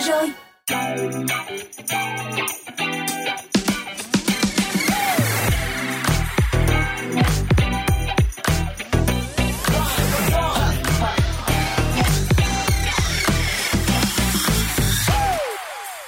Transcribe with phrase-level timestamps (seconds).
[0.00, 0.30] giờ rồi.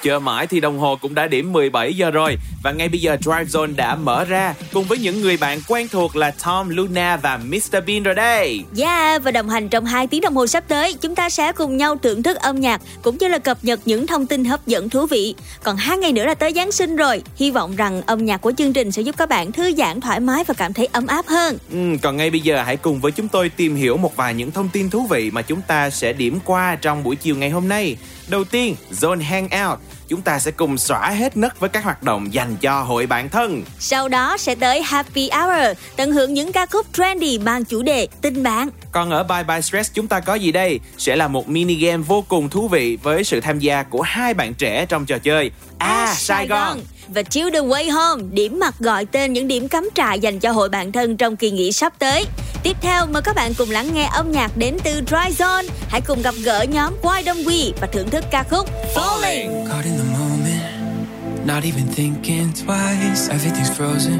[0.03, 3.17] Chờ mãi thì đồng hồ cũng đã điểm 17 giờ rồi và ngay bây giờ
[3.21, 7.17] Drive Zone đã mở ra cùng với những người bạn quen thuộc là Tom, Luna
[7.17, 8.63] và Mr Bean rồi đây.
[8.77, 11.77] Yeah, và đồng hành trong 2 tiếng đồng hồ sắp tới, chúng ta sẽ cùng
[11.77, 14.89] nhau thưởng thức âm nhạc cũng như là cập nhật những thông tin hấp dẫn
[14.89, 15.35] thú vị.
[15.63, 18.51] Còn hai ngày nữa là tới Giáng sinh rồi, hy vọng rằng âm nhạc của
[18.57, 21.27] chương trình sẽ giúp các bạn thư giãn thoải mái và cảm thấy ấm áp
[21.27, 21.57] hơn.
[21.71, 24.51] Ừ, còn ngay bây giờ hãy cùng với chúng tôi tìm hiểu một vài những
[24.51, 27.67] thông tin thú vị mà chúng ta sẽ điểm qua trong buổi chiều ngày hôm
[27.67, 27.97] nay.
[28.27, 32.33] Đầu tiên, Zone Hangout chúng ta sẽ cùng xóa hết nấc với các hoạt động
[32.33, 33.63] dành cho hội bạn thân.
[33.79, 38.07] Sau đó sẽ tới Happy Hour, tận hưởng những ca khúc trendy mang chủ đề
[38.21, 38.69] tình bạn.
[38.91, 40.79] Còn ở Bye Bye Stress chúng ta có gì đây?
[40.97, 44.33] Sẽ là một mini game vô cùng thú vị với sự tham gia của hai
[44.33, 46.79] bạn trẻ trong trò chơi À, à Sài Gòn
[47.13, 50.51] và Chill the Way Home, điểm mặt gọi tên những điểm cắm trại dành cho
[50.51, 52.25] hội bạn thân trong kỳ nghỉ sắp tới.
[52.63, 55.63] Tiếp theo mời các bạn cùng lắng nghe âm nhạc đến từ Dry Zone.
[55.87, 59.67] Hãy cùng gặp gỡ nhóm Why Don't We và thưởng thức ca khúc Falling.
[59.67, 64.19] Caught in the moment, not even thinking twice, everything's frozen.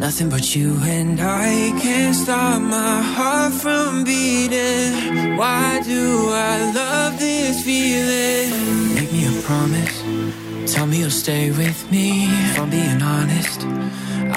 [0.00, 5.36] Nothing but you and I can't stop my heart from beating.
[5.36, 8.50] Why do I love this feeling?
[8.94, 10.41] Make me a promise.
[10.66, 12.24] Tell me you'll stay with me.
[12.26, 13.60] If I'm being honest,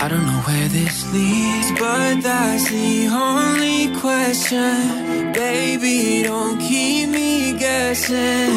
[0.01, 5.31] I don't know where this leads, but that's the only question.
[5.33, 8.51] Baby, don't keep me guessing.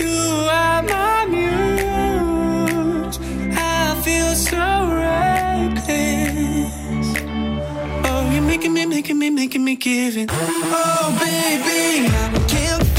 [0.00, 0.18] you
[0.50, 3.18] are my muse.
[3.54, 6.72] I feel so reckless.
[8.06, 10.30] Oh, you're making me, making me, making me give it.
[10.32, 12.91] Oh, baby, I can't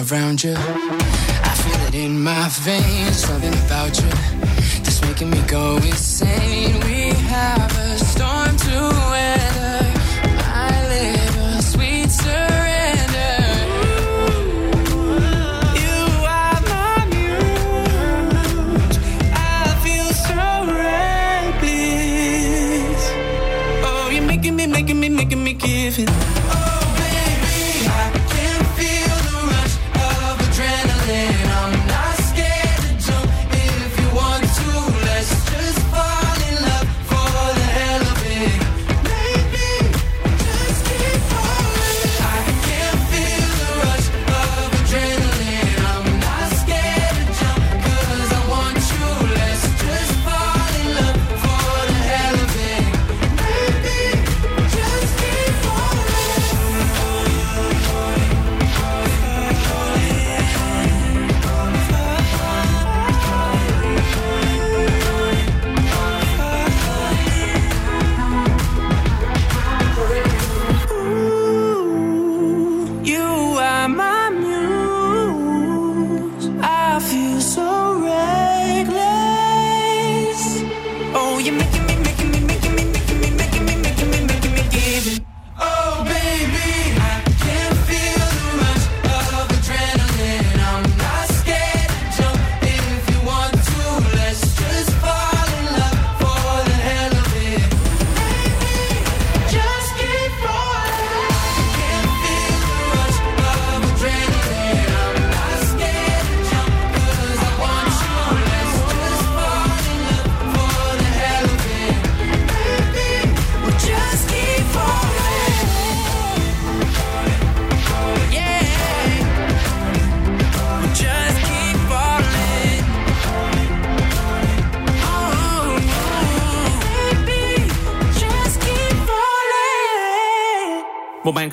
[0.00, 0.54] around you.
[0.56, 4.08] I feel it in my veins, something about you
[4.82, 6.80] that's making me go insane.
[6.80, 9.39] We have a storm to weather.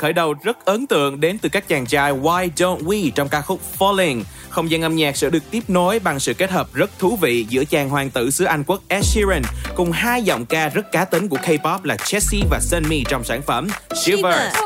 [0.07, 3.42] khởi đầu rất ấn tượng đến từ các chàng trai Why Don't We trong ca
[3.42, 4.24] khúc Falling.
[4.50, 7.45] Không gian âm nhạc sẽ được tiếp nối bằng sự kết hợp rất thú vị
[7.50, 9.42] giữa chàng hoàng tử xứ Anh quốc Ed Sheeran
[9.75, 13.42] cùng hai giọng ca rất cá tính của K-pop là Jessie và Sunmi trong sản
[13.42, 14.57] phẩm Shivers.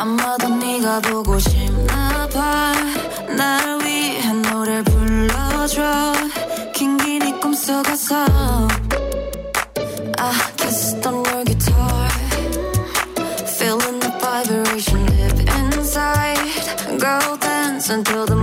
[0.00, 0.50] 아마도
[5.69, 6.13] 불러줘
[6.73, 8.25] 긴긴 네 꿈속에서
[10.17, 12.09] I kissed on your guitar
[13.45, 16.39] Feeling the vibration deep inside
[16.99, 18.38] Go dance until the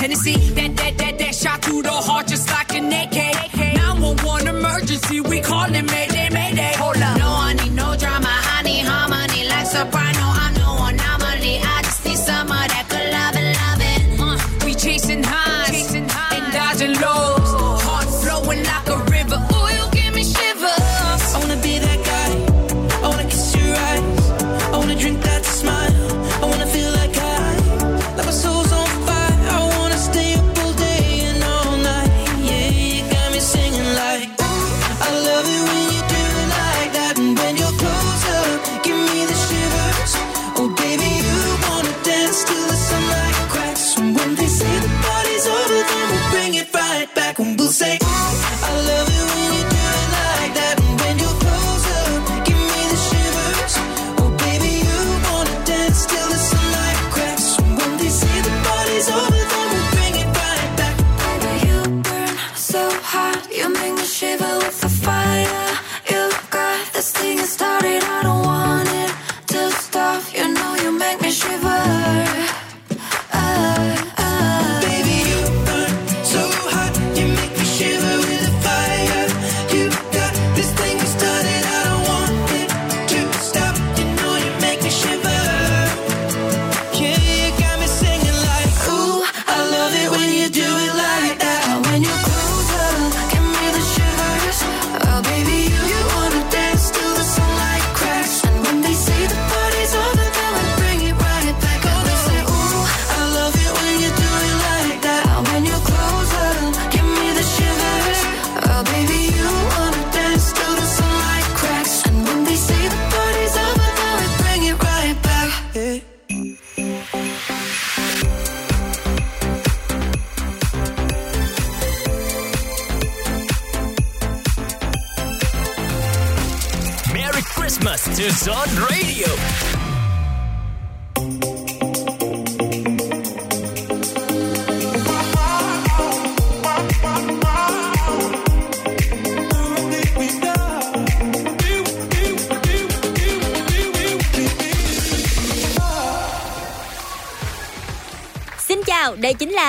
[0.00, 0.32] Hennessy.
[0.54, 1.19] That, that, that,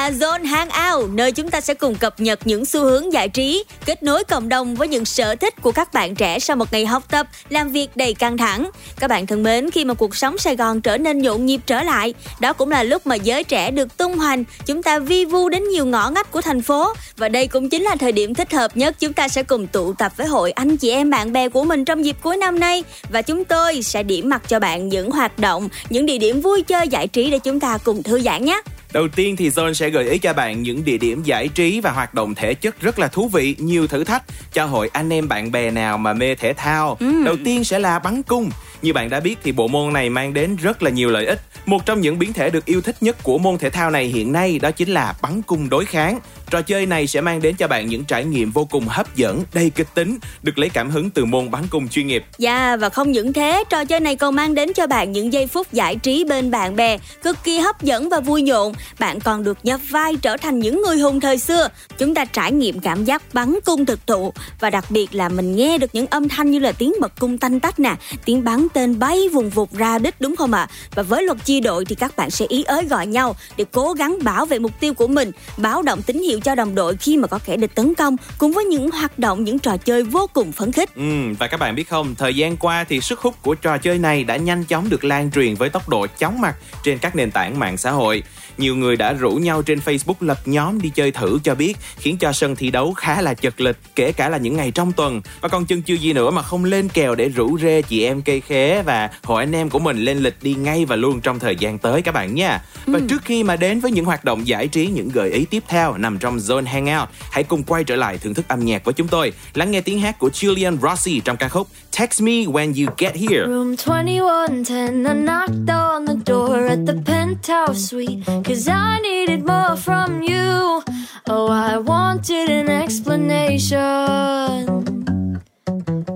[0.01, 3.63] là Zone Hangout, nơi chúng ta sẽ cùng cập nhật những xu hướng giải trí,
[3.86, 6.86] kết nối cộng đồng với những sở thích của các bạn trẻ sau một ngày
[6.86, 8.70] học tập, làm việc đầy căng thẳng.
[9.00, 11.84] Các bạn thân mến, khi mà cuộc sống Sài Gòn trở nên nhộn nhịp trở
[11.84, 15.50] lại, đó cũng là lúc mà giới trẻ được tung hoành, chúng ta vi vu
[15.50, 18.51] đến nhiều ngõ ngách của thành phố và đây cũng chính là thời điểm thích
[18.51, 21.50] hợp nhất chúng ta sẽ cùng tụ tập với hội anh chị em bạn bè
[21.50, 24.89] của mình trong dịp cuối năm nay và chúng tôi sẽ điểm mặt cho bạn
[24.89, 28.22] những hoạt động, những địa điểm vui chơi giải trí để chúng ta cùng thư
[28.22, 28.62] giãn nhé.
[28.93, 31.91] Đầu tiên thì Zone sẽ gợi ý cho bạn những địa điểm giải trí và
[31.91, 35.27] hoạt động thể chất rất là thú vị, nhiều thử thách cho hội anh em
[35.27, 36.98] bạn bè nào mà mê thể thao.
[37.25, 38.50] Đầu tiên sẽ là bắn cung.
[38.81, 41.41] Như bạn đã biết thì bộ môn này mang đến rất là nhiều lợi ích.
[41.65, 44.31] Một trong những biến thể được yêu thích nhất của môn thể thao này hiện
[44.31, 46.19] nay đó chính là bắn cung đối kháng.
[46.51, 49.43] Trò chơi này sẽ mang đến cho bạn những trải nghiệm vô cùng hấp dẫn,
[49.53, 52.25] đầy kịch tính, được lấy cảm hứng từ môn bắn cung chuyên nghiệp.
[52.38, 55.48] Dạ và không những thế, trò chơi này còn mang đến cho bạn những giây
[55.48, 58.74] phút giải trí bên bạn bè cực kỳ hấp dẫn và vui nhộn.
[59.00, 61.67] Bạn còn được nhập vai trở thành những người hùng thời xưa.
[61.98, 65.55] Chúng ta trải nghiệm cảm giác bắn cung thực thụ và đặc biệt là mình
[65.55, 68.67] nghe được những âm thanh như là tiếng bật cung tanh tách nè, tiếng bắn
[68.74, 70.67] tên bay vùng vụt ra đích đúng không ạ?
[70.96, 73.93] Và với luật chia đội thì các bạn sẽ ý ới gọi nhau để cố
[73.93, 77.17] gắng bảo vệ mục tiêu của mình, báo động tín hiệu cho đồng đội khi
[77.17, 80.29] mà có kẻ địch tấn công cùng với những hoạt động những trò chơi vô
[80.33, 80.95] cùng phấn khích.
[80.95, 83.98] Ừ, và các bạn biết không, thời gian qua thì sức hút của trò chơi
[83.98, 87.31] này đã nhanh chóng được lan truyền với tốc độ chóng mặt trên các nền
[87.31, 88.24] tảng mạng xã hội.
[88.58, 92.17] Nhiều người đã rủ nhau trên Facebook lập nhóm đi chơi thử cho biết, khiến
[92.17, 95.22] cho sân thi đấu khá là chật lịch, kể cả là những ngày trong tuần.
[95.41, 98.22] Và còn chân chưa gì nữa mà không lên kèo để rủ rê chị em
[98.22, 101.39] cây khế và hội anh em của mình lên lịch đi ngay và luôn trong
[101.39, 102.62] thời gian tới các bạn nha.
[102.86, 105.63] Và trước khi mà đến với những hoạt động giải trí, những gợi ý tiếp
[105.67, 108.93] theo nằm trong Zone Hangout, hãy cùng quay trở lại thưởng thức âm nhạc với
[108.93, 109.34] chúng tôi.
[109.53, 111.67] Lắng nghe tiếng hát của Julian Rossi trong ca khúc
[112.00, 113.46] Text Me When You Get Here.
[113.48, 118.40] Room 2110, I knocked on the door at the penthouse suite.
[118.43, 120.83] Cause I needed more from you.
[121.27, 123.79] Oh, I wanted an explanation.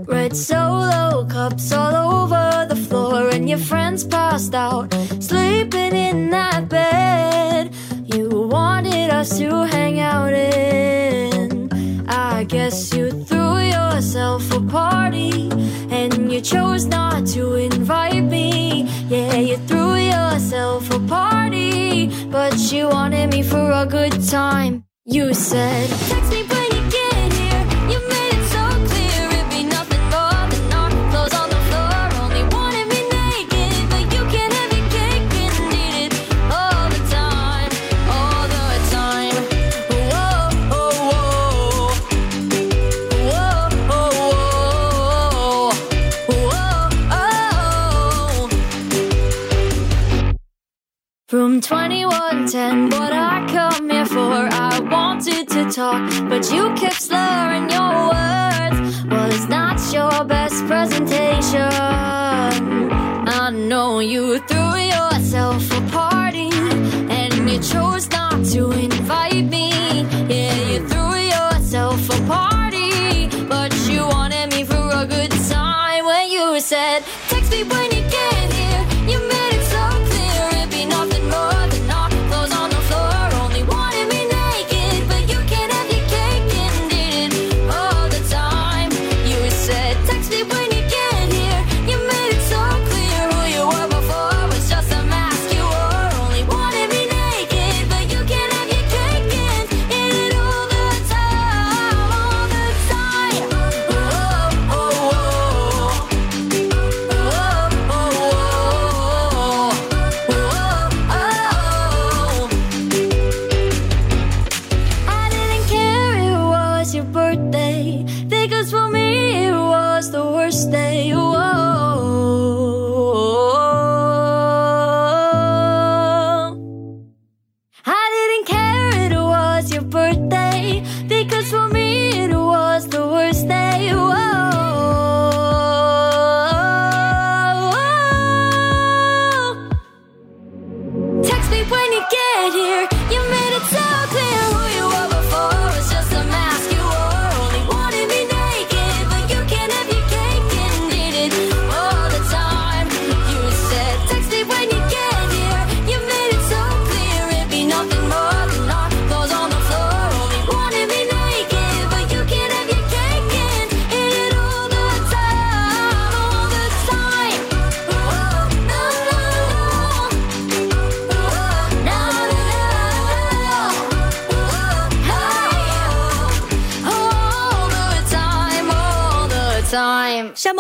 [0.06, 6.68] Red solo cups all over the floor, and your friends passed out, sleeping in that
[6.68, 7.74] bed.
[8.04, 11.70] You wanted us to hang out in.
[12.10, 15.50] I guess you threw yourself a party,
[15.90, 18.45] and you chose not to invite me.
[23.36, 24.86] Me for a good time.
[25.06, 26.65] You said, Text me
[51.56, 54.50] I'm 21, 10, what I come here for.
[54.52, 59.06] I wanted to talk, but you kept slurring your words.
[59.06, 61.72] Well, it's not your best presentation.
[63.32, 66.50] I know you threw yourself a party,
[67.10, 69.72] and you chose not to invite me.
[70.28, 76.30] Yeah, you threw yourself a party, but you wanted me for a good time when
[76.30, 78.65] you said, Text me when you get here.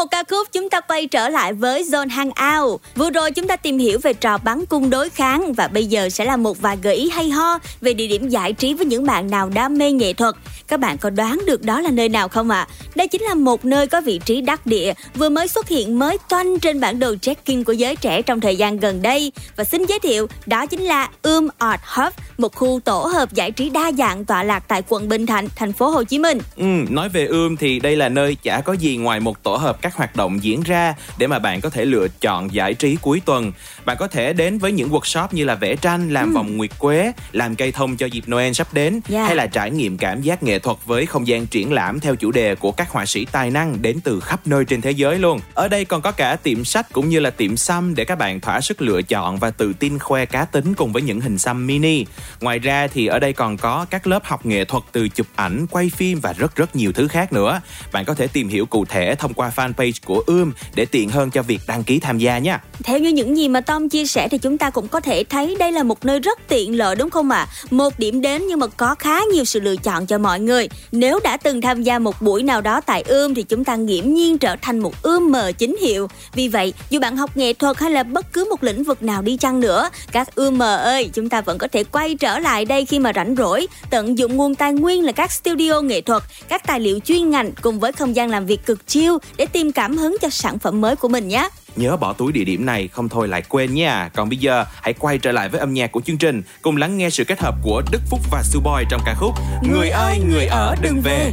[0.05, 2.81] Một ca khúc chúng ta quay trở lại với Zone Hangout.
[2.95, 6.09] Vừa rồi chúng ta tìm hiểu về trò bắn cung đối kháng và bây giờ
[6.09, 9.05] sẽ là một vài gợi ý hay ho về địa điểm giải trí với những
[9.05, 10.35] bạn nào đam mê nghệ thuật.
[10.67, 12.67] Các bạn có đoán được đó là nơi nào không ạ?
[12.95, 16.17] Đây chính là một nơi có vị trí đắc địa vừa mới xuất hiện mới
[16.29, 19.31] toanh trên bản đồ trekking của giới trẻ trong thời gian gần đây.
[19.55, 23.51] Và xin giới thiệu, đó chính là Um Art Hub, một khu tổ hợp giải
[23.51, 26.37] trí đa dạng tọa lạc tại quận Bình Thạnh, thành phố Hồ Chí Minh.
[26.57, 29.81] Ừ, nói về ươm thì đây là nơi chả có gì ngoài một tổ hợp
[29.81, 33.21] các hoạt động diễn ra để mà bạn có thể lựa chọn giải trí cuối
[33.25, 33.51] tuần.
[33.85, 37.11] Bạn có thể đến với những workshop như là vẽ tranh, làm vòng nguyệt quế,
[37.31, 39.27] làm cây thông cho dịp Noel sắp đến Yeah.
[39.27, 42.31] hay là trải nghiệm cảm giác nghệ thuật với không gian triển lãm theo chủ
[42.31, 45.39] đề của các họa sĩ tài năng đến từ khắp nơi trên thế giới luôn.
[45.53, 48.39] Ở đây còn có cả tiệm sách cũng như là tiệm xăm để các bạn
[48.39, 51.67] thỏa sức lựa chọn và tự tin khoe cá tính cùng với những hình xăm
[51.67, 52.05] mini.
[52.41, 55.65] Ngoài ra thì ở đây còn có các lớp học nghệ thuật từ chụp ảnh,
[55.67, 57.61] quay phim và rất rất nhiều thứ khác nữa.
[57.91, 61.31] Bạn có thể tìm hiểu cụ thể thông qua fanpage của Ươm để tiện hơn
[61.31, 62.61] cho việc đăng ký tham gia nha.
[62.83, 65.55] Theo như những gì mà Tom chia sẻ thì chúng ta cũng có thể thấy
[65.59, 67.47] đây là một nơi rất tiện lợi đúng không ạ?
[67.71, 70.69] Một điểm đến nhưng mà có khá nhiều sự lựa chọn cho mọi người.
[70.91, 74.13] Nếu đã từng tham gia một buổi nào đó tại ươm thì chúng ta nghiễm
[74.13, 76.07] nhiên trở thành một ươm mờ chính hiệu.
[76.33, 79.21] Vì vậy, dù bạn học nghệ thuật hay là bất cứ một lĩnh vực nào
[79.21, 82.65] đi chăng nữa, các ươm mờ ơi, chúng ta vẫn có thể quay trở lại
[82.65, 86.23] đây khi mà rảnh rỗi, tận dụng nguồn tài nguyên là các studio nghệ thuật,
[86.47, 89.71] các tài liệu chuyên ngành cùng với không gian làm việc cực chiêu để tìm
[89.71, 91.49] cảm hứng cho sản phẩm mới của mình nhé.
[91.75, 94.09] Nhớ bỏ túi địa điểm này không thôi lại quên nha.
[94.15, 96.97] Còn bây giờ hãy quay trở lại với âm nhạc của chương trình, cùng lắng
[96.97, 99.33] nghe sự kết hợp của Đức Phúc và Suboy trong ca khúc
[99.71, 101.31] Người ơi người ở đừng về.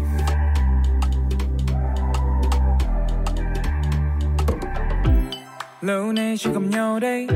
[5.81, 7.27] Lâu nay chưa gặp nhau đây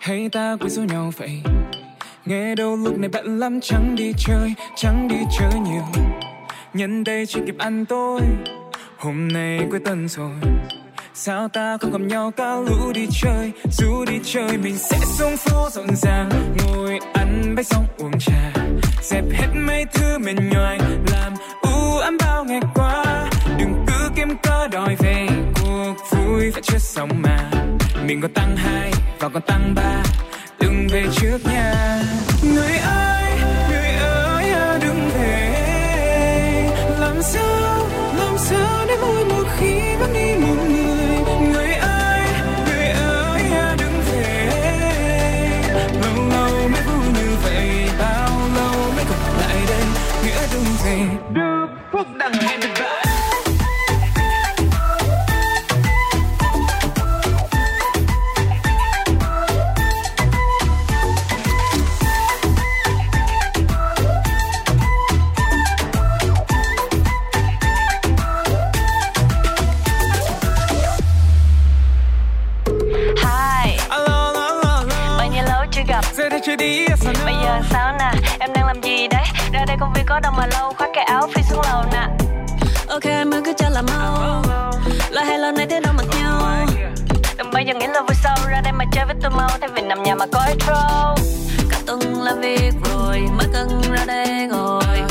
[0.00, 1.42] Hay ta quên số nhau vậy
[2.24, 6.04] Nghe đâu lúc này bận lắm Chẳng đi chơi, chẳng đi chơi nhiều
[6.74, 8.20] Nhân đây chỉ kịp ăn tối
[8.98, 10.30] Hôm nay cuối tuần rồi
[11.16, 15.36] Sao ta không gặp nhau cả lũ đi chơi Dù đi chơi mình sẽ xuống
[15.36, 16.30] phố rộn ràng.
[16.58, 18.52] Ngồi ăn bánh xong uống trà
[19.02, 20.78] Dẹp hết mấy thứ mệt nhoài.
[21.12, 23.04] Làm u ám bao ngày qua
[23.58, 25.26] Đừng cứ kiếm cớ đòi về.
[25.54, 27.50] Cuộc vui phải chưa xong mà
[28.06, 30.02] Mình còn tăng hai và còn tăng ba.
[30.60, 31.98] Đừng về trước nha.
[32.54, 33.30] Người ơi,
[33.70, 35.54] người ơi à, đừng về.
[37.00, 37.86] Làm sao,
[38.18, 38.83] làm sao?
[51.94, 53.03] Đức Phúc đang
[79.64, 82.08] Ra đây công viên có đâu mà lâu Khoác cái áo phi xuống lầu nè.
[82.88, 84.42] Ok, mới cứ cho là mau.
[85.10, 86.66] Là hay lần này thế đâu mặc nhau.
[87.38, 89.70] Đừng bao giờ nghĩ là vui sau Ra đây mà chơi với tôi mau Thay
[89.74, 91.26] vì nằm nhà mà coi troll
[91.70, 95.02] Cả tuần làm việc rồi Mới cần ra đây ngồi.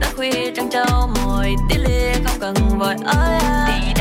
[0.00, 2.94] Đã khuya trăng trâu mồi Tí lia không cần vội.
[3.04, 3.95] Ơi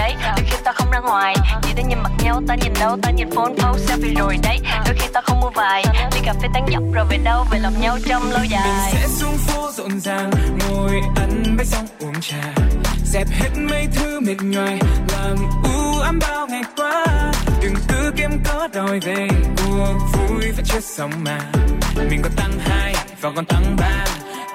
[0.65, 1.35] ta không ra ngoài.
[1.61, 4.59] Chỉ để nhìn mặt nhau, ta nhìn đâu Ta nhìn phone post selfie rồi đấy.
[4.85, 5.83] Đôi khi ta không mua vài.
[6.15, 8.91] Đi cà phê tán dọc rồi về đâu Về lòng nhau trong lâu dài.
[8.93, 12.53] Sẽ xuống phố rộn ràng ngồi ăn bánh xong uống trà.
[13.05, 14.79] Dẹp hết mấy thứ mệt nhoài
[15.11, 17.05] làm u ám bao ngày qua.
[17.61, 21.39] Đừng cứ kiếm có đòi về cuộc vui và chết sống mà.
[22.09, 24.05] Mình còn tăng hai và còn tăng ba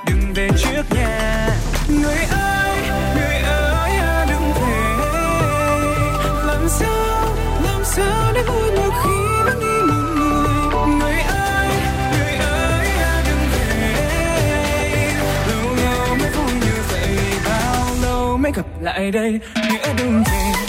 [0.07, 1.49] đừng về trước nhà.
[1.89, 2.90] người ơi!
[6.79, 7.27] Sao
[7.65, 9.93] làm sao để vui một khi vẫn đi
[10.73, 11.69] một người người ơi
[12.13, 15.13] người ơi à, đừng về
[15.49, 17.09] lâu lâu mới vui như vậy
[17.47, 20.60] bao lâu mới gặp lại đây nghĩa đừng về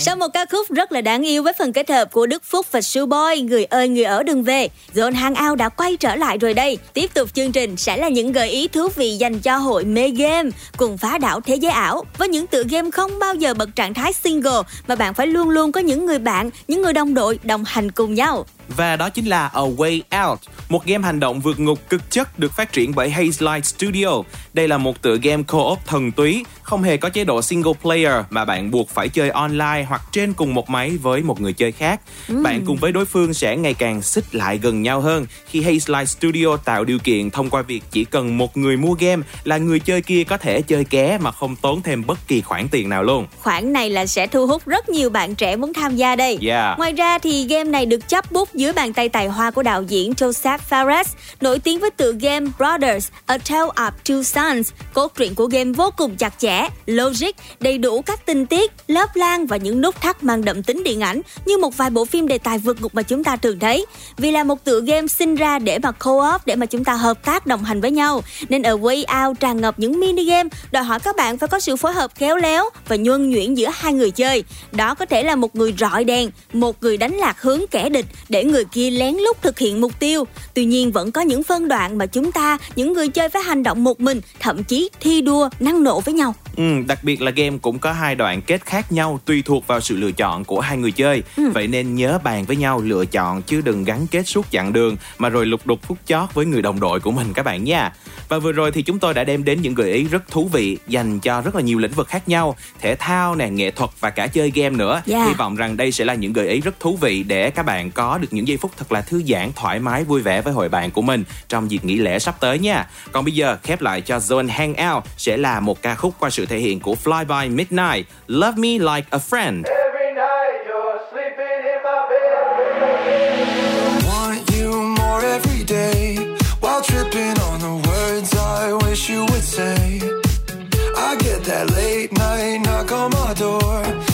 [0.01, 2.66] Sau một ca khúc rất là đáng yêu với phần kết hợp của Đức Phúc
[2.71, 6.55] và Boy, Người ơi, người ở đừng về Zone Hangout đã quay trở lại rồi
[6.55, 6.79] đây.
[6.94, 10.09] Tiếp tục chương trình sẽ là những gợi ý thú vị dành cho hội mê
[10.09, 13.77] game, Cùng phá đảo thế giới ảo Với những tựa game không bao giờ bật
[13.77, 17.14] trạng thái single Mà bạn phải luôn luôn có những người bạn, Những người đồng
[17.14, 18.47] đội đồng hành cùng nhau.
[18.68, 22.38] Và đó chính là A Way Out, một game hành động vượt ngục cực chất
[22.38, 24.22] được phát triển bởi Hazelight Studio.
[24.52, 28.24] Đây là một tựa game co-op thần túy, không hề có chế độ single player
[28.31, 31.72] mà bạn buộc phải chơi online hoặc trên cùng một máy với một người chơi
[31.72, 32.00] khác.
[32.28, 36.04] Bạn cùng với đối phương sẽ ngày càng xích lại gần nhau hơn khi Hazelight
[36.04, 39.81] Studio tạo điều kiện thông qua việc chỉ cần một người mua game là người
[39.81, 43.02] chơi kia có thể chơi ké mà không tốn thêm bất kỳ khoản tiền nào
[43.02, 43.26] luôn.
[43.42, 46.78] Khoản này là sẽ thu hút rất nhiều bạn trẻ muốn tham gia đây Yeah.
[46.78, 49.83] Ngoài ra thì game này được chấp bút dưới bàn tay tài hoa của đạo
[49.83, 51.05] diễn Joseph Fares,
[51.40, 54.71] nổi tiếng với tựa game Brothers, A Tale of Two Sons.
[54.94, 59.16] Cốt truyện của game vô cùng chặt chẽ, logic, đầy đủ các tình tiết, lớp
[59.16, 62.29] lan và những nút thắt mang đậm tính điện ảnh như một vài bộ phim
[62.29, 63.87] đề tài vượt ngục mà chúng ta thường thấy.
[64.16, 67.25] Vì là một tựa game sinh ra để mà co-op, để mà chúng ta hợp
[67.25, 70.85] tác đồng hành với nhau, nên ở Way Out tràn ngập những mini game đòi
[70.85, 73.92] hỏi các bạn phải có sự phối hợp khéo léo và nhuần nhuyễn giữa hai
[73.92, 74.44] người chơi.
[74.73, 78.07] Đó có thể là một người rọi đèn, một người đánh lạc hướng kẻ địch
[78.29, 80.25] để người kia lén lút thực hiện mục tiêu.
[80.55, 83.63] Tuy nhiên vẫn có những phân đoạn mà chúng ta, những người chơi phải hành
[83.63, 86.35] động một mình, thậm chí thi đua năng nổ với nhau.
[86.57, 89.81] Ừ, đặc biệt là game cũng có hai đoạn kết khác nhau tùy thuộc vào
[89.81, 91.23] sự lựa chọn của hai người chơi.
[91.37, 91.51] Ừ.
[91.55, 94.97] Vậy nên nhớ bàn với nhau lựa chọn chứ đừng gắn kết suốt chặng đường
[95.19, 97.93] mà rồi lục đục phút chót với người đồng đội của mình các bạn nha.
[98.29, 100.79] Và vừa rồi thì chúng tôi đã đem đến những gợi ý rất thú vị
[100.87, 104.11] dành cho rất là nhiều lĩnh vực khác nhau, thể thao nè, nghệ thuật và
[104.11, 105.03] cả chơi game nữa.
[105.07, 105.29] Yeah.
[105.29, 107.91] Hy vọng rằng đây sẽ là những gợi ý rất thú vị để các bạn
[107.91, 110.69] có được những giây phút thật là thư giãn, thoải mái, vui vẻ với hội
[110.69, 112.87] bạn của mình trong dịp nghỉ lễ sắp tới nha.
[113.12, 116.47] Còn bây giờ khép lại cho Zone Hangout sẽ là một ca khúc qua sự
[116.47, 119.88] thể hiện của Fly By Midnight, Love Me Like a Friend.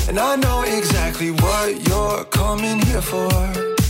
[0.09, 3.84] And I know exactly what you're coming here for.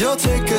[0.00, 0.58] You'll take a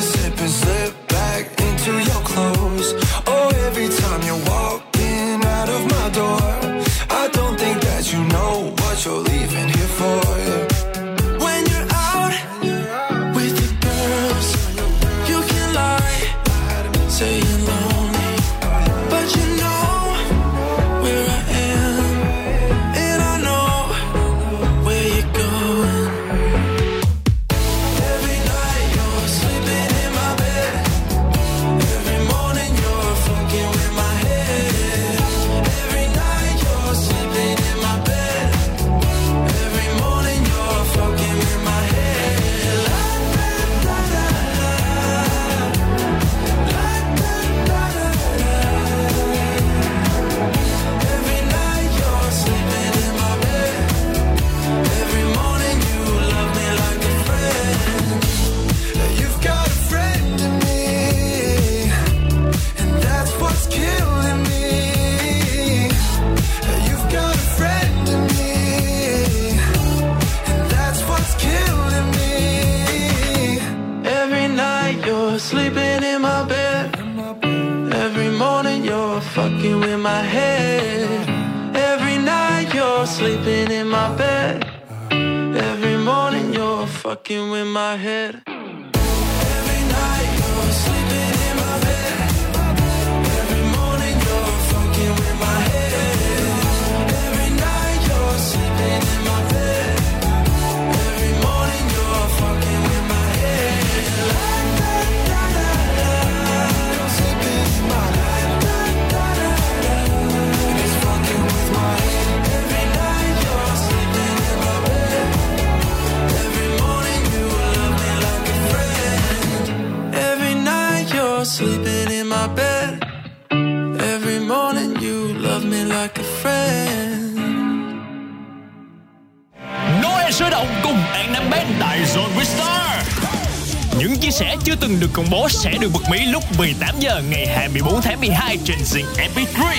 [135.62, 139.74] sẽ được bật mí lúc 18 giờ ngày 24 tháng 12 trên Zing MP3.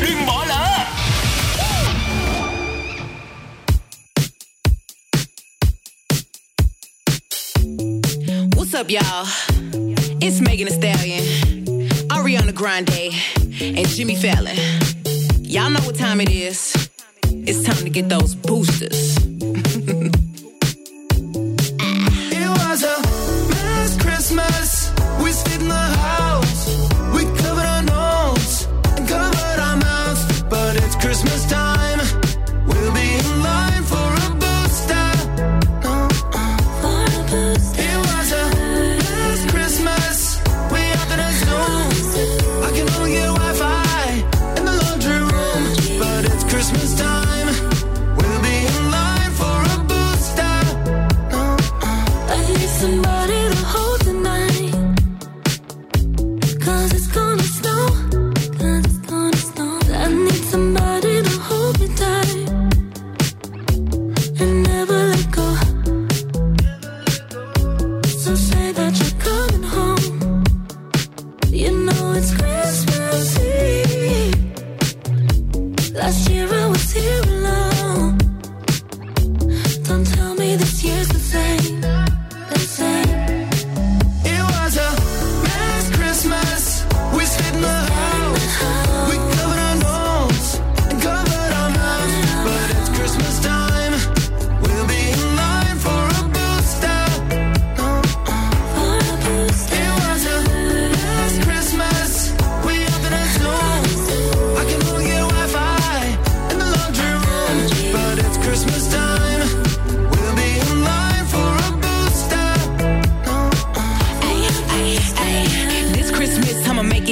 [0.00, 0.84] Đừng bỏ lỡ!
[8.56, 9.45] What's up, y'all?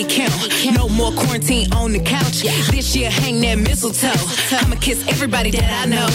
[0.05, 0.77] It count.
[0.77, 2.43] No more quarantine on the couch.
[2.71, 4.13] This year, hang that mistletoe.
[4.57, 6.07] I'ma kiss everybody that I know.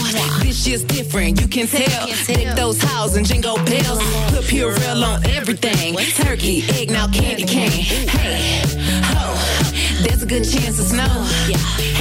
[0.43, 2.07] This year's different, you can tell.
[2.07, 3.99] Deck those halls and jingle bells.
[4.31, 5.95] Put Purell on everything.
[6.15, 7.71] Turkey, egg, now candy cane.
[7.71, 8.61] Hey,
[9.03, 11.25] ho, there's a good chance of snow.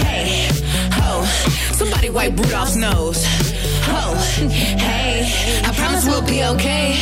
[0.02, 0.48] Hey,
[0.92, 1.24] ho,
[1.72, 3.24] somebody wipe Rudolph's nose.
[3.84, 4.14] Ho,
[4.48, 6.96] hey, I promise we'll be okay.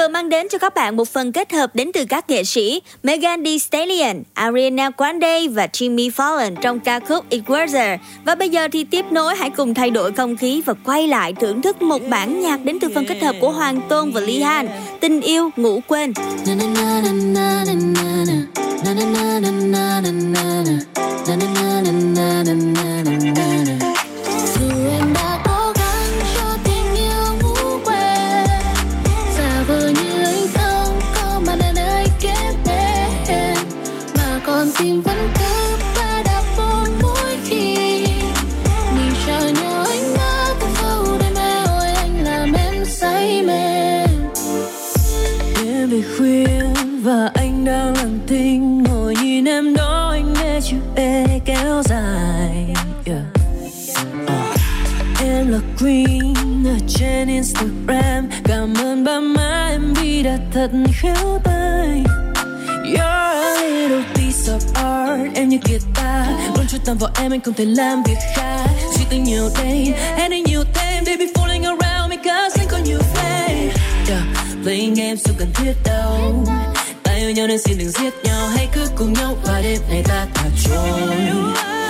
[0.00, 2.82] Vừa mang đến cho các bạn một phần kết hợp đến từ các nghệ sĩ
[3.02, 7.98] Megan Thee Stallion, Ariana Grande và Jimmy Fallon trong ca khúc Equalizer.
[8.24, 11.32] Và bây giờ thì tiếp nối hãy cùng thay đổi không khí và quay lại
[11.40, 14.40] thưởng thức một bản nhạc đến từ phần kết hợp của Hoàng Tôn và Lee
[14.40, 14.68] Han,
[15.00, 16.12] Tình yêu ngủ quên.
[16.46, 18.34] Na na na na na na na na.
[18.84, 20.22] Na na na na na na
[23.04, 23.24] na
[23.80, 23.89] na.
[57.00, 58.28] Trên Instagram.
[58.44, 62.02] Cảm ơn ba má em vì đã thật khéo tay.
[62.84, 67.40] You're a little piece of art, Em như guitar Luôn chú tâm vào em, anh
[67.40, 68.66] không thể làm việc khác.
[68.96, 71.04] Suy tư nhiều đêm Em đi nhiều thêm.
[71.06, 73.68] Baby falling around me Cause anh có nhiều flame
[74.08, 74.22] yeah.
[74.62, 76.44] Playing games không cần thiết đâu.
[77.02, 78.48] Ta yêu nhau nên xin đừng giết nhau.
[78.48, 81.89] Hãy cứ cùng nhau qua đêm này ta thả trôi.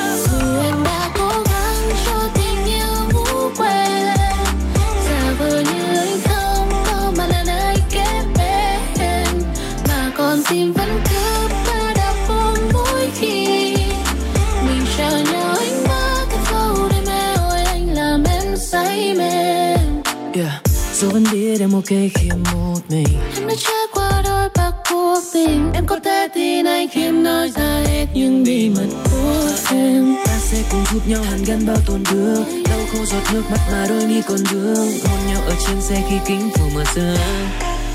[21.01, 23.07] Dù vẫn biết em ok khi em một mình.
[23.37, 27.23] Em đã trải qua đôi ba cuộc tình Em có thể tin anh khi em
[27.23, 30.17] nói ra hết những bí mật của em.
[30.27, 33.61] Ta sẽ cùng hút nhau hàn gắn bao tuần đường Đau khô giọt nước mắt
[33.73, 34.91] mà đôi mi còn vương.
[35.05, 37.17] Hôn nhau ở trên xe khi kính phủ mở sương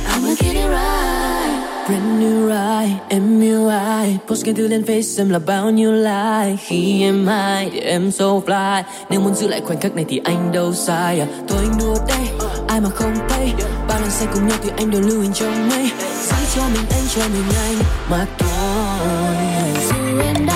[0.07, 1.34] I'm gonna get it right
[1.87, 5.91] Brand new ride, em yêu ai Post kênh thư lên face em là bao nhiêu
[5.91, 6.57] like.
[6.67, 8.83] Khi em hay thì em so fly.
[9.09, 11.27] Nếu muốn giữ lại khoảnh khắc này thì anh đâu sai à.
[11.47, 13.53] Thôi anh đùa đây, ai mà không pay.
[13.87, 15.89] Bao lần say cùng nhau thì anh đều lưu hình trong mây.
[16.21, 17.77] Giữ cho mình anh cho mình anh.
[18.09, 19.35] Mà thôi
[19.89, 20.54] dù em đã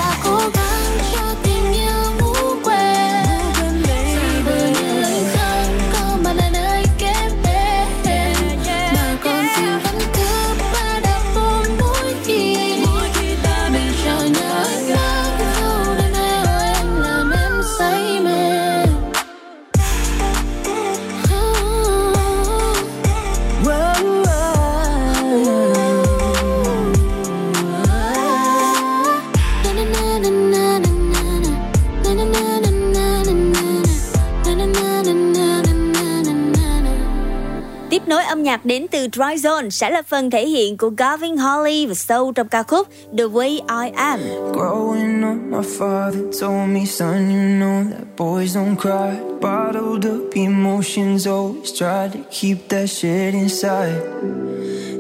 [38.40, 41.94] âm nhạc đến từ Dry Zone sẽ là phần thể hiện của Gavin Holly và
[41.94, 43.50] Soul trong ca khúc The Way
[43.86, 44.20] I Am.
[44.54, 49.18] Growing up, my father told me, son, you know that boys don't cry.
[49.42, 54.02] Bottled up emotions, always try to keep that shit inside.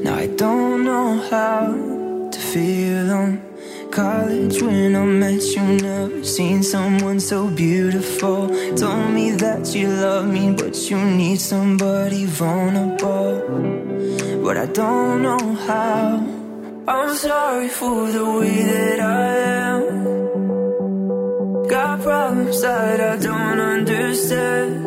[0.04, 1.74] Now I don't know how
[2.32, 3.49] to feel them.
[3.92, 8.48] College when I met you, never seen someone so beautiful.
[8.76, 13.42] Told me that you love me, but you need somebody vulnerable.
[14.44, 16.24] But I don't know how.
[16.88, 19.36] I'm sorry for the way that I
[19.70, 19.82] am.
[21.68, 24.86] Got problems that I don't understand.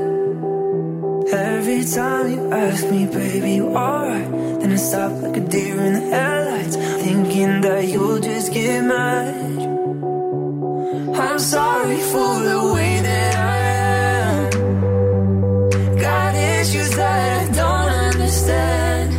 [1.32, 4.30] Every time you ask me, baby, you alright?
[4.60, 6.76] Then I stop like a deer in the headlights,
[7.12, 9.34] thinking that you'll just get mad.
[11.24, 13.58] I'm sorry for the way that I
[14.28, 14.50] am.
[16.06, 19.10] Got issues that I don't understand.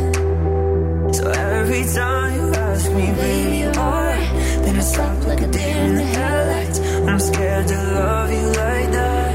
[1.16, 4.30] So every time you ask me, baby, alright?
[4.64, 6.78] Then I stop like a deer in the headlights.
[7.08, 9.30] I'm scared to love you like that.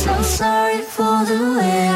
[0.00, 1.95] So sorry for the way I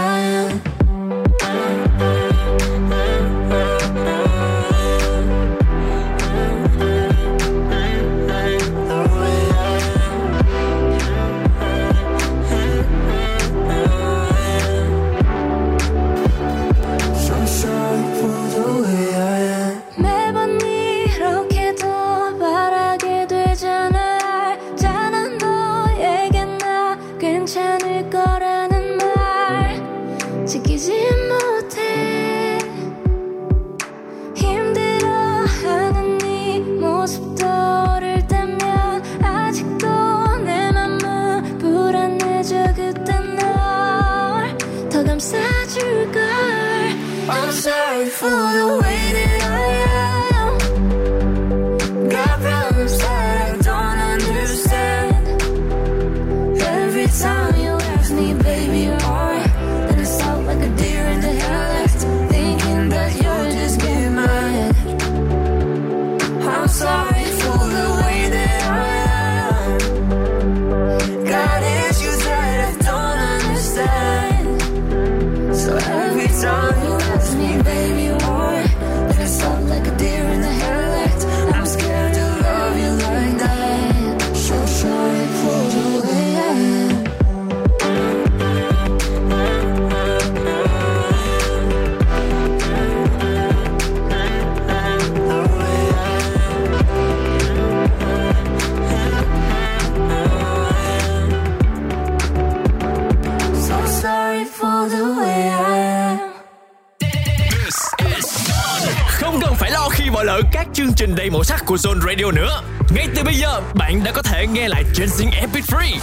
[111.00, 112.62] trình đầy màu sắc của Zone Radio nữa.
[112.94, 115.98] Ngay từ bây giờ, bạn đã có thể nghe lại trên Zing MP3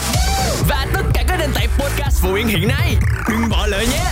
[0.69, 2.95] và tất cả các nền tảng podcast phổ biến hiện nay.
[3.29, 4.03] Đừng bỏ lỡ nhé.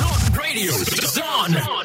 [0.00, 0.70] Zone Radio,
[1.14, 1.75] Zone.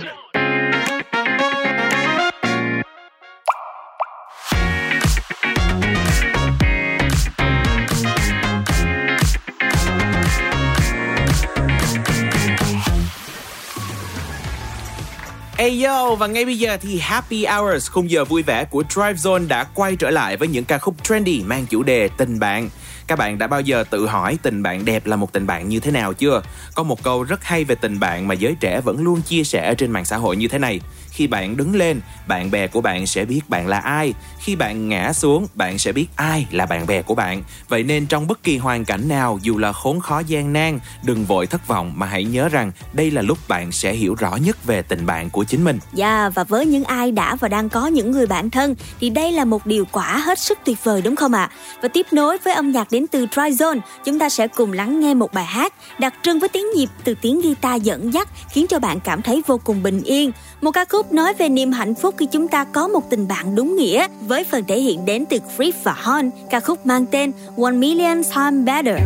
[15.61, 19.13] Hey yo, và ngay bây giờ thì Happy Hours, khung giờ vui vẻ của Drive
[19.13, 22.69] Zone đã quay trở lại với những ca khúc trendy mang chủ đề tình bạn.
[23.07, 25.79] Các bạn đã bao giờ tự hỏi tình bạn đẹp là một tình bạn như
[25.79, 26.41] thế nào chưa?
[26.75, 29.75] Có một câu rất hay về tình bạn mà giới trẻ vẫn luôn chia sẻ
[29.77, 30.79] trên mạng xã hội như thế này.
[31.11, 34.13] Khi bạn đứng lên, bạn bè của bạn sẽ biết bạn là ai.
[34.39, 37.43] Khi bạn ngã xuống, bạn sẽ biết ai là bạn bè của bạn.
[37.69, 41.25] Vậy nên trong bất kỳ hoàn cảnh nào, dù là khốn khó gian nan, đừng
[41.25, 44.65] vội thất vọng mà hãy nhớ rằng đây là lúc bạn sẽ hiểu rõ nhất
[44.65, 45.79] về tình bạn của chính mình.
[45.93, 49.31] Dạ và với những ai đã và đang có những người bạn thân thì đây
[49.31, 51.49] là một điều quả hết sức tuyệt vời đúng không ạ?
[51.81, 54.99] Và tiếp nối với âm nhạc đến đến từ Tryzone, chúng ta sẽ cùng lắng
[54.99, 58.67] nghe một bài hát đặc trưng với tiếng nhịp từ tiếng guitar dẫn dắt khiến
[58.67, 60.31] cho bạn cảm thấy vô cùng bình yên.
[60.61, 63.55] Một ca khúc nói về niềm hạnh phúc khi chúng ta có một tình bạn
[63.55, 67.31] đúng nghĩa với phần thể hiện đến từ Fripp và Horn, ca khúc mang tên
[67.57, 68.97] One Million Time Better.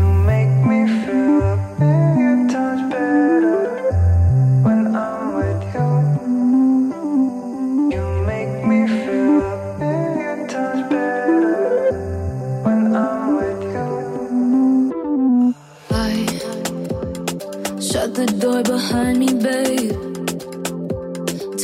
[17.79, 20.14] Shut the door behind me, babe.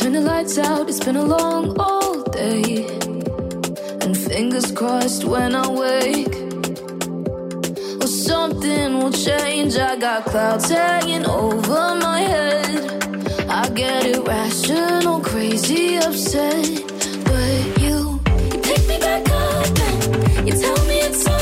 [0.01, 2.87] Turn the lights out, it's been a long all day.
[4.01, 6.33] And fingers crossed when I wake.
[7.99, 9.77] Well, something will change.
[9.77, 13.03] I got clouds hanging over my head.
[13.47, 16.65] I get irrational, crazy, upset.
[17.25, 21.40] But you, you pick me back up and you tell me it's okay.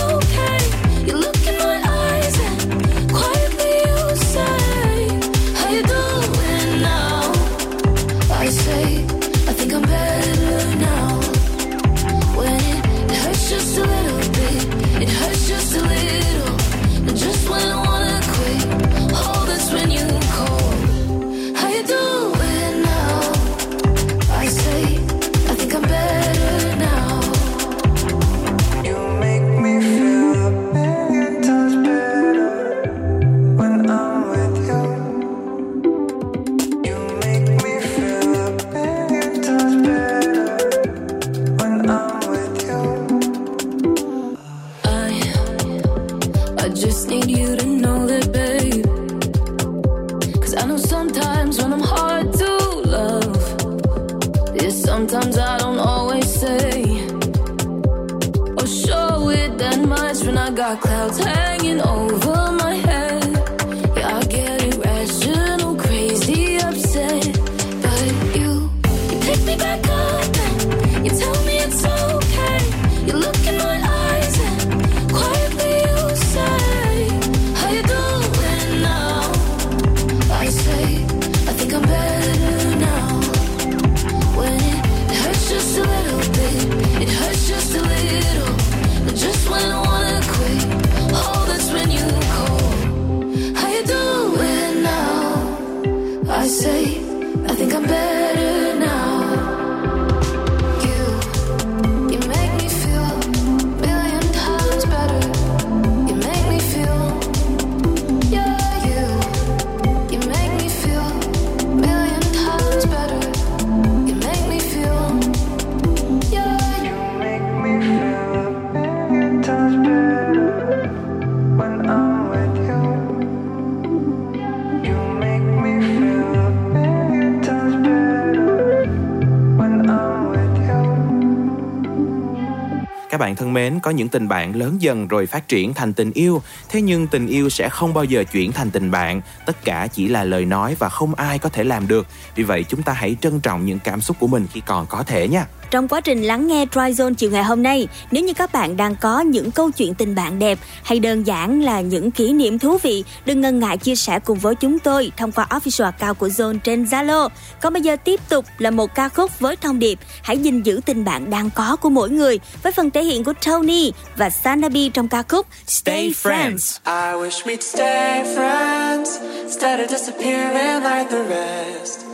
[133.10, 136.12] Các bạn thân mến, có những tình bạn lớn dần rồi phát triển thành tình
[136.14, 139.88] yêu, thế nhưng tình yêu sẽ không bao giờ chuyển thành tình bạn, tất cả
[139.88, 142.08] chỉ là lời nói và không ai có thể làm được.
[142.36, 145.04] Vì vậy chúng ta hãy trân trọng những cảm xúc của mình khi còn có
[145.04, 145.46] thể nha.
[145.72, 148.96] Trong quá trình lắng nghe Tryzone chiều ngày hôm nay, nếu như các bạn đang
[148.96, 152.78] có những câu chuyện tình bạn đẹp hay đơn giản là những kỷ niệm thú
[152.78, 156.28] vị, đừng ngần ngại chia sẻ cùng với chúng tôi thông qua official account của
[156.28, 157.30] Zone trên Zalo.
[157.62, 160.82] Còn bây giờ tiếp tục là một ca khúc với thông điệp hãy gìn giữ
[160.86, 164.90] tình bạn đang có của mỗi người với phần thể hiện của Tony và Sanabi
[164.90, 166.80] trong ca khúc Stay Friends.
[166.86, 172.09] I wish we'd stay friends instead of disappearing like the rest.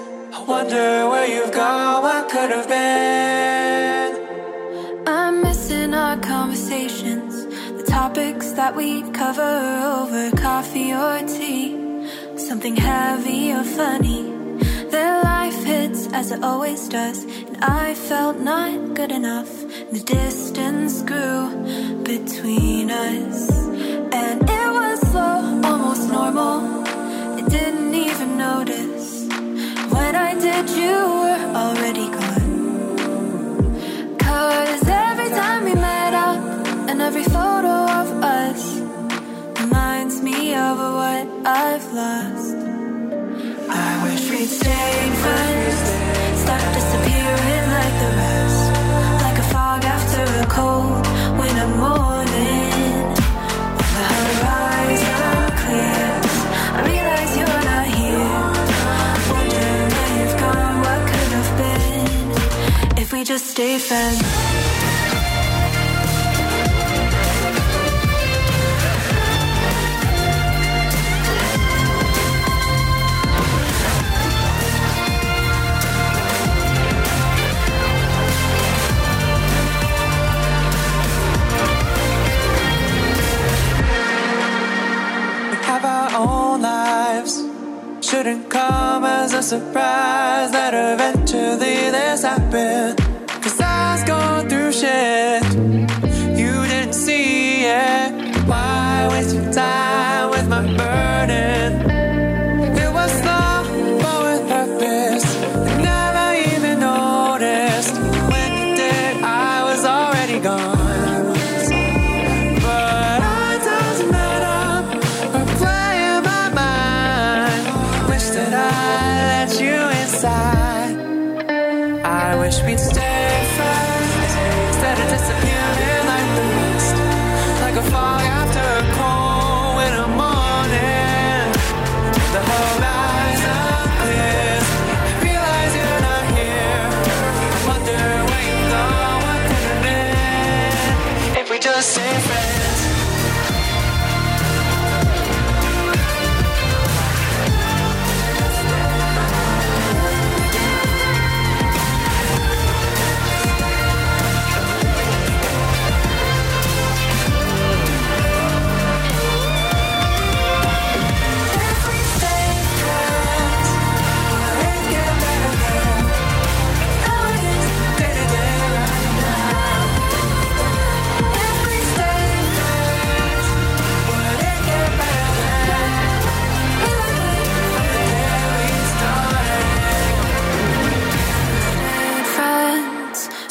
[0.47, 4.11] Wonder where you've gone, what could have been.
[5.07, 7.45] I'm missing our conversations,
[7.77, 11.75] the topics that we'd cover over coffee or tea,
[12.37, 14.21] something heavy or funny.
[14.91, 19.51] Then life hits as it always does, and I felt not good enough.
[19.91, 21.49] The distance grew
[22.03, 23.49] between us,
[24.21, 26.85] and it was slow, almost normal.
[27.39, 29.04] It didn't even notice.
[29.89, 32.15] When I did, you were already
[35.17, 36.39] every time we met up,
[36.89, 38.61] and every photo of us
[39.61, 42.55] reminds me of what I've lost.
[43.69, 45.79] I wish we'd stay friends,
[46.43, 48.61] stop disappearing like the rest,
[49.23, 50.84] like a fog after a cold
[63.37, 64.21] just stay friends.
[88.01, 93.04] shouldn't come as a surprise that eventually this happened.
[97.65, 98.04] yeah.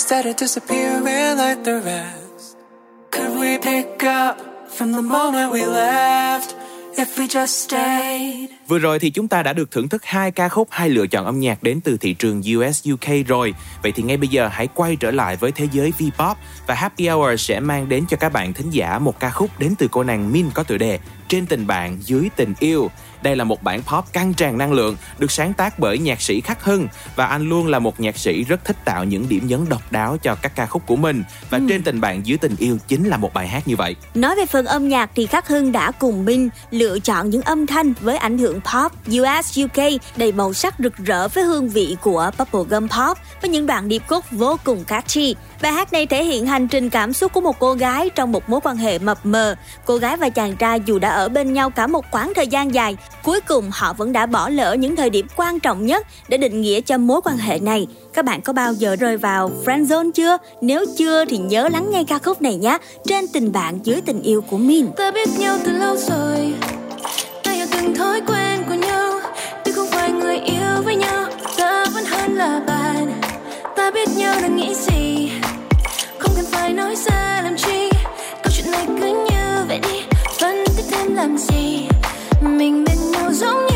[0.05, 2.57] Started disappearing like the rest.
[3.11, 4.37] Could we pick up
[4.79, 6.55] from the moment we left
[6.97, 8.51] if we just stayed?
[8.69, 11.27] Vừa rồi thì chúng ta đã được thưởng thức hai ca khúc, hai lựa chọn
[11.27, 13.55] âm nhạc đến từ thị trường US UK rồi.
[13.83, 16.35] Vậy thì ngay bây giờ hãy quay trở lại với thế giới V-pop
[16.67, 19.75] và Happy Hour sẽ mang đến cho các bạn thính giả một ca khúc đến
[19.79, 20.99] từ cô nàng Min có tựa đề
[21.29, 22.91] Trên tình bạn dưới tình yêu.
[23.25, 26.41] Đây là một bản pop căng tràn năng lượng, được sáng tác bởi nhạc sĩ
[26.41, 29.69] Khắc Hưng và anh luôn là một nhạc sĩ rất thích tạo những điểm nhấn
[29.69, 31.23] độc đáo cho các ca khúc của mình.
[31.51, 33.97] Và Trên tình bạn dưới tình yêu chính là một bài hát như vậy.
[34.15, 37.67] Nói về phần âm nhạc thì Khắc Hưng đã cùng Minh lựa chọn những âm
[37.67, 39.85] thanh với ảnh hưởng pop US UK
[40.17, 44.03] đầy màu sắc rực rỡ với hương vị của bubblegum pop với những đoạn điệp
[44.09, 45.35] khúc vô cùng catchy.
[45.65, 48.49] Bài hát này thể hiện hành trình cảm xúc của một cô gái trong một
[48.49, 49.55] mối quan hệ mập mờ.
[49.85, 52.75] Cô gái và chàng trai dù đã ở bên nhau cả một khoảng thời gian
[52.75, 56.39] dài, cuối cùng họ vẫn đã bỏ lỡ những thời điểm quan trọng nhất để
[56.39, 57.87] định nghĩa cho mối quan hệ này.
[58.15, 60.37] Các bạn có bao giờ rơi vào friend zone chưa?
[60.61, 62.79] Nếu chưa thì nhớ lắng nghe ca khúc này nhé.
[63.07, 64.87] Trên tình bạn dưới tình yêu của Min.
[64.97, 66.55] Ta biết nhau từ lâu rồi
[67.43, 69.21] Ta hiểu từng thói quen của nhau
[69.65, 71.25] Tuy không phải người yêu với nhau
[71.57, 73.21] Ta vẫn hơn là bạn
[73.77, 75.31] Ta biết nhau đang nghĩ gì
[76.55, 77.91] phải nói ra làm chi?
[78.43, 80.03] Câu chuyện này cứ như vậy đi
[80.41, 81.89] Phân tích thêm làm gì?
[82.43, 83.74] Mình bên nhau giống như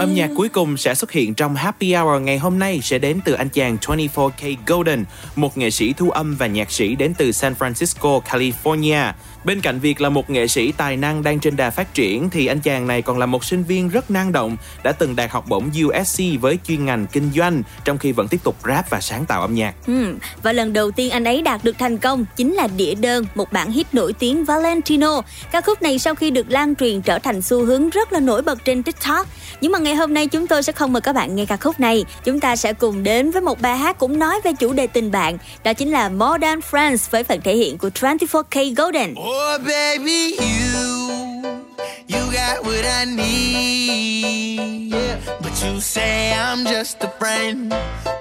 [0.00, 3.20] âm nhạc cuối cùng sẽ xuất hiện trong Happy Hour ngày hôm nay sẽ đến
[3.24, 5.04] từ anh chàng 24K Golden,
[5.36, 9.12] một nghệ sĩ thu âm và nhạc sĩ đến từ San Francisco, California.
[9.44, 12.46] Bên cạnh việc là một nghệ sĩ tài năng đang trên đà phát triển thì
[12.46, 15.44] anh chàng này còn là một sinh viên rất năng động, đã từng đạt học
[15.48, 19.26] bổng USC với chuyên ngành kinh doanh trong khi vẫn tiếp tục rap và sáng
[19.26, 19.74] tạo âm nhạc.
[19.86, 23.26] Ừ, và lần đầu tiên anh ấy đạt được thành công chính là Đĩa đơn,
[23.34, 25.22] một bản hit nổi tiếng Valentino.
[25.52, 28.42] Ca khúc này sau khi được lan truyền trở thành xu hướng rất là nổi
[28.42, 29.26] bật trên TikTok.
[29.60, 31.80] Nhưng mà ngày hôm nay chúng tôi sẽ không mời các bạn nghe ca khúc
[31.80, 32.04] này.
[32.24, 35.10] Chúng ta sẽ cùng đến với một bài hát cũng nói về chủ đề tình
[35.10, 35.38] bạn.
[35.64, 39.10] Đó chính là Modern Friends với phần thể hiện của 24K Golden.
[39.12, 41.62] Oh, Oh, baby, you,
[42.08, 44.90] you got what I need.
[44.90, 45.20] Yeah.
[45.40, 47.72] But you say I'm just a friend,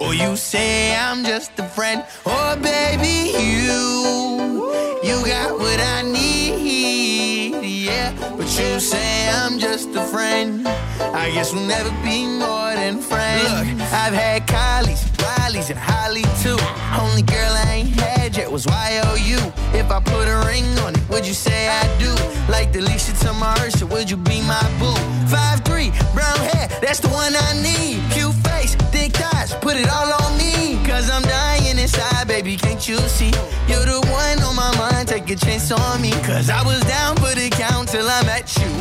[0.02, 2.06] or you say I'm just a friend.
[2.28, 4.70] Oh, baby, you,
[5.02, 7.56] you got what I need.
[7.64, 8.14] Yeah.
[8.38, 10.68] But you say I'm just a friend.
[10.68, 13.50] I guess we'll never be more than friends.
[13.50, 16.60] Look, I've had Kylie's, Riley's, and Holly too.
[17.02, 19.40] Only girl I ain't had yet was YOU.
[19.74, 22.12] If I put a ring on it, would you say I do?
[22.50, 24.96] Like the Lisa to my Ursula, would you be my boo?
[25.28, 28.00] Five three, brown hair, that's the one I need.
[28.14, 30.80] Cute face, thick thighs, put it all on me.
[30.88, 33.34] Cause I'm dying inside, baby, can't you see?
[33.68, 36.12] You're the one on my mind, take a chance on me.
[36.24, 38.72] Cause I was down for the count till I met you.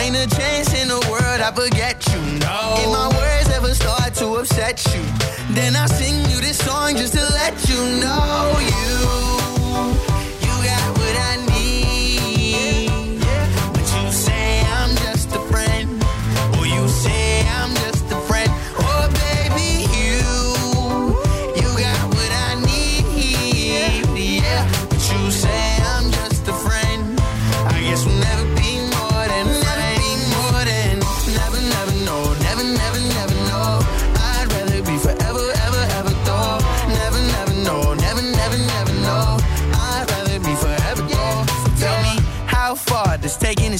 [0.00, 2.58] Ain't a chance in the world I forget you, no.
[2.78, 5.02] If my words ever start to upset you,
[5.54, 9.29] then I sing you this song just to let you know you.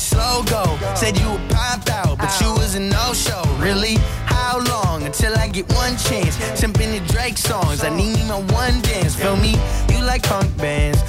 [0.00, 0.64] Slow go?
[0.94, 3.42] Said you would pop out, but you was a no-show.
[3.58, 3.96] Really?
[4.24, 6.36] How long until I get one chance?
[6.58, 7.84] Simping the Drake songs.
[7.84, 9.14] I need me my one dance.
[9.14, 9.54] Feel me?
[9.90, 10.99] You like punk bands,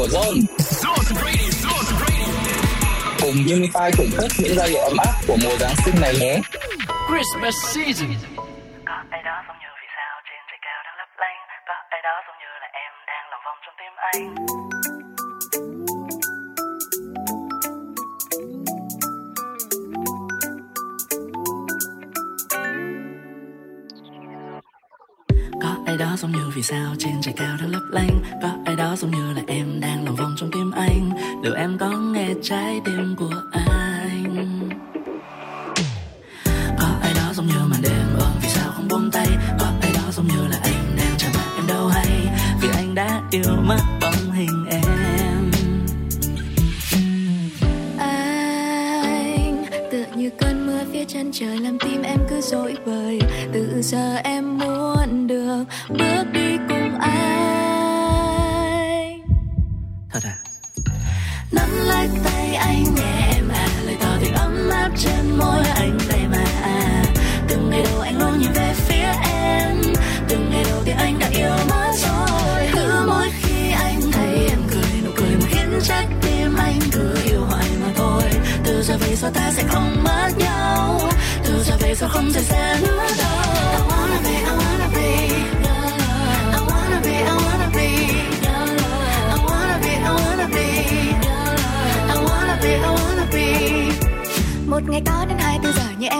[0.00, 0.40] của Zone.
[3.20, 6.40] Cùng Unify thưởng thức những giai điệu ấm áp của mùa Giáng sinh này nhé.
[7.08, 8.08] Christmas season.
[9.10, 11.36] ai đó giống như vì sao trên trời cao đang lấp lánh?
[11.66, 14.34] Có ai đó giống như là em đang lòng vòng trong tim anh?
[25.62, 28.22] Có ai đó giống như vì sao trên trời cao đang lấp lánh?
[28.42, 29.69] Có ai đó giống như là em
[32.48, 33.49] đang lòng vòng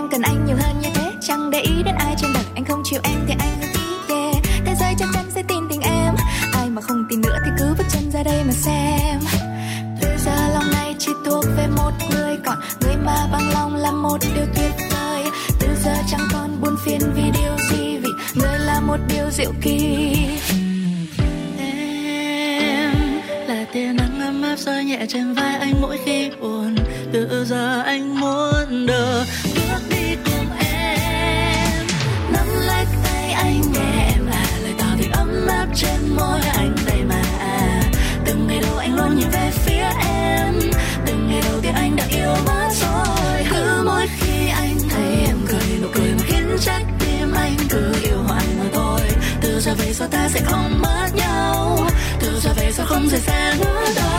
[0.00, 1.12] em cần anh nhiều hơn như thế.
[1.20, 2.42] Chẳng để ý đến ai trên đời.
[2.54, 4.36] Anh không chịu em thì anh không đi yeah.
[4.66, 6.14] Thế giới chắc chắn sẽ tin tình em.
[6.52, 9.20] Ai mà không tin nữa thì cứ bước chân ra đây mà xem.
[10.00, 12.58] Từ giờ lòng này chỉ thuộc về một người Còn.
[12.80, 15.24] Người mà bằng lòng là một điều tuyệt vời.
[15.60, 17.98] Từ giờ chẳng còn buồn phiền vì điều gì.
[17.98, 20.16] Vì người là một điều diệu kỳ.
[22.58, 22.92] Em
[23.48, 26.76] là tia nắng ấm áp rơi nhẹ trên vai anh mỗi khi buồn.
[27.12, 28.09] Từ giờ anh
[50.32, 51.86] sẽ không mất nhau.
[52.20, 54.09] Từ giờ về sau không rời xa nữa đâu.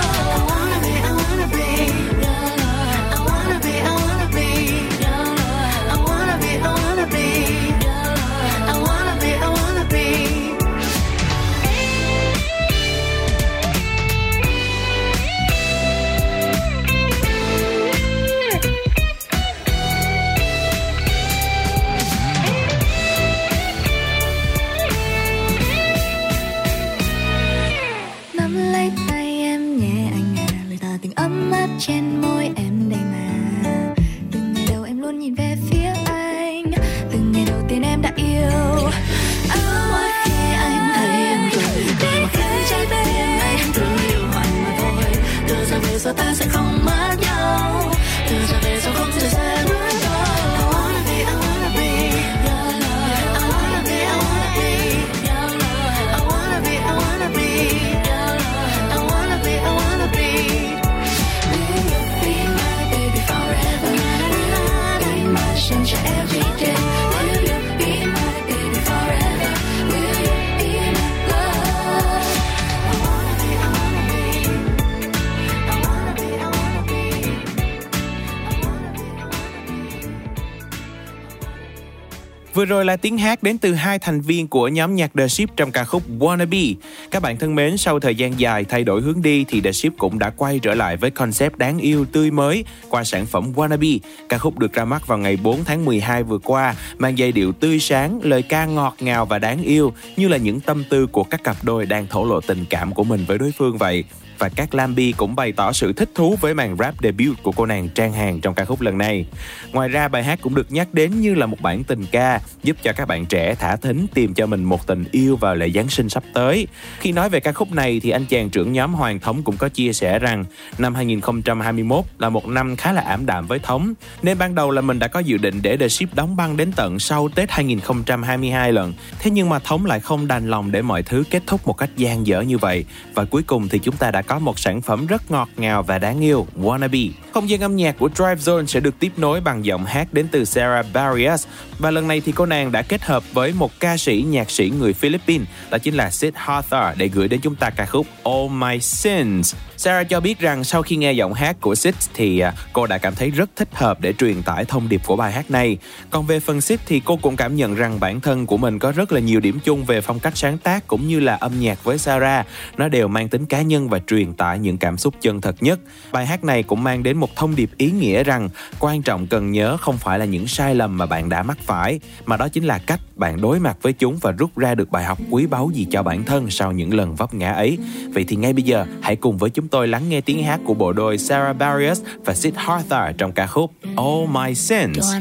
[82.62, 85.56] Vừa rồi là tiếng hát đến từ hai thành viên của nhóm nhạc The Ship
[85.56, 86.76] trong ca khúc Wannabe.
[87.12, 89.98] Các bạn thân mến, sau thời gian dài thay đổi hướng đi thì The Ship
[89.98, 94.00] cũng đã quay trở lại với concept đáng yêu tươi mới qua sản phẩm Wannabe.
[94.30, 97.52] Ca khúc được ra mắt vào ngày 4 tháng 12 vừa qua, mang giai điệu
[97.52, 101.24] tươi sáng, lời ca ngọt ngào và đáng yêu như là những tâm tư của
[101.24, 104.04] các cặp đôi đang thổ lộ tình cảm của mình với đối phương vậy
[104.42, 107.66] và các Lambi cũng bày tỏ sự thích thú với màn rap debut của cô
[107.66, 109.26] nàng Trang Hàng trong ca khúc lần này.
[109.72, 112.78] Ngoài ra, bài hát cũng được nhắc đến như là một bản tình ca giúp
[112.84, 115.90] cho các bạn trẻ thả thính tìm cho mình một tình yêu vào lễ Giáng
[115.90, 116.68] sinh sắp tới.
[117.00, 119.70] Khi nói về ca khúc này thì anh chàng trưởng nhóm Hoàng Thống cũng có
[119.70, 120.46] chia sẻ rằng,
[120.78, 124.82] năm 2021 là một năm khá là ảm đạm với Thống, nên ban đầu là
[124.82, 128.72] mình đã có dự định để The Ship đóng băng đến tận sau Tết 2022
[128.72, 128.94] lần.
[129.20, 131.90] Thế nhưng mà Thống lại không đành lòng để mọi thứ kết thúc một cách
[131.98, 134.82] gian dở như vậy và cuối cùng thì chúng ta đã có có một sản
[134.82, 137.10] phẩm rất ngọt ngào và đáng yêu, Wannabe.
[137.34, 140.28] Không gian âm nhạc của Drive Zone sẽ được tiếp nối bằng giọng hát đến
[140.32, 141.48] từ Sarah Barrios
[141.80, 144.70] và lần này thì cô nàng đã kết hợp với một ca sĩ nhạc sĩ
[144.80, 148.50] người Philippines đó chính là Sid Hawthorne để gửi đến chúng ta ca khúc All
[148.50, 149.56] My Sins.
[149.82, 152.98] Sarah cho biết rằng sau khi nghe giọng hát của Six thì à, cô đã
[152.98, 155.78] cảm thấy rất thích hợp để truyền tải thông điệp của bài hát này.
[156.10, 158.92] Còn về phần Six thì cô cũng cảm nhận rằng bản thân của mình có
[158.92, 161.84] rất là nhiều điểm chung về phong cách sáng tác cũng như là âm nhạc
[161.84, 162.48] với Sarah.
[162.78, 165.80] Nó đều mang tính cá nhân và truyền tải những cảm xúc chân thật nhất.
[166.12, 169.52] Bài hát này cũng mang đến một thông điệp ý nghĩa rằng quan trọng cần
[169.52, 172.64] nhớ không phải là những sai lầm mà bạn đã mắc phải, mà đó chính
[172.64, 175.70] là cách bạn đối mặt với chúng và rút ra được bài học quý báu
[175.74, 177.78] gì cho bản thân sau những lần vấp ngã ấy.
[178.14, 180.74] Vậy thì ngay bây giờ, hãy cùng với chúng tôi lắng nghe tiếng hát của
[180.74, 185.14] bộ đôi Sarah Barrios và Sid Arthur trong ca khúc All My Sins.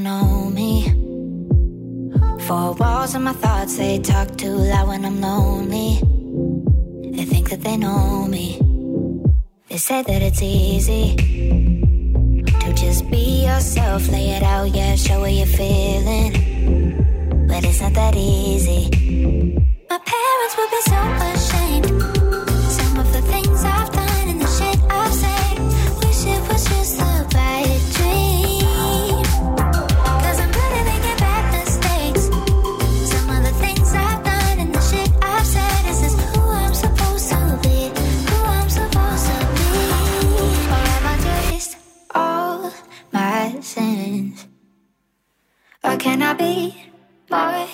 [2.49, 6.01] Four walls and my thoughts, they talk too loud when I'm lonely.
[7.17, 8.59] They think that they know me.
[9.69, 11.17] They say that it's easy
[12.61, 16.33] to just be yourself, lay it out, yeah, show what you're feeling.
[17.49, 18.91] But it's not that easy.
[19.91, 21.87] My parents would be so ashamed.
[22.69, 23.80] Some of the things I
[45.83, 46.75] Or can I be
[47.31, 47.67] more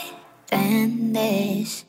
[0.49, 1.85] than this?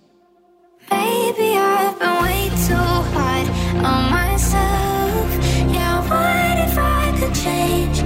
[0.89, 3.47] Maybe I've been way too hard
[3.85, 5.27] on myself.
[5.71, 7.99] Yeah, what if I could change?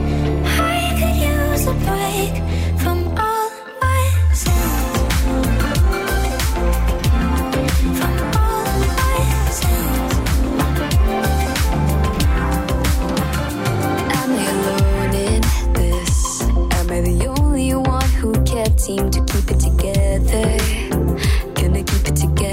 [0.46, 2.51] I could use a break
[18.82, 20.58] seem to keep it together?
[21.54, 22.51] Gonna keep it together.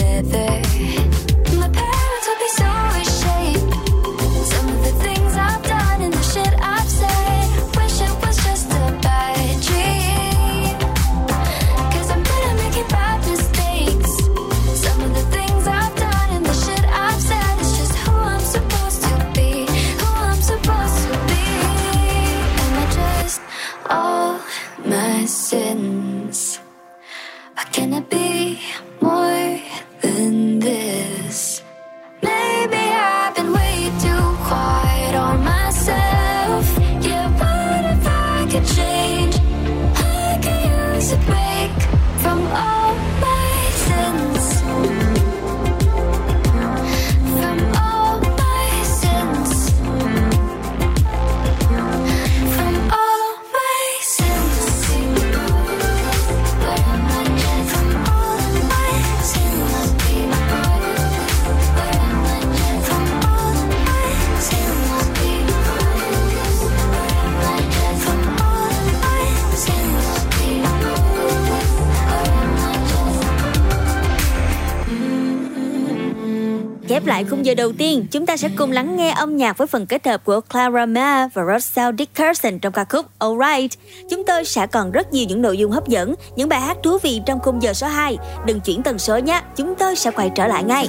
[77.19, 79.87] Lại khung giờ đầu tiên, chúng ta sẽ cùng lắng nghe âm nhạc với phần
[79.87, 83.79] kết hợp của Clara Ma và Russell Dickerson trong ca khúc Alright.
[84.11, 86.99] Chúng tôi sẽ còn rất nhiều những nội dung hấp dẫn, những bài hát thú
[87.03, 88.19] vị trong khung giờ số 2.
[88.47, 90.89] Đừng chuyển tần số nhé, chúng tôi sẽ quay trở lại ngay.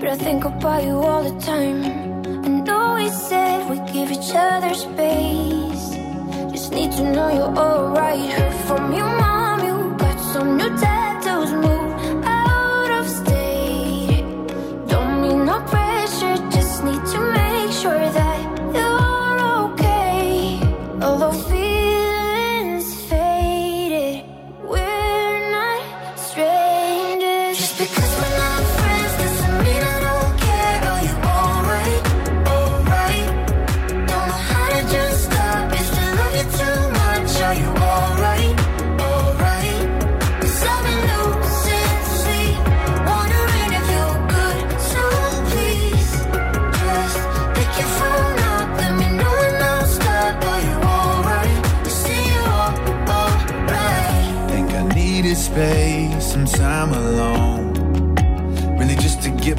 [0.00, 1.82] But I think about you all the time.
[2.44, 5.98] I know we said we give each other space.
[6.52, 8.32] Just need to know you're alright.
[8.66, 11.52] From your mom, you got some new tattoos.
[11.52, 11.79] Move
[17.80, 18.29] sure that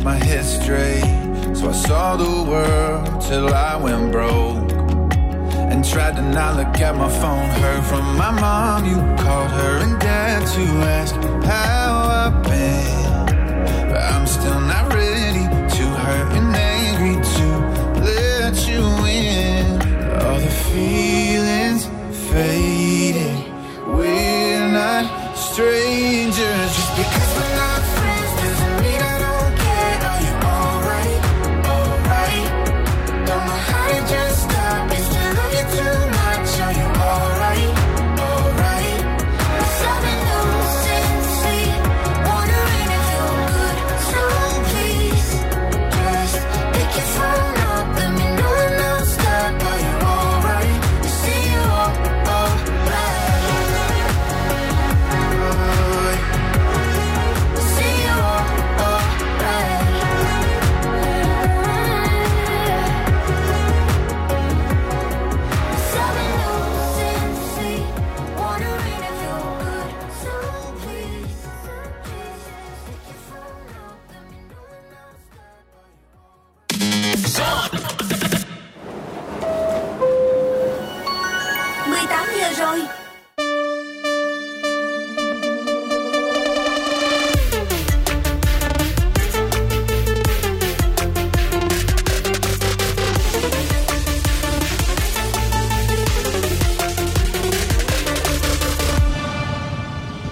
[0.03, 1.03] my head straight.
[1.55, 4.71] So I saw the world till I went broke.
[5.71, 7.49] And tried to not look at my phone.
[7.61, 10.63] Heard from my mom, you called her and dad to
[10.99, 11.89] ask how
[12.21, 13.89] I've been.
[13.89, 15.45] But I'm still not ready
[15.77, 17.47] to hurt and angry to
[18.01, 19.65] let you in.
[20.21, 21.85] All the feelings
[22.31, 23.37] faded.
[23.87, 26.60] We're not strangers
[82.61, 82.79] rồi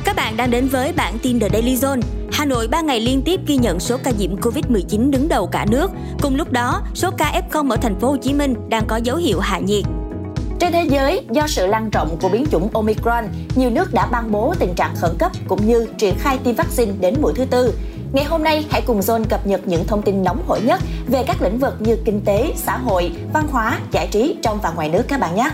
[0.05, 2.01] Các bạn đang đến với bản tin The Daily Zone
[2.31, 5.65] Hà Nội 3 ngày liên tiếp ghi nhận số ca nhiễm Covid-19 đứng đầu cả
[5.71, 5.91] nước.
[6.21, 9.17] Cùng lúc đó, số ca F0 ở thành phố Hồ Chí Minh đang có dấu
[9.17, 9.83] hiệu hạ nhiệt.
[10.59, 14.31] Trên thế giới, do sự lan rộng của biến chủng Omicron, nhiều nước đã ban
[14.31, 17.73] bố tình trạng khẩn cấp cũng như triển khai tiêm vaccine đến mũi thứ tư.
[18.13, 21.23] Ngày hôm nay, hãy cùng Zone cập nhật những thông tin nóng hổi nhất về
[21.27, 24.89] các lĩnh vực như kinh tế, xã hội, văn hóa, giải trí trong và ngoài
[24.89, 25.49] nước các bạn nhé.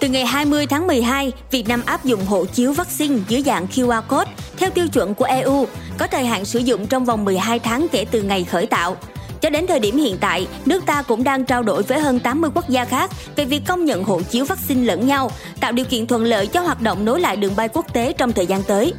[0.00, 4.02] Từ ngày 20 tháng 12, Việt Nam áp dụng hộ chiếu vaccine dưới dạng QR
[4.02, 5.66] code theo tiêu chuẩn của EU,
[5.98, 8.96] có thời hạn sử dụng trong vòng 12 tháng kể từ ngày khởi tạo.
[9.40, 12.50] Cho đến thời điểm hiện tại, nước ta cũng đang trao đổi với hơn 80
[12.54, 15.30] quốc gia khác về việc công nhận hộ chiếu vaccine lẫn nhau,
[15.60, 18.32] tạo điều kiện thuận lợi cho hoạt động nối lại đường bay quốc tế trong
[18.32, 18.94] thời gian tới.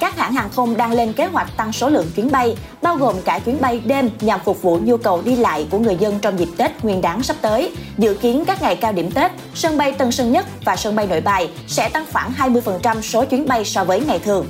[0.00, 3.16] Các hãng hàng không đang lên kế hoạch tăng số lượng chuyến bay, bao gồm
[3.24, 6.38] cả chuyến bay đêm nhằm phục vụ nhu cầu đi lại của người dân trong
[6.38, 7.72] dịp Tết Nguyên đán sắp tới.
[7.98, 11.06] Dự kiến các ngày cao điểm Tết, sân bay Tân Sơn Nhất và sân bay
[11.06, 14.46] Nội Bài sẽ tăng khoảng 20% số chuyến bay so với ngày thường.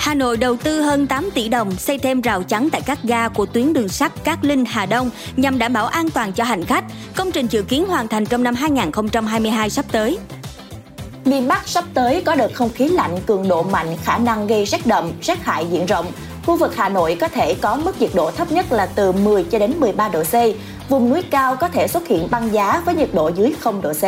[0.00, 3.28] Hà Nội đầu tư hơn 8 tỷ đồng xây thêm rào chắn tại các ga
[3.28, 6.64] của tuyến đường sắt Cát Linh Hà Đông nhằm đảm bảo an toàn cho hành
[6.64, 6.84] khách.
[7.16, 10.18] Công trình dự kiến hoàn thành trong năm 2022 sắp tới.
[11.24, 14.64] Miền Bắc sắp tới có đợt không khí lạnh cường độ mạnh khả năng gây
[14.64, 16.06] rét đậm, rét hại diện rộng.
[16.46, 19.44] Khu vực Hà Nội có thể có mức nhiệt độ thấp nhất là từ 10
[19.44, 20.34] cho đến 13 độ C.
[20.88, 23.92] Vùng núi cao có thể xuất hiện băng giá với nhiệt độ dưới 0 độ
[23.92, 24.04] C.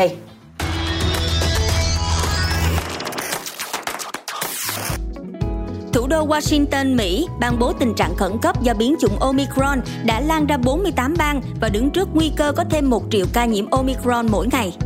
[5.93, 10.21] Thủ đô Washington, Mỹ ban bố tình trạng khẩn cấp do biến chủng Omicron đã
[10.21, 13.71] lan ra 48 bang và đứng trước nguy cơ có thêm 1 triệu ca nhiễm
[13.71, 14.77] Omicron mỗi ngày.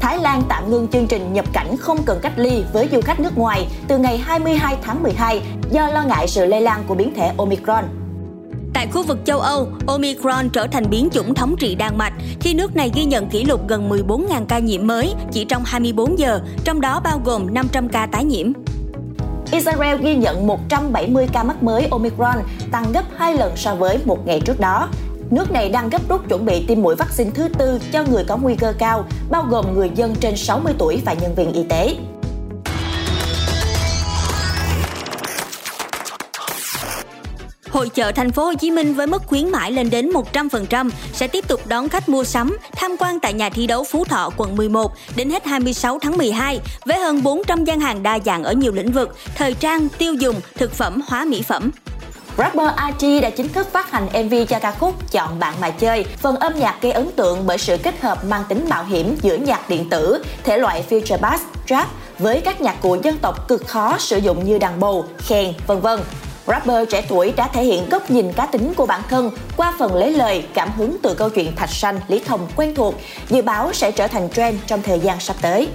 [0.00, 3.20] Thái Lan tạm ngưng chương trình nhập cảnh không cần cách ly với du khách
[3.20, 7.14] nước ngoài từ ngày 22 tháng 12 do lo ngại sự lây lan của biến
[7.14, 7.84] thể Omicron.
[8.74, 12.54] Tại khu vực châu Âu, Omicron trở thành biến chủng thống trị Đan Mạch khi
[12.54, 16.40] nước này ghi nhận kỷ lục gần 14.000 ca nhiễm mới chỉ trong 24 giờ,
[16.64, 18.52] trong đó bao gồm 500 ca tái nhiễm.
[19.52, 22.36] Israel ghi nhận 170 ca mắc mới Omicron,
[22.72, 24.88] tăng gấp 2 lần so với một ngày trước đó.
[25.30, 28.36] Nước này đang gấp rút chuẩn bị tiêm mũi vaccine thứ tư cho người có
[28.36, 31.94] nguy cơ cao, bao gồm người dân trên 60 tuổi và nhân viên y tế.
[37.70, 41.26] Hội chợ thành phố Hồ Chí Minh với mức khuyến mãi lên đến 100% sẽ
[41.28, 44.56] tiếp tục đón khách mua sắm, tham quan tại nhà thi đấu Phú Thọ quận
[44.56, 48.72] 11 đến hết 26 tháng 12 với hơn 400 gian hàng đa dạng ở nhiều
[48.72, 51.70] lĩnh vực, thời trang, tiêu dùng, thực phẩm, hóa mỹ phẩm.
[52.38, 56.04] Rapper Archie đã chính thức phát hành MV cho ca khúc Chọn bạn mà chơi.
[56.04, 59.36] Phần âm nhạc gây ấn tượng bởi sự kết hợp mang tính mạo hiểm giữa
[59.36, 61.88] nhạc điện tử, thể loại future bass, trap
[62.18, 65.80] với các nhạc cụ dân tộc cực khó sử dụng như đàn bầu, khen, vân
[65.80, 66.00] vân.
[66.48, 69.94] Rapper trẻ tuổi đã thể hiện góc nhìn cá tính của bản thân qua phần
[69.94, 72.94] lấy lời cảm hứng từ câu chuyện Thạch Sanh, Lý Thông quen thuộc,
[73.28, 75.68] dự báo sẽ trở thành trend trong thời gian sắp tới.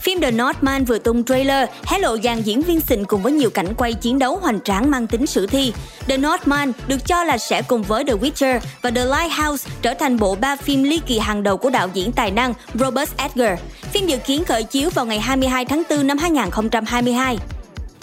[0.00, 3.50] Phim The Northman vừa tung trailer, hé lộ dàn diễn viên xịn cùng với nhiều
[3.50, 5.72] cảnh quay chiến đấu hoành tráng mang tính sử thi.
[6.06, 10.18] The Northman được cho là sẽ cùng với The Witcher và The Lighthouse trở thành
[10.18, 13.58] bộ ba phim ly kỳ hàng đầu của đạo diễn tài năng Robert Edgar.
[13.92, 17.38] Phim dự kiến khởi chiếu vào ngày 22 tháng 4 năm 2022.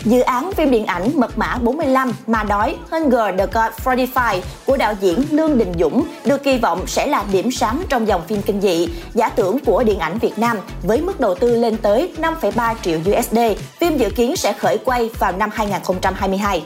[0.05, 4.35] Dự án phim điện ảnh Mật mã 45 Mà đói Hunger the God 45
[4.65, 8.21] của đạo diễn Lương Đình Dũng được kỳ vọng sẽ là điểm sáng trong dòng
[8.27, 11.77] phim kinh dị, giả tưởng của điện ảnh Việt Nam với mức đầu tư lên
[11.77, 13.37] tới 5,3 triệu USD.
[13.79, 16.63] Phim dự kiến sẽ khởi quay vào năm 2022.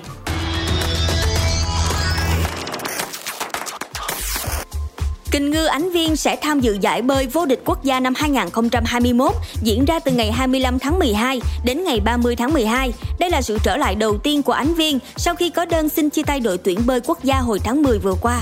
[5.32, 9.32] Kình ngư Ánh Viên sẽ tham dự giải bơi vô địch quốc gia năm 2021
[9.62, 12.94] diễn ra từ ngày 25 tháng 12 đến ngày 30 tháng 12.
[13.20, 16.10] Đây là sự trở lại đầu tiên của Ánh Viên sau khi có đơn xin
[16.10, 18.42] chia tay đội tuyển bơi quốc gia hồi tháng 10 vừa qua.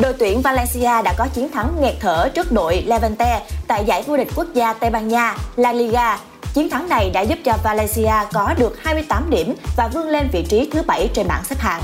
[0.00, 4.16] Đội tuyển Valencia đã có chiến thắng nghẹt thở trước đội Levante tại giải vô
[4.16, 6.18] địch quốc gia Tây Ban Nha, La Liga.
[6.54, 10.44] Chiến thắng này đã giúp cho Valencia có được 28 điểm và vươn lên vị
[10.48, 11.82] trí thứ 7 trên bảng xếp hạng.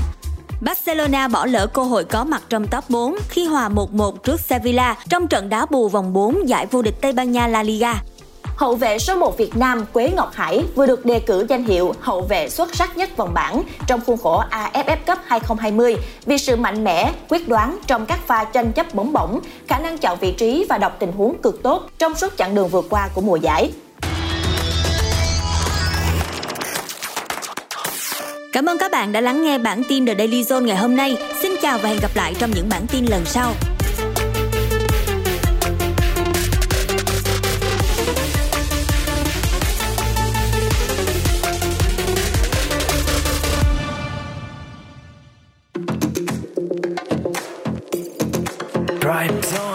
[0.61, 4.95] Barcelona bỏ lỡ cơ hội có mặt trong top 4 khi hòa 1-1 trước Sevilla
[5.09, 8.01] trong trận đá bù vòng 4 giải vô địch Tây Ban Nha La Liga.
[8.43, 11.93] Hậu vệ số 1 Việt Nam Quế Ngọc Hải vừa được đề cử danh hiệu
[11.99, 15.95] hậu vệ xuất sắc nhất vòng bảng trong khuôn khổ AFF Cup 2020
[16.25, 19.97] vì sự mạnh mẽ, quyết đoán trong các pha tranh chấp bóng bổng, khả năng
[19.97, 23.09] chọn vị trí và đọc tình huống cực tốt trong suốt chặng đường vừa qua
[23.13, 23.71] của mùa giải.
[28.55, 31.17] Cảm ơn các bạn đã lắng nghe bản tin The Daily Zone ngày hôm nay.
[31.41, 33.53] Xin chào và hẹn gặp lại trong những bản tin lần sau.
[49.01, 49.74] Drive zone.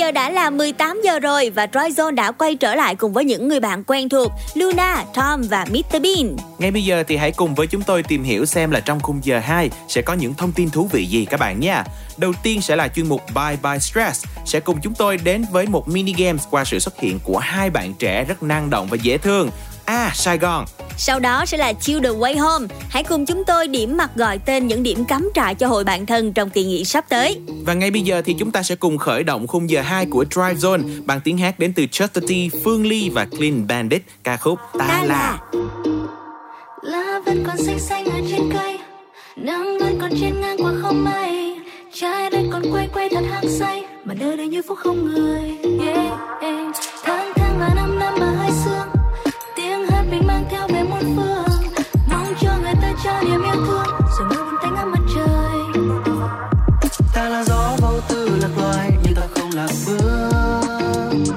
[0.00, 3.24] Giờ đã là 18 giờ rồi và Troy Zone đã quay trở lại cùng với
[3.24, 6.36] những người bạn quen thuộc Luna, Tom và Mr Bean.
[6.58, 9.20] Ngay bây giờ thì hãy cùng với chúng tôi tìm hiểu xem là trong khung
[9.22, 11.84] giờ 2 sẽ có những thông tin thú vị gì các bạn nha.
[12.16, 15.66] Đầu tiên sẽ là chuyên mục Bye Bye Stress sẽ cùng chúng tôi đến với
[15.66, 18.96] một mini games qua sự xuất hiện của hai bạn trẻ rất năng động và
[19.02, 19.50] dễ thương.
[19.90, 20.64] À, Sài Gòn.
[20.96, 22.66] Sau đó sẽ là Chill the Way Home.
[22.90, 26.06] Hãy cùng chúng tôi điểm mặt gọi tên những điểm cắm trại cho hội bạn
[26.06, 27.40] thân trong kỳ nghỉ sắp tới.
[27.66, 30.24] Và ngay bây giờ thì chúng ta sẽ cùng khởi động khung giờ 2 của
[30.30, 32.30] Drive Zone bằng tiếng hát đến từ Chester T,
[32.64, 35.04] Phương Ly và Clean Bandit ca khúc Ta, Ta là.
[35.06, 35.38] là.
[36.82, 38.78] lá vẫn còn xanh xanh ở trên cây
[39.36, 41.56] nắng vẫn còn trên ngang qua không mây
[41.94, 45.58] trái đất còn quay quay thật hăng say mà nơi đây như phố không người
[45.86, 46.74] yeah, yeah.
[47.02, 47.99] tháng tháng và năm
[50.10, 51.72] mình mang theo về muôn phương.
[52.06, 53.86] Mong cho người ta cho niềm yêu thương
[54.18, 55.84] rồi mưa buồn tanh ngắm mặt trời.
[57.14, 61.34] Ta là gió vô tư lạc loài nhưng ta không lạc bước.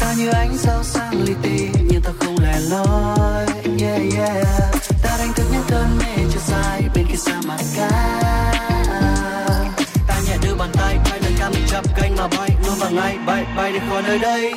[0.00, 3.46] Ta như ánh sao sang li ti nhưng ta không lẻ loi.
[3.80, 4.46] Yeah yeah.
[5.02, 7.90] Ta đánh thức những cơn mê chưa dài bên kia sa mạc ca.
[10.06, 12.90] Ta nhẹ đưa bàn tay bay lên cao mình chắp cánh mà bay luôn vào
[12.90, 14.54] ngay bay bay đi khỏi nơi đây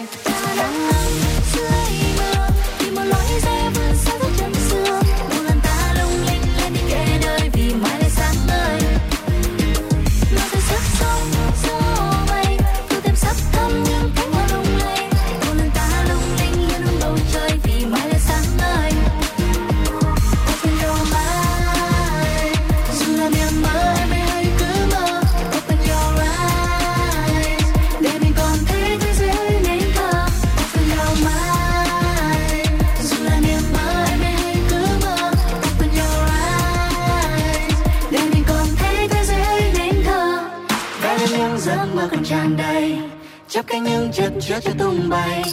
[42.34, 43.00] tràn đầy
[43.48, 45.44] chắp cánh những chất chứa cho tung bay.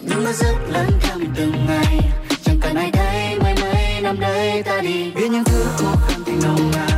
[0.00, 2.00] Những mơ giấc lớn thêm từng ngày,
[2.44, 5.10] chẳng cần ai thấy mấy mấy năm đây ta đi.
[5.10, 6.95] Biết những thứ khó khăn thì nồng nàn.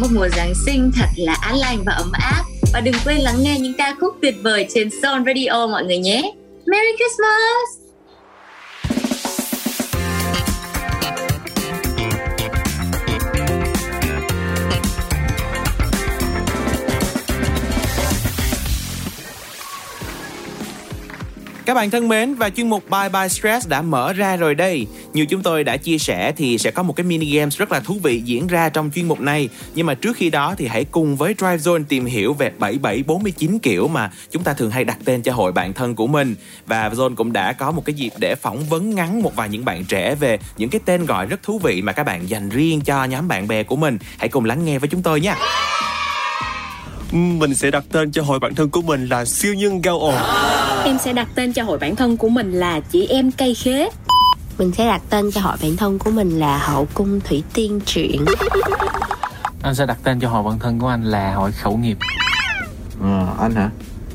[0.00, 3.42] Một mùa Giáng sinh thật là an lành và ấm áp và đừng quên lắng
[3.42, 6.32] nghe những ca khúc tuyệt vời trên Zone Radio mọi người nhé.
[6.66, 7.78] Merry Christmas!
[21.66, 24.86] Các bạn thân mến, và chuyên mục Bye Bye Stress đã mở ra rồi đây.
[25.12, 27.80] Như chúng tôi đã chia sẻ thì sẽ có một cái mini games rất là
[27.80, 29.48] thú vị diễn ra trong chuyên mục này.
[29.74, 33.58] Nhưng mà trước khi đó thì hãy cùng với Drive Zone tìm hiểu về 7749
[33.58, 36.34] kiểu mà chúng ta thường hay đặt tên cho hội bạn thân của mình.
[36.66, 39.64] Và Zone cũng đã có một cái dịp để phỏng vấn ngắn một vài những
[39.64, 42.80] bạn trẻ về những cái tên gọi rất thú vị mà các bạn dành riêng
[42.80, 43.98] cho nhóm bạn bè của mình.
[44.18, 45.36] Hãy cùng lắng nghe với chúng tôi nha.
[47.12, 50.14] Mình sẽ đặt tên cho hội bạn thân của mình là siêu nhân gao ồn
[50.84, 53.88] Em sẽ đặt tên cho hội bản thân của mình là chị em cây khế
[54.58, 57.80] Mình sẽ đặt tên cho hội bạn thân của mình là Hậu Cung Thủy Tiên
[57.86, 58.24] Truyện
[59.62, 61.98] Anh sẽ đặt tên cho hội bạn thân của anh là hội khẩu nghiệp
[63.02, 63.70] Ờ, anh hả?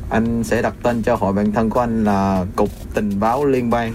[0.10, 3.70] Anh sẽ đặt tên cho hội bạn thân của anh là Cục Tình báo Liên
[3.70, 3.94] bang.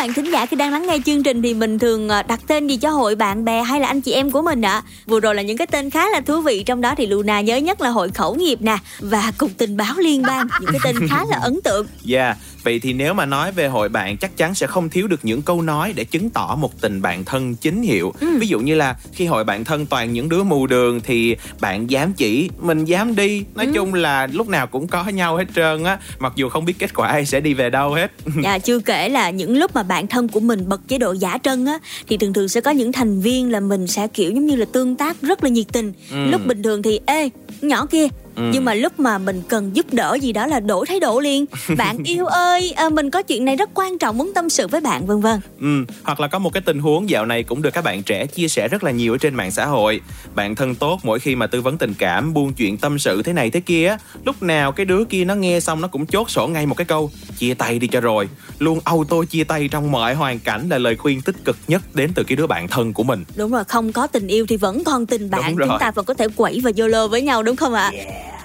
[0.00, 2.66] Bạn thính giả khi đang lắng nghe chương trình thì mình thường ờ, đặt tên
[2.66, 4.82] gì cho hội bạn bè hay là anh chị em của mình ạ?
[5.06, 7.56] Vừa rồi là những cái tên khá là thú vị trong đó thì Luna nhớ
[7.56, 11.08] nhất là hội khẩu nghiệp nè và cục tình báo liên bang, những cái tên
[11.08, 11.86] khá là ấn tượng.
[12.12, 15.20] Yeah, vậy thì nếu mà nói về hội bạn chắc chắn sẽ không thiếu được
[15.22, 18.14] những câu nói để chứng tỏ một tình bạn thân chính hiệu.
[18.38, 21.90] Ví dụ như là khi hội bạn thân toàn những đứa mù đường thì bạn
[21.90, 23.44] dám chỉ, mình dám đi.
[23.54, 26.74] Nói chung là lúc nào cũng có nhau hết trơn á, mặc dù không biết
[26.78, 28.12] kết quả ai sẽ đi về đâu hết.
[28.42, 31.38] Dạ, chưa kể là những lúc mà bạn thân của mình bật chế độ giả
[31.42, 34.46] trân á thì thường thường sẽ có những thành viên là mình sẽ kiểu giống
[34.46, 35.92] như là tương tác rất là nhiệt tình.
[36.10, 36.16] Ừ.
[36.30, 37.30] Lúc bình thường thì ê
[37.62, 38.50] nhỏ kia Ừ.
[38.52, 41.44] nhưng mà lúc mà mình cần giúp đỡ gì đó là đổi thái độ liền
[41.76, 44.80] bạn yêu ơi à, mình có chuyện này rất quan trọng muốn tâm sự với
[44.80, 47.70] bạn vân vân Ừ, hoặc là có một cái tình huống dạo này cũng được
[47.74, 50.00] các bạn trẻ chia sẻ rất là nhiều ở trên mạng xã hội.
[50.34, 53.32] Bạn thân tốt mỗi khi mà tư vấn tình cảm, buôn chuyện tâm sự thế
[53.32, 56.46] này thế kia, lúc nào cái đứa kia nó nghe xong nó cũng chốt sổ
[56.46, 58.28] ngay một cái câu chia tay đi cho rồi.
[58.58, 62.10] Luôn auto chia tay trong mọi hoàn cảnh là lời khuyên tích cực nhất đến
[62.14, 63.24] từ cái đứa bạn thân của mình.
[63.36, 66.14] đúng rồi không có tình yêu thì vẫn còn tình bạn chúng ta vẫn có
[66.14, 67.90] thể quẩy và yolo với nhau đúng không ạ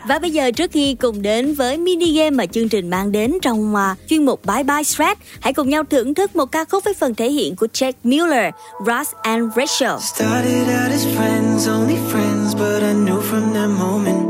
[0.07, 3.33] và bây giờ trước khi cùng đến với mini game mà chương trình mang đến
[3.41, 6.83] trong uh, chuyên mục Bye Bye Strat, hãy cùng nhau thưởng thức một ca khúc
[6.83, 8.53] với phần thể hiện của Jack Miller,
[8.85, 9.99] Ross and Rachel.
[9.99, 14.25] Started out as friends, only friends, but I knew from that moment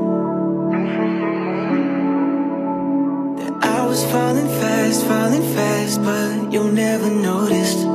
[3.40, 7.86] that I was falling fast, falling fast, but you never noticed.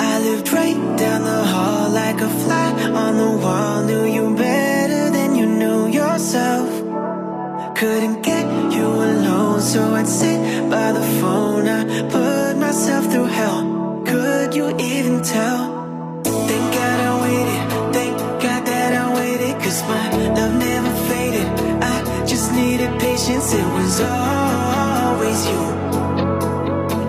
[0.00, 4.63] I lived right down the hall like a fly on the wall, knew you better
[6.24, 7.76] yourself.
[7.76, 11.68] Couldn't get you alone, so I'd sit by the phone.
[11.68, 14.02] I put myself through hell.
[14.06, 16.22] Could you even tell?
[16.24, 17.92] Thank God I waited.
[17.92, 19.54] Thank God that I waited.
[19.62, 20.04] Cause my
[20.38, 21.46] love never faded.
[21.82, 23.52] I just needed patience.
[23.52, 25.62] It was always you.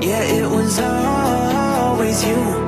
[0.10, 2.65] Yeah, it was always you.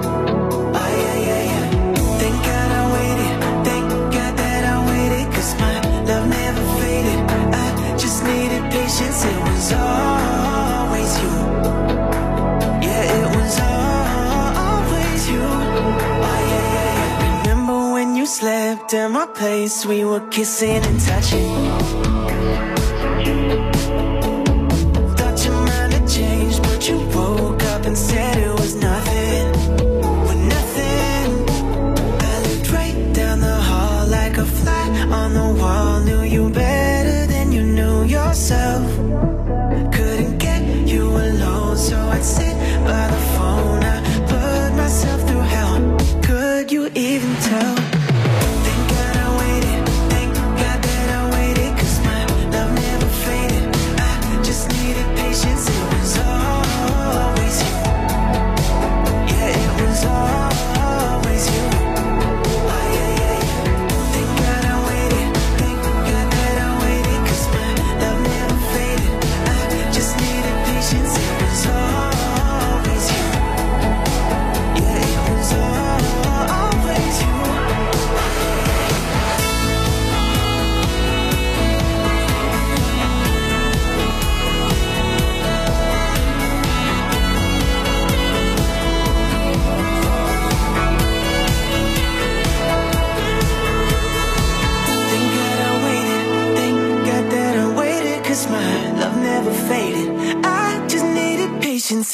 [8.99, 11.29] It was always you.
[12.81, 13.59] Yeah, it was
[14.57, 15.43] always you.
[16.29, 17.41] Oh.
[17.43, 19.85] Remember when you slept at my place?
[19.85, 22.16] We were kissing and touching.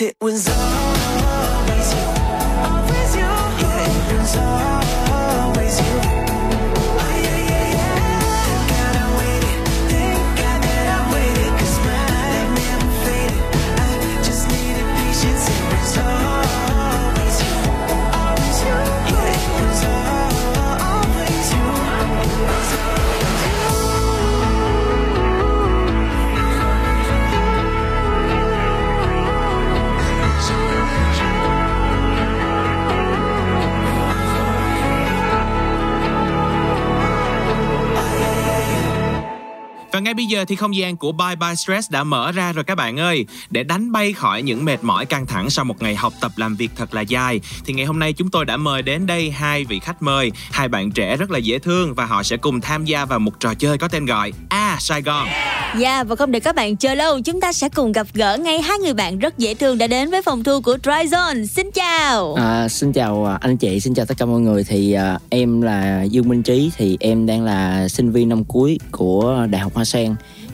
[0.02, 0.63] It was
[40.14, 42.76] ngay bây giờ thì không gian của Bye Bye Stress đã mở ra rồi các
[42.76, 43.26] bạn ơi.
[43.50, 46.56] Để đánh bay khỏi những mệt mỏi căng thẳng sau một ngày học tập làm
[46.56, 49.66] việc thật là dài thì ngày hôm nay chúng tôi đã mời đến đây hai
[49.66, 52.86] vị khách mời, hai bạn trẻ rất là dễ thương và họ sẽ cùng tham
[52.86, 55.28] gia vào một trò chơi có tên gọi A Sài Gòn.
[55.80, 58.62] Dạ và không để các bạn chờ lâu, chúng ta sẽ cùng gặp gỡ ngay
[58.62, 61.46] hai người bạn rất dễ thương đã đến với phòng thu của Dry Zone.
[61.46, 62.36] Xin chào.
[62.36, 64.64] À, xin chào à, anh chị, xin chào tất cả mọi người.
[64.64, 68.80] Thì à, em là Dương Minh Trí, thì em đang là sinh viên năm cuối
[68.92, 70.03] của Đại học Hoa Sen,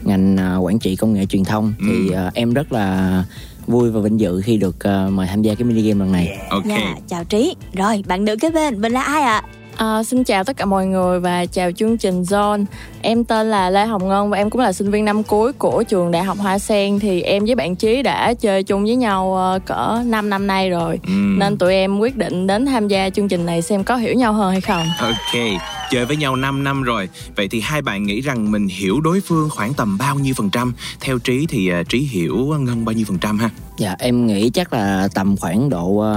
[0.03, 1.73] ngành à, quản trị công nghệ truyền thông.
[1.79, 3.23] Thì à, em rất là
[3.67, 6.37] vui và vinh dự khi được à, mời tham gia cái mini game lần này.
[6.65, 7.55] Dạ, chào Trí.
[7.73, 9.43] Rồi, bạn nữ kế bên, mình là ai ạ?
[9.45, 9.58] À,
[10.03, 12.65] xin chào tất cả mọi người và chào chương trình Zone.
[13.01, 15.83] Em tên là Lê Hồng Ngân và em cũng là sinh viên năm cuối của
[15.83, 16.99] trường Đại học Hoa Sen.
[16.99, 20.69] Thì em với bạn Trí đã chơi chung với nhau ờ, cỡ 5 năm nay
[20.69, 20.99] rồi.
[21.37, 24.33] Nên tụi em quyết định đến tham gia chương trình này xem có hiểu nhau
[24.33, 24.85] hơn hay không.
[24.99, 25.61] Ok,
[25.91, 27.09] chơi với nhau 5 năm rồi.
[27.35, 30.49] Vậy thì hai bạn nghĩ rằng mình hiểu đối phương khoảng tầm bao nhiêu phần
[30.49, 30.73] trăm?
[31.01, 33.49] Theo Trí thì à, Trí hiểu Ngân bao nhiêu phần trăm ha?
[33.77, 36.15] Dạ, em nghĩ chắc là tầm khoảng độ à,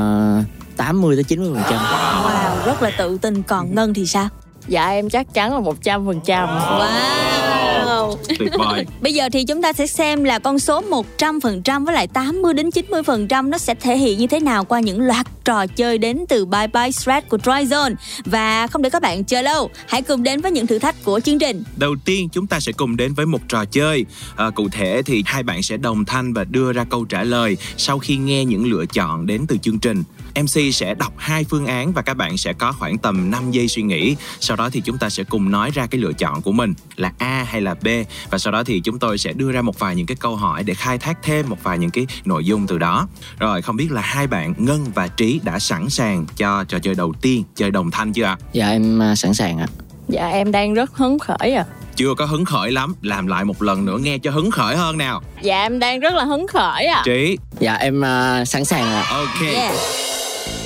[0.76, 1.80] 80 tới 90 phần trăm.
[1.80, 3.42] Wow, rất là tự tin.
[3.42, 4.28] Còn Ngân thì sao?
[4.68, 6.48] Dạ em chắc chắn là 100 phần trăm.
[6.48, 8.16] Wow.
[8.38, 8.86] Tuyệt vời.
[9.00, 10.82] Bây giờ thì chúng ta sẽ xem là con số
[11.18, 15.00] 100% với lại 80 đến 90% nó sẽ thể hiện như thế nào qua những
[15.00, 17.94] loạt trò chơi đến từ Bye Bye Stress của Dry Zone.
[18.24, 21.20] Và không để các bạn chờ lâu, hãy cùng đến với những thử thách của
[21.20, 21.62] chương trình.
[21.76, 24.04] Đầu tiên chúng ta sẽ cùng đến với một trò chơi.
[24.36, 27.56] À, cụ thể thì hai bạn sẽ đồng thanh và đưa ra câu trả lời
[27.76, 30.02] sau khi nghe những lựa chọn đến từ chương trình.
[30.34, 33.68] MC sẽ đọc hai phương án và các bạn sẽ có khoảng tầm 5 giây
[33.68, 34.16] suy nghĩ.
[34.40, 37.12] Sau đó thì chúng ta sẽ cùng nói ra cái lựa chọn của mình là
[37.18, 37.88] A hay là B
[38.30, 40.62] và sau đó thì chúng tôi sẽ đưa ra một vài những cái câu hỏi
[40.62, 43.08] để khai thác thêm một vài những cái nội dung từ đó.
[43.38, 46.94] Rồi không biết là hai bạn Ngân và Trí đã sẵn sàng cho trò chơi
[46.94, 48.36] đầu tiên chơi đồng thanh chưa ạ?
[48.52, 49.66] Dạ em à, sẵn sàng ạ.
[50.08, 51.64] Dạ em đang rất hứng khởi à.
[51.96, 54.98] Chưa có hứng khởi lắm, làm lại một lần nữa nghe cho hứng khởi hơn
[54.98, 55.22] nào.
[55.42, 57.02] Dạ em đang rất là hứng khởi à.
[57.04, 57.38] Trí.
[57.58, 59.04] Dạ em à, sẵn sàng ạ.
[59.10, 59.42] Ok.
[59.54, 59.74] Yeah.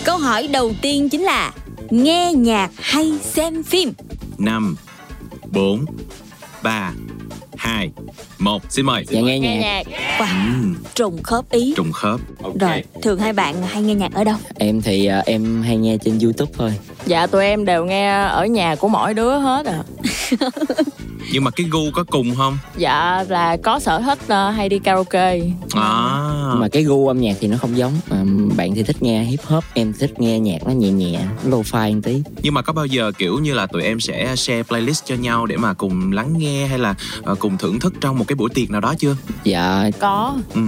[0.07, 1.53] Câu hỏi đầu tiên chính là,
[1.91, 3.93] nghe nhạc hay xem phim?
[4.39, 4.77] 5
[5.53, 5.85] 4
[6.63, 6.93] 3
[7.57, 7.91] 2
[8.39, 9.05] 1 Xin mời.
[9.09, 9.83] Dạ nghe Nghe nhạc.
[9.91, 9.99] nhạc.
[10.19, 11.75] Wow, trùng khớp ý.
[11.77, 12.21] Trùng khớp.
[12.61, 14.37] Rồi, thường hai bạn hay nghe nhạc ở đâu?
[14.59, 16.73] Em thì à, em hay nghe trên YouTube thôi.
[17.07, 19.83] Dạ tụi em đều nghe ở nhà của mỗi đứa hết à.
[21.33, 22.59] Nhưng mà cái gu có cùng không?
[22.77, 25.41] Dạ là có sở thích ờ, hay đi karaoke.
[25.75, 26.23] À.
[26.51, 27.93] Nhưng mà cái gu âm nhạc thì nó không giống.
[28.11, 28.25] À,
[28.57, 32.01] bạn thì thích nghe hip hop, em thích nghe nhạc nó nhẹ nhẹ, lo-fi một
[32.05, 32.23] tí.
[32.43, 35.47] Nhưng mà có bao giờ kiểu như là tụi em sẽ share playlist cho nhau
[35.47, 38.51] để mà cùng lắng nghe hay là ờ, cùng thưởng thức trong một cái buổi
[38.55, 39.17] tiệc nào đó chưa?
[39.45, 40.37] Dạ Có.
[40.55, 40.61] Ừ.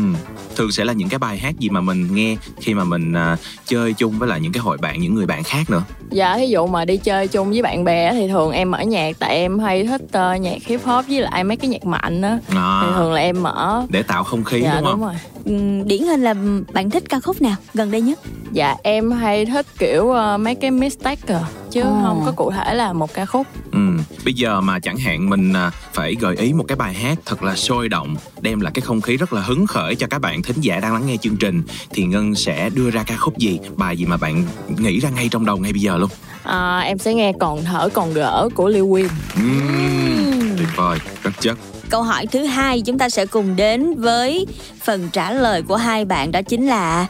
[0.57, 3.37] Thường sẽ là những cái bài hát gì mà mình nghe khi mà mình à,
[3.67, 5.83] chơi chung với lại những cái hội bạn, những người bạn khác nữa.
[6.11, 9.17] Dạ ví dụ mà đi chơi chung với bạn bè thì thường em mở nhạc
[9.19, 12.39] tại em hay thích ờ, nhạc hip hop với lại mấy cái nhạc mạnh á.
[12.49, 12.81] À.
[12.83, 13.87] Thì thường là em mở.
[13.89, 14.93] Để tạo không khí Dạ đúng không?
[14.93, 15.15] đúng rồi.
[15.45, 16.35] Ừm, điển hình là
[16.73, 18.19] bạn thích ca khúc nào gần đây nhất?
[18.53, 22.01] Dạ em hay thích kiểu ờ, mấy cái mistake à chứ Ồ.
[22.03, 23.47] không có cụ thể là một ca khúc.
[23.73, 23.78] Ừ.
[24.24, 27.43] Bây giờ mà chẳng hạn mình à, phải gợi ý một cái bài hát thật
[27.43, 30.43] là sôi động, đem lại cái không khí rất là hứng khởi cho các bạn
[30.43, 33.59] thính giả đang lắng nghe chương trình thì Ngân sẽ đưa ra ca khúc gì,
[33.77, 34.45] bài gì mà bạn
[34.78, 36.11] nghĩ ra ngay trong đầu ngay bây giờ luôn.
[36.43, 39.09] À, em sẽ nghe còn thở còn gỡ của Lưu Quyên.
[39.35, 41.59] Ừm, tuyệt vời, rất chất.
[41.90, 44.47] Câu hỏi thứ hai chúng ta sẽ cùng đến với
[44.85, 47.07] phần trả lời của hai bạn đó chính là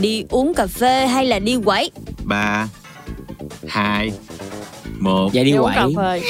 [0.00, 1.90] đi uống cà phê hay là đi quẩy?
[2.24, 2.68] 3
[3.68, 4.12] 2
[4.98, 5.76] 1 Dạ đi Đi uống quẩy.
[5.76, 6.22] cà phê.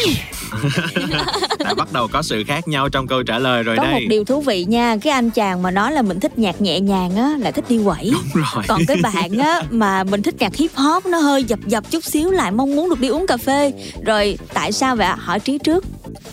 [1.65, 3.93] Đã bắt đầu có sự khác nhau trong câu trả lời rồi Có đây.
[3.93, 6.81] một điều thú vị nha, cái anh chàng mà nói là mình thích nhạc nhẹ
[6.81, 8.11] nhàng á là thích đi quẩy.
[8.13, 8.65] Đúng rồi.
[8.69, 12.05] Còn cái bạn á mà mình thích nhạc hip hop nó hơi dập dập chút
[12.05, 13.73] xíu lại mong muốn được đi uống cà phê.
[14.05, 15.17] Rồi tại sao vậy ạ?
[15.19, 15.85] Hỏi trí trước.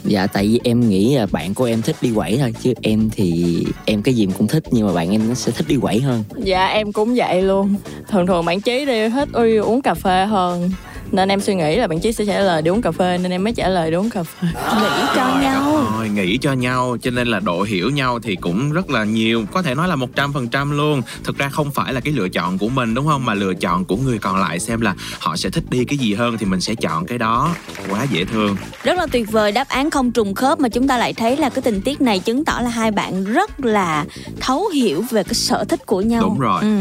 [0.04, 3.10] Dạ tại vì em nghĩ là bạn của em thích đi quẩy thôi chứ em
[3.16, 5.78] thì em cái gì em cũng thích nhưng mà bạn em nó sẽ thích đi
[5.82, 6.24] quẩy hơn.
[6.44, 7.76] Dạ em cũng vậy luôn.
[8.10, 10.72] Thường thường bạn Trí đi thích ui uống cà phê hơn.
[11.12, 13.32] Nên em suy nghĩ là bạn Trí sẽ trả lời đi uống cà phê nên
[13.32, 14.48] em mới trả lời đi uống cà phê.
[14.54, 15.86] Nghĩ cho nhau.
[15.98, 19.46] Rồi, nghĩ cho nhau cho nên là độ hiểu nhau thì cũng rất là nhiều
[19.52, 22.70] có thể nói là 100% luôn thực ra không phải là cái lựa chọn của
[22.70, 25.64] mình đúng không mà lựa chọn của người còn lại xem là họ sẽ thích
[25.70, 27.56] đi cái gì hơn thì mình sẽ chọn cái đó
[27.90, 30.98] quá dễ thương Rất là tuyệt vời đáp án không trùng khớp mà chúng ta
[30.98, 34.06] lại thấy là cái tình tiết này chứng tỏ là hai bạn rất là
[34.40, 36.22] thấu hiểu về cái sở thích của nhau.
[36.22, 36.62] Đúng rồi.
[36.62, 36.78] Ừ.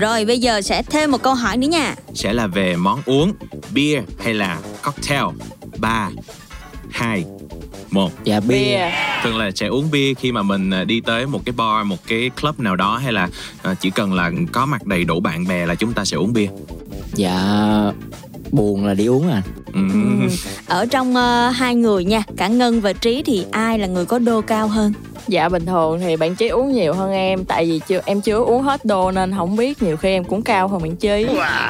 [0.00, 1.94] Rồi bây giờ sẽ thêm một câu hỏi nữa nha.
[2.14, 3.32] sẽ là về món uống
[3.74, 5.24] beer hay là cocktail
[5.78, 6.10] 3
[6.90, 7.24] 2
[7.90, 8.90] 1 Dạ bia.
[9.22, 11.96] thường là sẽ uống bia khi mà mình à, đi tới một cái bar một
[12.06, 13.28] cái club nào đó hay là
[13.62, 16.32] à, chỉ cần là có mặt đầy đủ bạn bè là chúng ta sẽ uống
[16.32, 16.48] bia
[17.14, 17.40] Dạ
[18.50, 19.42] buồn là đi uống à.
[19.72, 19.80] ừ.
[19.92, 20.28] Ừ.
[20.66, 24.18] ở trong ờ, hai người nha cả ngân và trí thì ai là người có
[24.18, 24.92] đô cao hơn
[25.28, 27.44] Dạ bình thường thì bạn Trí uống nhiều hơn em.
[27.44, 30.42] Tại vì chưa em chưa uống hết đô nên không biết Nhiều khi em cũng
[30.42, 31.26] cao hơn bạn Trí.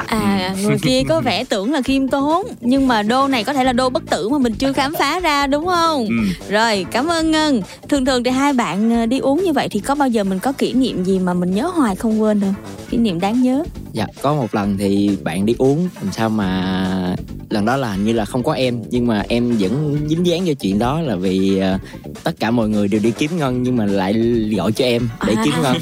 [0.06, 2.47] À người kia có vẻ tưởng là khiêm tốn.
[2.60, 5.20] Nhưng mà đô này có thể là đô bất tử mà mình chưa khám phá
[5.20, 6.06] ra đúng không?
[6.09, 6.14] Ừ.
[6.48, 7.62] rồi cảm ơn ngân.
[7.89, 10.39] Thường thường thì hai bạn ờ, đi uống như vậy thì có bao giờ mình
[10.39, 12.55] có kỷ niệm gì mà mình nhớ hoài không quên không?
[12.90, 13.64] Kỷ niệm đáng nhớ.
[13.93, 17.16] Dạ, có một lần thì bạn đi uống làm sao mà
[17.51, 18.82] lần đó là hình như là không có em.
[18.90, 21.78] Nhưng mà em vẫn dính dáng vô chuyện đó là vì ờ,
[22.24, 24.12] tất cả mọi người đều đi kiếm ngân nhưng mà lại
[24.57, 25.43] gọi cho em để À.
[25.45, 25.77] kiếm ngân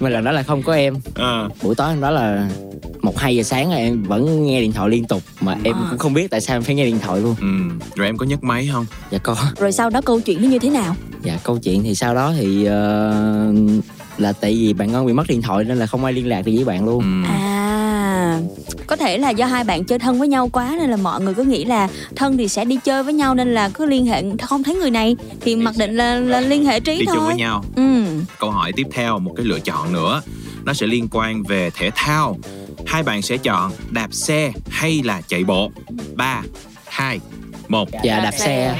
[0.00, 1.48] mà lần đó là không có em À.
[1.62, 2.48] buổi tối hôm đó là
[3.02, 5.86] một hai giờ sáng là em vẫn nghe điện thoại liên tục mà em À.
[5.90, 7.46] cũng không biết tại sao em phải nghe điện thoại luôn ừ.
[7.96, 10.58] rồi em có nhấc máy không dạ có rồi sau đó câu chuyện nó như
[10.58, 13.14] thế nào dạ câu chuyện thì sau đó thì ờ,
[14.18, 16.42] là tại vì bạn ngân bị mất điện thoại nên là không ai liên lạc
[16.42, 17.28] được với bạn luôn Ừ.
[17.28, 17.46] à
[18.86, 21.34] có thể là do hai bạn chơi thân với nhau quá nên là mọi người
[21.34, 24.22] cứ nghĩ là thân thì sẽ đi chơi với nhau nên là cứ liên hệ
[24.42, 27.26] không thấy người này thì mặc định là, là liên hệ trí đi thôi chung
[27.26, 27.64] với nhau.
[27.76, 28.04] Ừ.
[28.38, 30.22] Câu hỏi tiếp theo một cái lựa chọn nữa.
[30.64, 32.38] Nó sẽ liên quan về thể thao.
[32.86, 35.70] Hai bạn sẽ chọn đạp xe hay là chạy bộ?
[36.14, 36.42] Ba
[36.88, 37.20] hai
[37.68, 37.88] một.
[38.04, 38.74] Dạ đạp xe.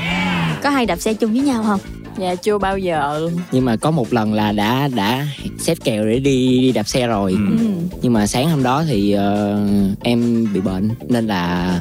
[0.62, 1.81] Có hay đạp xe chung với nhau không
[2.20, 3.18] Dạ chưa bao giờ.
[3.20, 5.26] Luôn nhưng mà có một lần là đã đã
[5.59, 7.32] xét kèo để đi đi đạp xe rồi.
[7.32, 7.66] Ừ.
[8.02, 9.60] nhưng mà sáng hôm đó thì ờ,
[10.02, 11.80] em bị bệnh nên là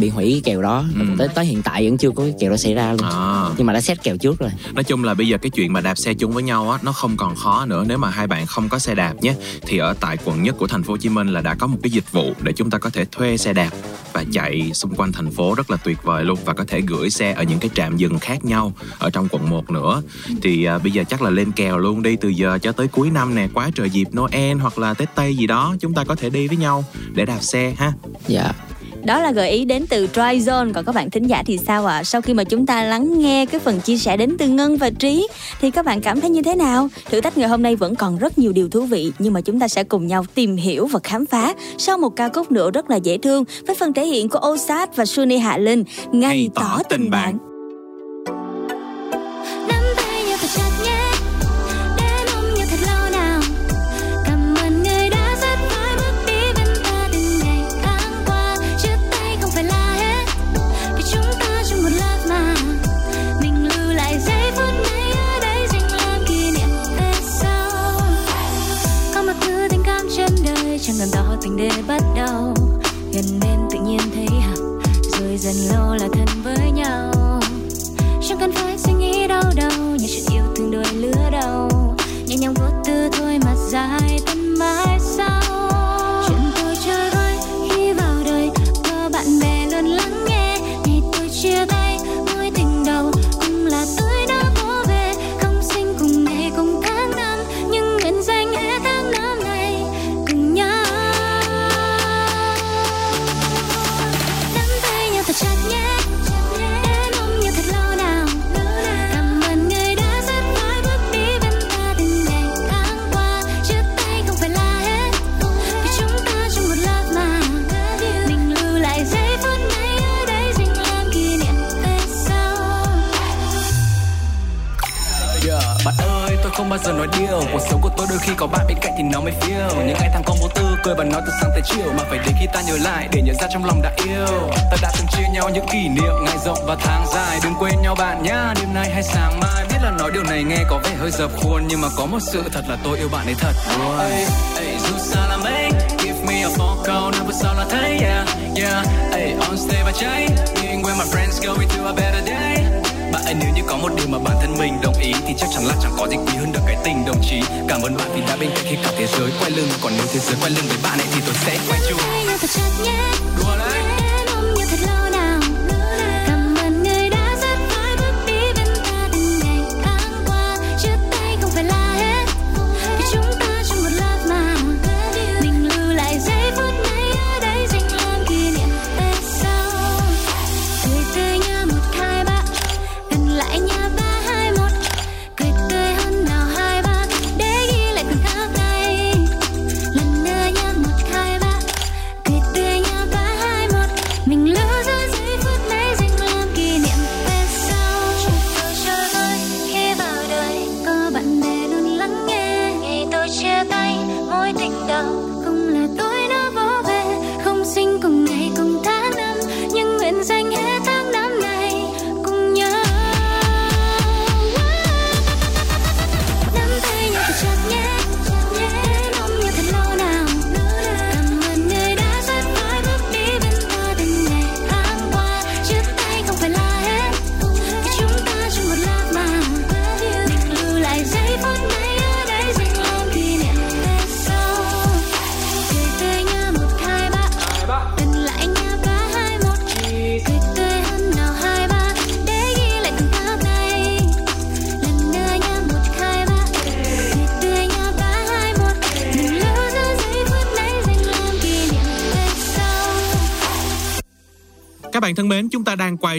[0.00, 0.84] bị hủy cái kèo đó.
[1.18, 3.02] Tới tới hiện tại vẫn chưa có cái kèo đó xảy ra luôn.
[3.02, 3.48] À.
[3.56, 4.50] nhưng mà đã xét kèo trước rồi.
[4.74, 6.92] Nói chung là bây giờ cái chuyện mà đạp xe chung với nhau á nó
[6.92, 9.34] không còn khó nữa nếu mà hai bạn không có xe đạp nhé.
[9.62, 11.78] Thì ở tại quận nhất của thành phố Hồ Chí Minh là đã có một
[11.82, 13.70] cái dịch vụ để chúng ta có thể thuê xe đạp
[14.12, 17.10] và chạy xung quanh thành phố rất là tuyệt vời luôn và có thể gửi
[17.10, 20.02] xe ở những cái trạm dừng khác nhau ở trong quận 1 nữa.
[20.42, 23.10] Thì à, bây giờ chắc là lên kèo luôn đi từ giờ cho tới cuối
[23.10, 26.14] năm nè quá trời dịp Noel hoặc là Tết Tây gì đó chúng ta có
[26.14, 27.92] thể đi với nhau để đạp xe ha.
[28.28, 28.52] Dạ
[29.04, 31.86] Đó là gợi ý đến từ Dry Zone Còn các bạn thính giả thì sao
[31.86, 32.04] ạ?
[32.04, 34.90] Sau khi mà chúng ta lắng nghe cái phần chia sẻ đến từ Ngân và
[34.90, 35.28] Trí
[35.60, 36.88] Thì các bạn cảm thấy như thế nào?
[37.10, 39.60] Thử thách ngày hôm nay vẫn còn rất nhiều điều thú vị Nhưng mà chúng
[39.60, 42.90] ta sẽ cùng nhau tìm hiểu và khám phá Sau một ca khúc nữa rất
[42.90, 46.78] là dễ thương Với phần thể hiện của Osat và Suni Hạ Linh Ngay tỏ
[46.88, 47.49] tình bạn Nắm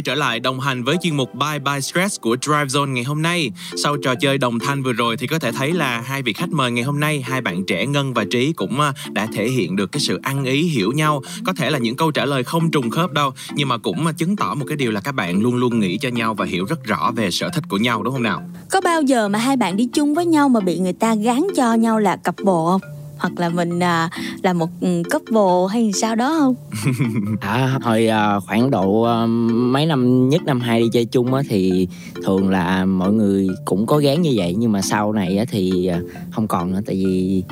[0.01, 3.03] quay trở lại đồng hành với chuyên mục Bye Bye Stress của Drive Zone ngày
[3.03, 3.51] hôm nay.
[3.83, 6.49] Sau trò chơi đồng thanh vừa rồi thì có thể thấy là hai vị khách
[6.49, 9.75] mời ngày hôm nay, hai bạn trẻ Ngân và Trí cũng à, đã thể hiện
[9.75, 11.21] được cái sự ăn ý hiểu nhau.
[11.45, 14.11] Có thể là những câu trả lời không trùng khớp đâu, nhưng mà cũng à,
[14.11, 16.65] chứng tỏ một cái điều là các bạn luôn luôn nghĩ cho nhau và hiểu
[16.65, 18.41] rất rõ về sở thích của nhau đúng không nào?
[18.71, 21.41] Có bao giờ mà hai bạn đi chung với nhau mà bị người ta gán
[21.55, 23.00] cho nhau là cặp bồ không?
[23.21, 24.09] Hoặc là mình à,
[24.43, 26.55] là một ừ, couple hay sao đó không?
[27.41, 31.41] À, hồi à, khoảng độ à, mấy năm nhất năm hai đi chơi chung á
[31.49, 31.87] thì
[32.25, 35.85] thường là mọi người cũng có gán như vậy nhưng mà sau này á thì
[35.85, 35.99] à,
[36.31, 37.43] không còn nữa tại vì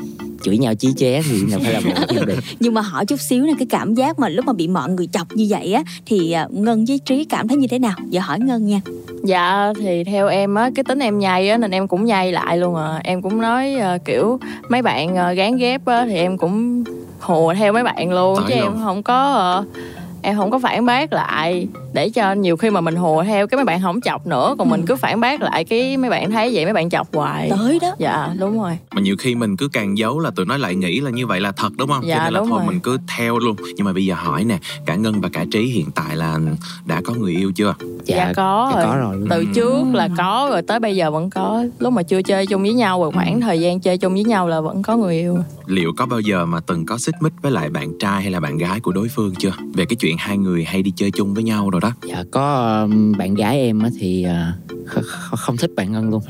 [0.43, 3.19] chửi nhau chí ché thì nào phải là bộ phim được Nhưng mà hỏi chút
[3.19, 5.83] xíu nè cái cảm giác mà lúc mà bị mọi người chọc như vậy á
[6.05, 7.95] thì à, Ngân với Trí cảm thấy như thế nào?
[8.09, 8.81] Giờ hỏi Ngân nha.
[9.23, 12.57] Dạ thì theo em á cái tính em nhây á nên em cũng nhây lại
[12.57, 12.99] luôn à.
[13.03, 14.39] Em cũng nói ờ, kiểu
[14.69, 16.83] mấy bạn ờ, gán ghép á thì em cũng
[17.19, 18.81] hùa theo mấy bạn luôn Tới chứ em luôn.
[18.83, 19.65] không có ờ,
[20.21, 23.55] em không có phản bác lại để cho nhiều khi mà mình hùa theo cái
[23.57, 26.51] mấy bạn không chọc nữa còn mình cứ phản bác lại cái mấy bạn thấy
[26.53, 27.95] vậy mấy bạn chọc hoài Tới đó.
[27.97, 30.99] dạ đúng rồi Mà nhiều khi mình cứ càng giấu là tụi nó lại nghĩ
[30.99, 32.07] là như vậy là thật đúng không?
[32.07, 32.67] Dạ, Cho nên là đúng thôi rồi.
[32.67, 33.55] mình cứ theo luôn.
[33.75, 36.39] Nhưng mà bây giờ hỏi nè, cả Ngân và cả Trí hiện tại là
[36.85, 37.75] đã có người yêu chưa?
[38.03, 38.91] dạ, có, dạ rồi.
[38.91, 42.21] có rồi từ trước là có rồi tới bây giờ vẫn có lúc mà chưa
[42.21, 44.95] chơi chung với nhau rồi khoảng thời gian chơi chung với nhau là vẫn có
[44.97, 48.21] người yêu liệu có bao giờ mà từng có xích mích với lại bạn trai
[48.21, 50.93] hay là bạn gái của đối phương chưa về cái chuyện hai người hay đi
[50.95, 54.51] chơi chung với nhau rồi đó dạ có um, bạn gái em á thì kh-
[55.01, 56.21] kh- không thích bạn ngân luôn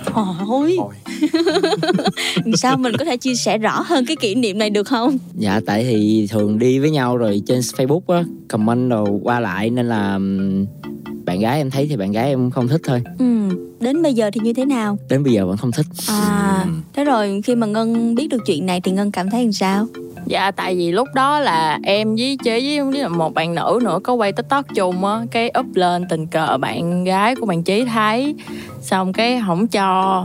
[0.46, 0.78] Ôi.
[2.58, 5.18] sao mình có thể chia sẻ rõ hơn cái kỷ niệm này được không?
[5.36, 9.70] dạ tại thì thường đi với nhau rồi trên facebook á comment đồ qua lại
[9.70, 10.66] nên là um,
[11.26, 13.26] bạn gái em thấy thì bạn gái em không thích thôi Ừ,
[13.80, 14.98] đến bây giờ thì như thế nào?
[15.10, 18.66] đến bây giờ vẫn không thích À, thế rồi khi mà Ngân biết được chuyện
[18.66, 19.88] này thì Ngân cảm thấy làm sao?
[20.26, 24.00] Dạ tại vì lúc đó là em với chế với, với một bạn nữ nữa
[24.04, 27.86] có quay tiktok chung á Cái up lên tình cờ bạn gái của bạn Trí
[27.86, 28.36] thấy
[28.82, 30.24] Xong cái không cho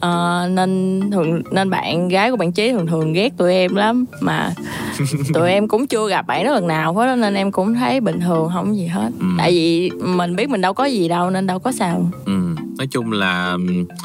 [0.00, 4.04] Ờ, nên thường nên bạn gái của bạn Trí thường thường ghét tụi em lắm.
[4.20, 4.50] Mà
[5.34, 8.20] tụi em cũng chưa gặp bạn đó lần nào hết nên em cũng thấy bình
[8.20, 9.10] thường không gì hết.
[9.38, 12.10] Tại vì mình biết mình đâu có gì đâu nên đâu có sao.
[12.26, 12.49] Ừ
[12.80, 13.58] nói chung là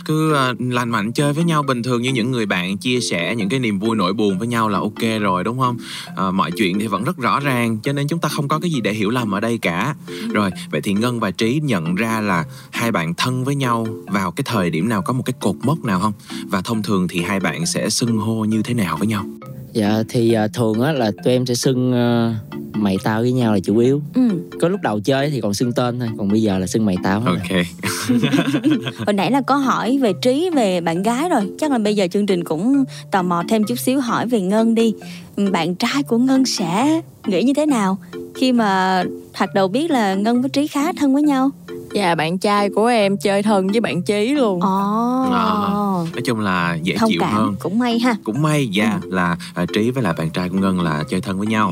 [0.06, 1.64] cứ ờ, lành mạnh chơi với nhau.
[1.64, 4.48] Bình thường như những người bạn chia sẻ những cái niềm vui nỗi buồn với
[4.48, 5.78] nhau là ok rồi đúng không?
[6.16, 8.72] Ờ, mọi chuyện thì vẫn rất rõ ràng cho nên chúng ta không có cái
[8.72, 9.96] gì để hiểu lầm ở đây cả.
[10.34, 14.32] Rồi vậy thì ngân và trí nhận ra là hai bạn thân với nhau vào
[14.32, 16.14] cái thời điểm nào có một cái cột mốc nào không?
[16.48, 19.26] Và thông thường thì hai bạn sẽ xưng hô như thế nào với nhau?
[19.74, 22.36] Dạ thì à, thường á là tụi em sẽ xưng à,
[22.74, 24.02] mày tao với nhau là chủ yếu.
[24.16, 24.22] Ừ.
[24.62, 26.96] có lúc đầu chơi thì còn xưng tên thôi còn bây giờ là xưng mày
[27.04, 27.52] tao ok
[29.06, 31.50] Hồi nãy là có hỏi về Trí về bạn gái rồi.
[31.60, 34.76] Chắc là bây giờ chương trình cũng tò mò thêm chút xíu hỏi về Ngân
[34.76, 34.94] đi.
[35.52, 37.98] Bạn trai của Ngân sẽ nghĩ như thế nào?
[38.36, 41.50] Khi mà thoạt đầu biết là Ngân với Trí khá thân với nhau.
[41.94, 44.62] Dạ bạn trai của em chơi thân với bạn Trí luôn.
[44.62, 45.26] Ồ.
[45.32, 47.56] Ờ, nói chung là dễ Thông chịu cảm hơn.
[47.60, 48.16] cũng may ha.
[48.24, 51.38] Cũng may dạ là à, trí với lại bạn trai của ngân là chơi thân
[51.38, 51.72] với nhau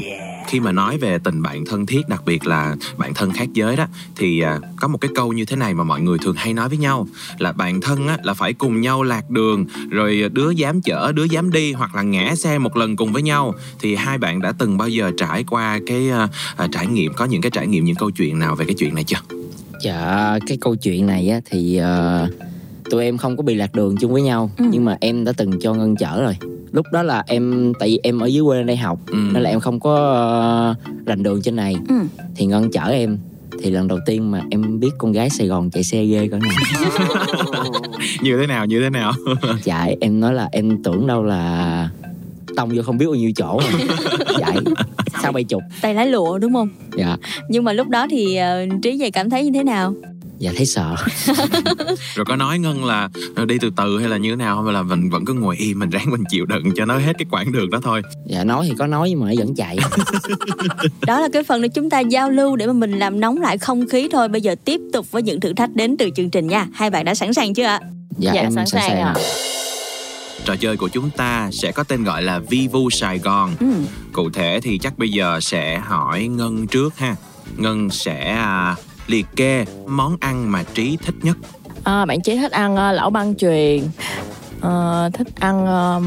[0.53, 3.75] khi mà nói về tình bạn thân thiết đặc biệt là bạn thân khác giới
[3.75, 6.53] đó thì à, có một cái câu như thế này mà mọi người thường hay
[6.53, 7.07] nói với nhau
[7.37, 11.23] là bạn thân á, là phải cùng nhau lạc đường rồi đứa dám chở đứa
[11.23, 13.53] dám đi hoặc là ngã xe một lần cùng với nhau.
[13.79, 16.27] Thì hai bạn đã từng bao giờ trải qua cái à,
[16.57, 18.95] à, trải nghiệm có những cái trải nghiệm những câu chuyện nào về cái chuyện
[18.95, 19.19] này chưa?
[19.81, 22.27] Dạ cái câu chuyện này á thì à,
[22.89, 25.59] tụi em không có bị lạc đường chung với nhau nhưng mà em đã từng
[25.61, 26.37] cho ngân chở rồi
[26.73, 29.49] lúc đó là em tại vì em ở dưới quê lên đây học nên là
[29.49, 30.75] em không có ờ,
[31.05, 31.75] rành đường trên này.
[31.89, 31.95] Ừ.
[32.35, 33.17] thì ngân chở em.
[33.61, 36.37] Thì lần đầu tiên mà em biết con gái Sài Gòn chạy xe ghê cỡ
[36.37, 36.51] này
[38.21, 39.13] như thế nào như thế nào?
[39.63, 41.89] Dạ em nói là em tưởng đâu là
[42.55, 43.81] tông vô không biết bao nhiêu chỗ rồi
[44.39, 44.57] chạy
[45.21, 45.61] sao bay chục.
[45.81, 46.69] Tay lái lụa đúng không?
[46.97, 47.17] Dạ.
[47.49, 49.93] Nhưng mà lúc đó thì ờ, Trí vậy cảm thấy như thế nào
[50.43, 50.95] dạ thấy sợ
[52.15, 54.65] rồi có nói ngân là ờ, đi từ từ hay là như thế nào không
[54.65, 57.13] hay là mình vẫn cứ ngồi im mình ráng mình chịu đựng cho nó hết
[57.17, 59.77] cái quãng đường đó thôi dạ nói thì có nói nhưng mà nó vẫn chạy
[61.07, 63.57] Đó là cái phần để chúng ta giao lưu để mà mình làm nóng lại
[63.57, 66.47] không khí thôi Bây giờ tiếp tục với những thử thách đến từ chương trình
[66.47, 67.79] nha Hai bạn đã sẵn sàng chưa ạ?
[68.17, 69.15] dạ, em sẵn sàng ạ
[70.45, 73.55] Trò chơi của chúng ta sẽ có tên gọi là Vivu Sài Gòn.
[73.59, 73.67] Ừ.
[74.11, 77.15] Cụ thể thì chắc bây giờ sẽ hỏi Ngân trước ha.
[77.57, 78.75] Ngân sẽ à,
[79.07, 81.37] liệt kê món ăn mà Trí thích nhất.
[81.83, 83.83] À, bạn Trí thích ăn ờ, lẩu băng truyền
[84.61, 86.01] Ờ, thích ăn ờ,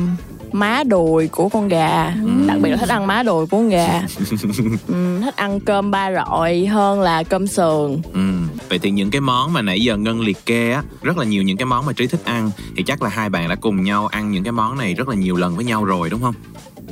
[0.52, 2.14] má đùi của con gà
[2.47, 4.02] đặc biệt là thích ăn má đùi của con gà
[4.89, 8.20] Ừm, thích ăn cơm ba rọi hơn là cơm sườn Ừ.
[8.68, 11.43] Vậy thì những cái món mà nãy giờ Ngân liệt kê á, rất là nhiều
[11.43, 14.06] những cái món mà Trí thích ăn thì chắc là hai bạn đã cùng nhau
[14.06, 16.35] ăn những cái món này rất là nhiều lần với nhau rồi đúng không?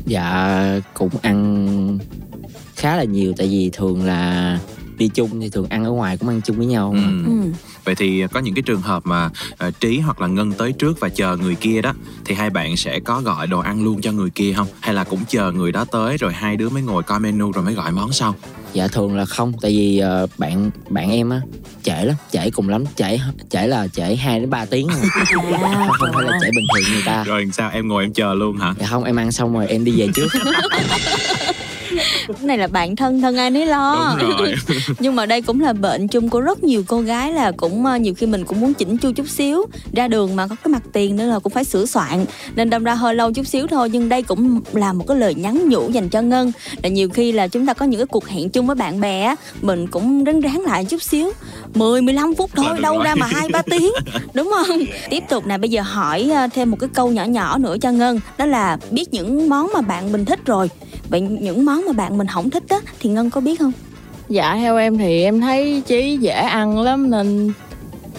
[0.06, 1.98] dạ cũng ăn
[2.76, 4.58] khá là nhiều tại vì thường là
[4.98, 7.08] đi chung thì thường ăn ở ngoài cũng ăn chung với nhau mà.
[7.26, 7.50] Ừ.
[7.84, 11.00] Vậy thì có những cái trường hợp mà ờ, Trí hoặc là Ngân tới trước
[11.00, 11.92] và chờ người kia đó
[12.24, 14.66] thì hai bạn sẽ có gọi đồ ăn luôn cho người kia không?
[14.80, 17.64] Hay là cũng chờ người đó tới rồi hai đứa mới ngồi coi menu rồi
[17.64, 18.34] mới gọi món sau?
[18.72, 21.40] dạ thường là không tại vì ờ, bạn bạn em á
[21.82, 23.18] trễ lắm trễ cùng lắm trễ
[23.50, 24.96] trễ là trễ 2 đến 3 tiếng rồi.
[25.34, 28.56] không, phải là trễ bình thường người ta Rồi sao em ngồi em chờ luôn
[28.56, 28.74] hả?
[28.80, 30.28] dạ không em ăn xong rồi em đi về trước
[32.42, 34.16] này là bạn thân thân ai nấy lo.
[34.98, 37.96] Nhưng mà đây cũng là bệnh chung của rất nhiều cô gái là cũng ờ,
[37.96, 40.82] nhiều khi mình cũng muốn chỉnh chu chút xíu ra đường mà có cái mặt
[40.92, 42.24] tiền nữa là cũng phải sửa soạn.
[42.56, 45.34] Nên đâm ra hơi lâu chút xíu thôi nhưng đây cũng là một cái lời
[45.34, 46.52] nhắn nhủ dành cho ngân
[46.82, 49.22] là nhiều khi là chúng ta có những cái cuộc hẹn chung với bạn bè
[49.22, 51.32] á, mình cũng ráng ráng lại chút xíu.
[51.74, 53.04] 10 15 phút thôi đâu rồi.
[53.04, 53.92] ra mà hai ba tiếng
[54.34, 54.80] đúng không?
[55.10, 57.90] Tiếp tục nè bây giờ hỏi ờ, thêm một cái câu nhỏ nhỏ nữa cho
[57.90, 60.70] ngân đó là biết những món mà bạn mình thích rồi
[61.10, 63.72] vậy những món mà bạn mình không thích á thì ngân có biết không
[64.28, 67.52] Dạ theo em thì em thấy Chí dễ ăn lắm nên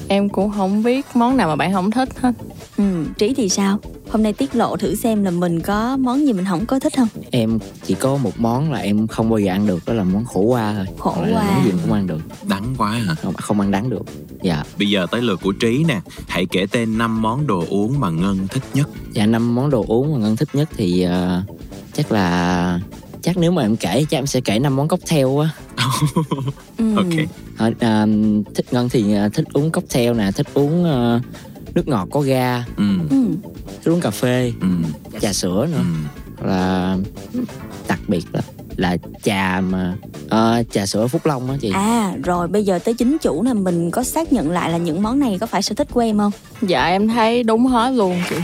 [0.07, 2.31] em cũng không biết món nào mà bạn không thích hết.
[2.77, 2.83] Ừ,
[3.17, 3.79] Trí thì sao?
[4.11, 6.93] Hôm nay tiết lộ thử xem là mình có món gì mình không có thích
[6.97, 7.07] không?
[7.31, 10.25] em chỉ có một món là em không bao giờ ăn được đó là món
[10.25, 11.43] khổ qua thôi Khổ Còn qua.
[11.55, 12.19] món gì cũng ăn được
[12.49, 13.15] Đắng quá hả?
[13.15, 14.03] không, không ăn đắng được
[14.41, 17.99] dạ Bây giờ tới lượt của Trí nè Hãy kể tên 5 món đồ uống
[17.99, 21.41] mà Ngân thích nhất dạ năm món đồ uống mà ngân thích nhất thì ờ,
[21.93, 22.79] chắc là
[23.25, 25.49] chắc nếu mà em kể chắc em sẽ kể năm món cocktail á
[26.95, 27.27] Ok.
[27.57, 28.05] Ờ, à,
[28.55, 31.19] thích ngân thì à, thích uống cocktail nè thích uống ờ,
[31.75, 32.65] nước ngọt có ga.
[32.77, 32.83] Ừ.
[33.83, 34.67] thích uống cà phê ừ.
[35.21, 35.83] trà sữa nữa.
[36.43, 36.97] Là
[37.87, 38.41] đặc biệt là
[38.77, 39.95] là trà mà
[40.29, 43.53] ờ, trà sữa phúc long á chị À rồi bây giờ tới chính chủ nè
[43.53, 46.17] mình có xác nhận lại là những món này có phải sở thích của em
[46.17, 46.31] không?
[46.61, 48.35] Dạ em thấy đúng hết luôn chị.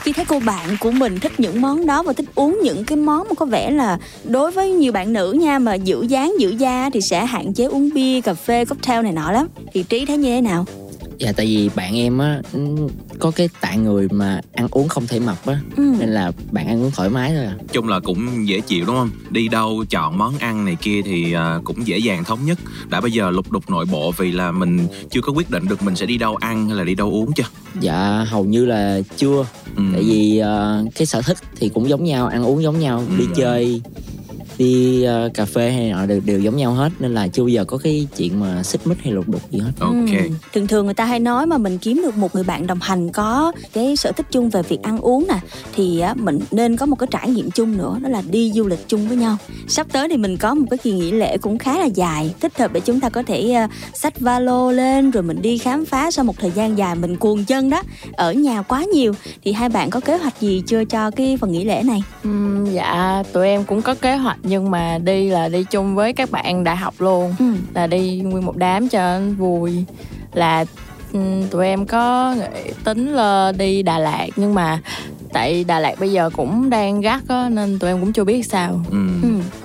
[0.00, 2.98] Khi thấy cô bạn của mình thích những món đó và thích uống những cái
[2.98, 6.50] món mà có vẻ là đối với nhiều bạn nữ nha mà giữ dáng giữ
[6.50, 9.48] da thì sẽ hạn chế uống bia, cà phê, cocktail này nọ lắm.
[9.72, 10.64] Thì Trí thấy như thế nào?
[11.18, 12.60] Dạ tại vì bạn em á ừ,
[13.18, 15.94] có cái tạng người mà ăn uống không thể mập á Ừ.
[16.00, 18.96] nên là bạn ăn uống thoải mái thôi à chung là cũng dễ chịu đúng
[18.96, 22.58] không đi đâu chọn món ăn này kia thì à, cũng dễ dàng thống nhất
[22.88, 25.82] đã bây giờ lục đục nội bộ vì là mình chưa có quyết định được
[25.82, 27.44] mình sẽ đi đâu ăn hay là đi đâu uống chưa
[27.80, 29.46] dạ hầu như là chưa
[29.76, 29.82] Ừ.
[29.92, 33.24] tại vì ờ, cái sở thích thì cũng giống nhau ăn uống giống nhau đi
[33.24, 33.32] Ừ.
[33.36, 33.82] chơi
[34.58, 37.48] đi ờ, cà phê hay nọ đều, đều giống nhau hết nên là chưa bao
[37.48, 39.88] giờ có cái chuyện mà xích mích hay lục đục gì hết Ừ.
[40.52, 43.08] Thường thường người ta hay nói mà mình kiếm được một người bạn đồng hành
[43.12, 45.38] có cái sở thích chung về việc ăn uống nè
[45.74, 48.66] thì á, mình nên có một cái trải nghiệm chung nữa đó là đi du
[48.66, 49.36] lịch chung với nhau.
[49.68, 52.58] Sắp tới thì mình có một cái kỳ nghỉ lễ cũng khá là dài, thích
[52.58, 56.24] hợp để chúng ta có thể xách valo lên rồi mình đi khám phá sau
[56.24, 57.82] một thời gian dài mình cuồng chân đó
[58.12, 59.12] ở nhà quá nhiều
[59.44, 62.02] thì hai bạn có kế hoạch gì chưa cho cái phần nghỉ lễ này?
[62.24, 66.12] Ừm, dạ tụi em cũng có kế hoạch nhưng mà đi là đi chung với
[66.12, 67.44] các bạn đại học luôn Ừ.
[67.74, 69.84] là đi nguyên một đám cho vui
[70.34, 70.64] là
[71.12, 74.80] ừm, tụi em có nghĩ- tính là đi Đà Lạt nhưng mà
[75.32, 78.42] tại Đà Lạt bây giờ cũng đang gắt á nên tụi em cũng chưa biết
[78.46, 78.98] sao Ừ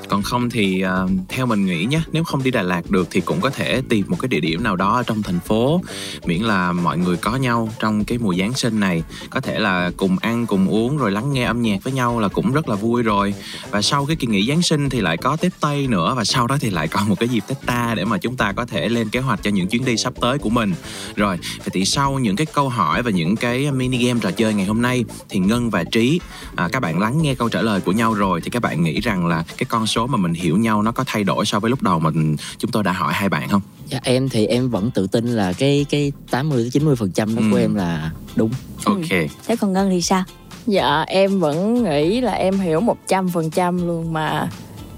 [0.10, 3.22] còn không thì uh, theo mình nghĩ nhé nếu không đi Đà Lạt được thì
[3.22, 5.82] cũng có thể tìm một cái địa điểm nào đó ở trong thành phố.
[6.26, 9.04] Miễn là mọi người có nhau trong cái mùa Giáng sinh này.
[9.30, 12.28] Có thể là cùng ăn cùng uống rồi lắng nghe âm nhạc với nhau là
[12.28, 13.34] cũng rất là vui rồi.
[13.72, 16.48] Và sau cái kỳ nghỉ Giáng sinh thì lại có Tết Tây nữa và sau
[16.48, 18.90] đó thì lại còn một cái dịp Tết ta để mà chúng ta có thể
[18.90, 20.74] lên kế hoạch cho những chuyến đi sắp tới của mình.
[21.16, 24.54] Rồi vậy thì sau những cái câu hỏi và những cái mini game trò chơi
[24.54, 26.20] ngày hôm nay thì Ngân và Trí
[26.56, 29.00] à, các bạn lắng nghe câu trả lời của nhau rồi thì các bạn nghĩ
[29.00, 31.70] rằng là cái con số mà mình hiểu nhau nó có thay đổi so với
[31.70, 32.10] lúc đầu mà
[32.58, 33.62] chúng tôi đã hỏi hai bạn không?
[33.90, 37.36] dạ em thì em vẫn tự tin là cái cái 80 tới 90 phần trăm
[37.36, 37.62] đó của Ừ.
[37.62, 38.52] em là đúng
[38.86, 39.10] Ok.
[39.48, 40.24] Thế còn Ngân thì sao?
[40.68, 44.50] Dạ em vẫn nghĩ là em hiểu một trăm phần trăm luôn mà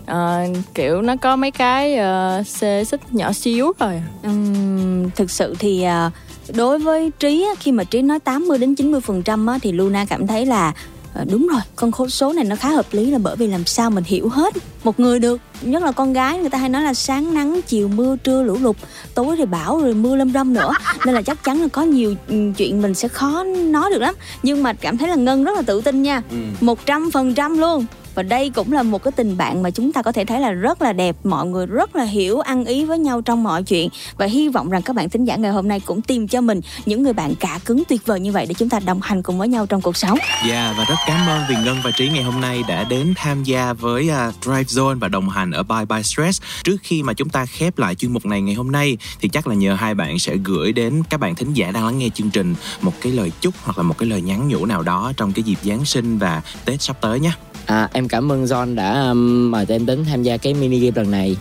[0.06, 0.40] ờ,
[0.74, 1.98] kiểu nó có mấy cái
[2.40, 6.12] uh, xê xích nhỏ xíu rồi Ừm, thực sự thì à,
[6.56, 10.28] đối với Trí khi mà Trí nói 80 đến 90 phần trăm thì Luna cảm
[10.28, 10.74] thấy là
[11.16, 13.90] à, đúng rồi con số này nó khá hợp lý là bởi vì làm sao
[13.90, 15.42] mình hiểu hết một người được.
[15.62, 18.58] Nhất là con gái người ta hay nói là sáng nắng chiều mưa trưa lũ
[18.62, 18.76] lụt
[19.14, 20.74] tối thì bão rồi mưa lâm râm nữa.
[21.06, 24.16] Nên là chắc chắn là có nhiều ừ, chuyện mình sẽ khó nói được lắm.
[24.44, 26.22] Nhưng mà cảm thấy là ngân rất là tự tin nha.
[26.62, 27.86] Một trăm phần trăm luôn
[28.16, 30.52] và đây cũng là một cái tình bạn mà chúng ta có thể thấy là
[30.52, 33.90] rất là đẹp mọi người rất là hiểu ăn ý với nhau trong mọi chuyện
[34.18, 36.62] và hy vọng rằng các bạn thính giả ngày hôm nay cũng tìm cho mình
[36.86, 39.38] những người bạn cả cứng tuyệt vời như vậy để chúng ta đồng hành cùng
[39.38, 40.18] với nhau trong cuộc sống
[40.48, 43.44] Dạ và rất cảm ơn vì Ngân và Trí ngày hôm nay đã đến tham
[43.44, 46.42] gia với à, Drive Zone và đồng hành ở Bye Bye Stress.
[46.64, 49.48] Trước khi mà chúng ta khép lại chuyên mục này ngày hôm nay thì chắc
[49.48, 52.30] là nhờ hai bạn sẽ gửi đến các bạn thính giả đang lắng nghe chương
[52.30, 55.34] trình một cái lời chúc hoặc là một cái lời nhắn nhủ nào đó trong
[55.34, 57.32] cái dịp Giáng sinh và Tết sắp tới nhé.
[57.66, 60.80] À, em cảm ơn John đã um, mời tụi em đến tham gia cái mini
[60.80, 61.38] game lần này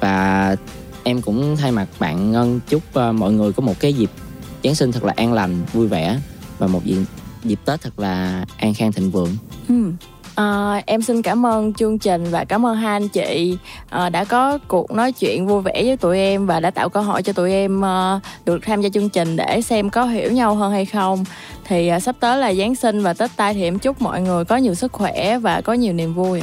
[0.00, 0.56] và
[1.04, 4.10] em cũng thay mặt bạn Ngân chúc ờ, mọi người có một cái dịp
[4.64, 6.20] Giáng sinh thật là an lành, vui vẻ
[6.58, 7.04] và một dịp,
[7.44, 9.36] dịp Tết thật là an khang thịnh vượng.
[9.68, 9.92] Ừ.
[10.38, 13.58] À, em xin cảm ơn chương trình và cảm ơn hai anh chị
[13.90, 17.00] à, đã có cuộc nói chuyện vui vẻ với tụi em và đã tạo cơ
[17.00, 20.54] hội cho tụi em à, được tham gia chương trình để xem có hiểu nhau
[20.54, 21.24] hơn hay không
[21.64, 24.44] thì à, sắp tới là Giáng sinh và Tết tai thì em chúc mọi người
[24.44, 26.42] có nhiều sức khỏe và có nhiều niềm vui.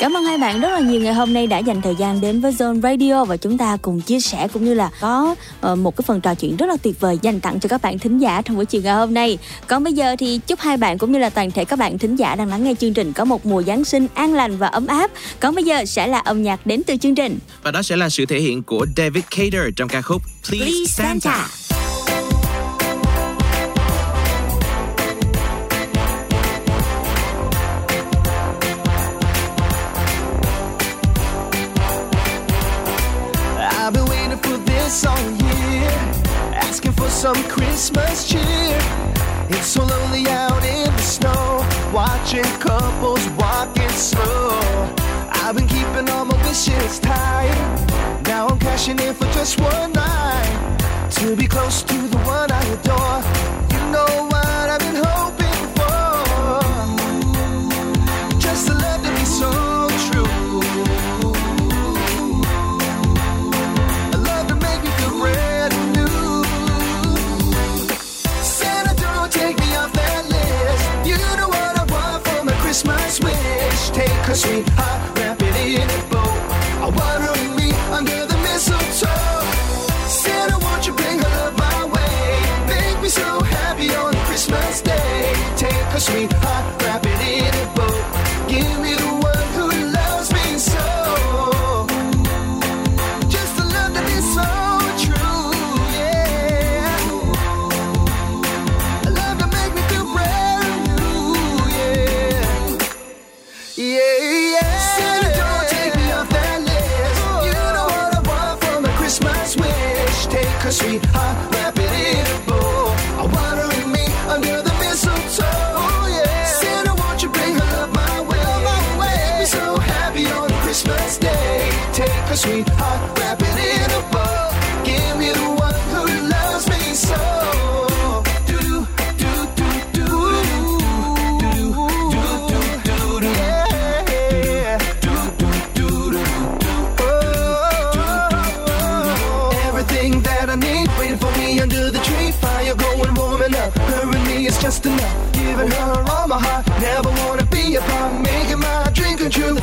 [0.00, 2.40] Cảm ơn hai bạn rất là nhiều ngày hôm nay đã dành thời gian đến
[2.40, 5.34] với Zone Radio và chúng ta cùng chia sẻ cũng như là có
[5.72, 7.98] uh, một cái phần trò chuyện rất là tuyệt vời dành tặng cho các bạn
[7.98, 9.38] thính giả trong buổi chiều ngày hôm nay.
[9.66, 12.16] Còn bây giờ thì chúc hai bạn cũng như là toàn thể các bạn thính
[12.16, 14.86] giả đang lắng nghe chương trình có một mùa Giáng sinh an lành và ấm
[14.86, 15.10] áp.
[15.40, 17.38] Còn bây giờ sẽ là âm nhạc đến từ chương trình.
[17.62, 20.84] Và đó sẽ là sự thể hiện của David Cater trong ca khúc Please, Please
[20.86, 21.14] Santa.
[21.20, 21.67] Santa.
[34.88, 35.90] This all year,
[36.54, 38.78] asking for some Christmas cheer.
[39.50, 41.60] It's so lonely out in the snow,
[41.92, 44.58] watching couples walking slow.
[45.42, 47.58] I've been keeping all my wishes tight.
[48.26, 50.78] Now I'm cashing in for just one night
[51.18, 53.20] to be close to the one I adore.
[53.72, 54.57] You know what
[72.98, 73.90] my Christmas wish.
[73.90, 76.17] Take a sweetheart, wrap it in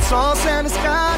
[0.08, 1.15] sauce and the sky.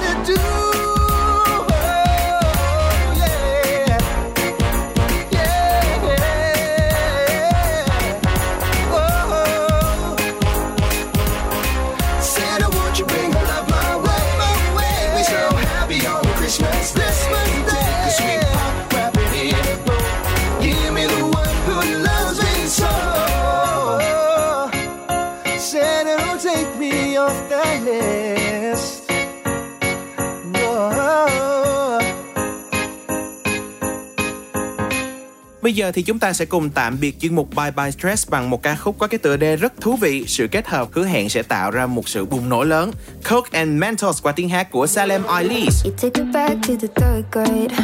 [35.79, 38.63] Giờ thì chúng ta sẽ cùng tạm biệt chuyên mục Bye Bye Stress bằng một
[38.63, 40.25] ca khúc có cái tựa đề rất thú vị.
[40.27, 42.91] Sự kết hợp hứa hẹn sẽ tạo ra một sự bùng nổ lớn.
[43.31, 45.85] Coke and Mentos qua tiếng hát của Salem Ailis.
[45.85, 47.75] You take me back to the third grade.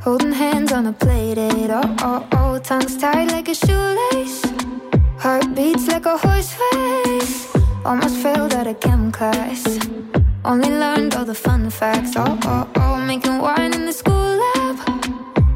[0.00, 1.70] Holding hands on a play date.
[1.70, 2.68] Oh, oh, oh.
[2.68, 4.42] Tongues tied like a shoelace.
[5.18, 7.46] Heart beats like a horse race.
[7.84, 9.78] Almost failed at a chem class.
[10.44, 12.16] Only learned all the fun facts.
[12.16, 12.96] Oh, oh, oh.
[13.06, 14.76] Making wine in the school lab.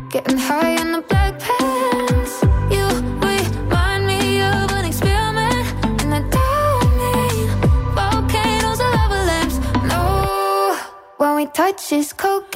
[0.09, 2.43] Getting high on the black pants.
[2.71, 2.87] You
[3.21, 5.67] remind me of an experiment.
[6.03, 7.49] And I don't mean
[7.95, 9.59] volcanoes or lava lamps.
[9.91, 10.79] No,
[11.19, 12.55] when we touch is coke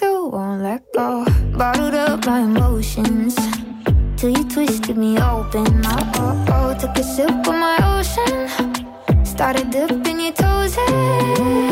[0.00, 1.26] still won't let go.
[1.58, 3.34] Bottled up my emotions
[4.16, 5.66] till you twisted me open.
[5.84, 8.34] Oh, oh, oh, took a sip of my ocean.
[9.26, 10.94] Started dipping your toes in.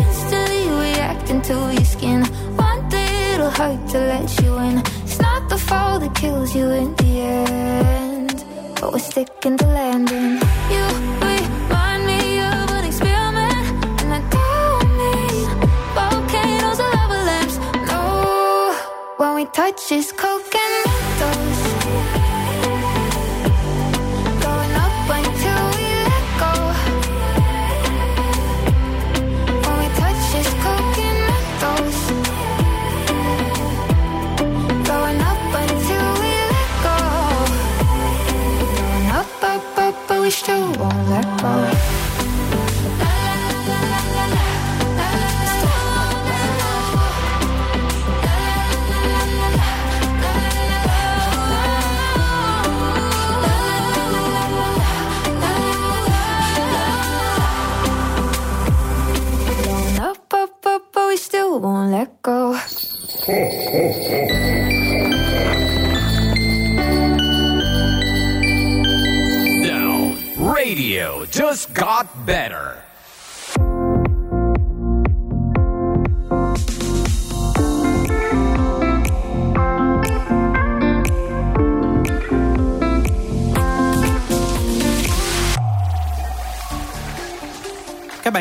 [0.03, 2.21] Instantly reacting to your skin.
[2.67, 4.77] One little hurt to let you in.
[5.05, 8.45] It's not the fall that kills you in the end.
[8.79, 10.33] But we're sticking to landing.
[10.75, 10.85] You
[19.93, 21.61] is coke and mentos.
[24.43, 26.53] Going up until we let go.
[29.63, 30.35] When we touch
[30.65, 31.19] coke and.
[34.91, 36.97] Going up until we let go.
[38.75, 42.08] Going up, up, up, but we still won't let go.
[71.99, 72.78] Got better.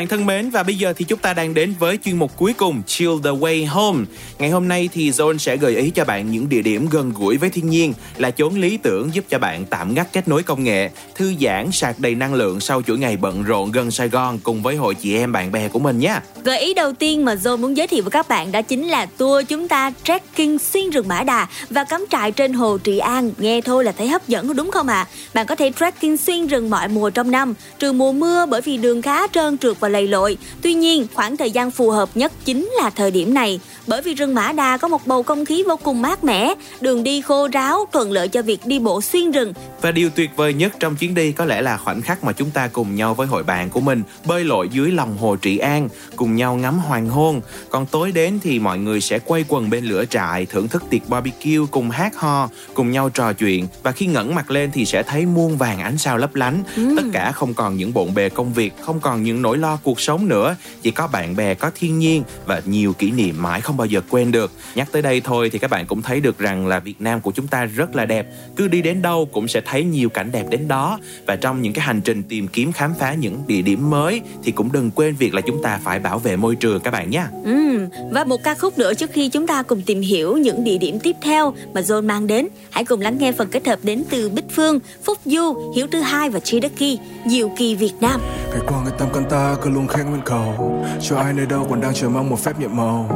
[0.08, 2.82] Thân mến và bây giờ thì chúng ta đang đến với chuyên mục cuối cùng
[2.86, 4.04] Chill the Way Home.
[4.38, 7.36] Ngày hôm nay thì Zone sẽ gợi ý cho bạn những địa điểm gần gũi
[7.36, 10.64] với thiên nhiên là chốn lý tưởng giúp cho bạn tạm ngắt kết nối công
[10.64, 14.38] nghệ, thư giãn, sạc đầy năng lượng sau chuỗi ngày bận rộn gần Sài Gòn
[14.42, 16.20] cùng với hội chị em bạn bè của mình nhé.
[16.44, 19.06] Gợi ý đầu tiên mà Zone muốn giới thiệu với các bạn đó chính là
[19.06, 23.30] tour chúng ta trekking xuyên rừng Mã Đà và cắm trại trên hồ Trị An.
[23.38, 24.94] Nghe thôi là thấy hấp dẫn đúng không ạ?
[24.94, 25.06] À?
[25.34, 28.76] Bạn có thể trekking xuyên rừng mọi mùa trong năm, trừ mùa mưa bởi vì
[28.76, 30.38] đường khá trơn trượt và lầy lội.
[30.62, 34.14] Tuy nhiên, khoảng thời gian phù hợp nhất chính là thời điểm này, bởi vì
[34.14, 37.48] rừng Mã Đà có một bầu không khí vô cùng mát mẻ, đường đi khô
[37.52, 39.52] ráo, thuận lợi cho việc đi bộ xuyên rừng.
[39.80, 42.50] Và điều tuyệt vời nhất trong chuyến đi có lẽ là khoảnh khắc mà chúng
[42.50, 45.88] ta cùng nhau với hội bạn của mình bơi lội dưới lòng hồ Trị An,
[46.16, 47.40] cùng nhau ngắm hoàng hôn.
[47.70, 51.08] Còn tối đến thì mọi người sẽ quay quần bên lửa trại, thưởng thức tiệc
[51.08, 53.66] barbecue cùng hát ho, cùng nhau trò chuyện.
[53.82, 56.62] Và khi ngẩng mặt lên thì sẽ thấy muôn vàng ánh sao lấp lánh.
[56.96, 60.00] Tất cả không còn những bộn bề công việc, không còn những nỗi lo cuộc
[60.00, 60.56] sống nữa.
[60.82, 64.00] Chỉ có bạn bè, có thiên nhiên và nhiều kỷ niệm mãi không bao giờ
[64.08, 64.52] quên được.
[64.74, 67.30] Nhắc tới đây thôi thì các bạn cũng thấy được rằng là Việt Nam của
[67.30, 68.26] chúng ta rất là đẹp.
[68.56, 70.98] Cứ đi đến đâu cũng sẽ thấy nhiều cảnh đẹp đến đó.
[71.26, 74.52] Và trong những cái hành trình tìm kiếm khám phá những địa điểm mới thì
[74.52, 77.24] cũng đừng quên việc là chúng ta phải bảo vệ môi trường các bạn nhé.
[77.44, 80.78] Ừ, và một ca khúc nữa trước khi chúng ta cùng tìm hiểu những địa
[80.78, 82.48] điểm tiếp theo mà John mang đến.
[82.70, 86.00] Hãy cùng lắng nghe phần kết hợp đến từ Bích Phương, Phúc Du, Hiếu Thứ
[86.00, 88.20] Hai và Chi Đất Kỳ, Diệu Kỳ Việt Nam.
[88.50, 91.66] Ngày qua ngày tâm can ta cứ luôn khẽ nguyên cầu Cho ai nơi đâu
[91.70, 93.08] còn đang chờ mong một phép nhiệm màu.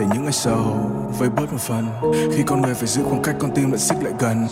[0.00, 1.86] Để những ngày sầu vơi bớt một phần,
[2.36, 4.46] Khi con người phải giữ khoảng cách, con tim lại xích lại gần.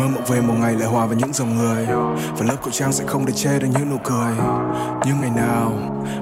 [0.00, 1.86] Mơ mộng về một ngày lại hòa vào những dòng người,
[2.38, 4.34] Và lớp khẩu trang sẽ không để che được những nụ cười.
[5.06, 5.72] Nhưng ngày nào,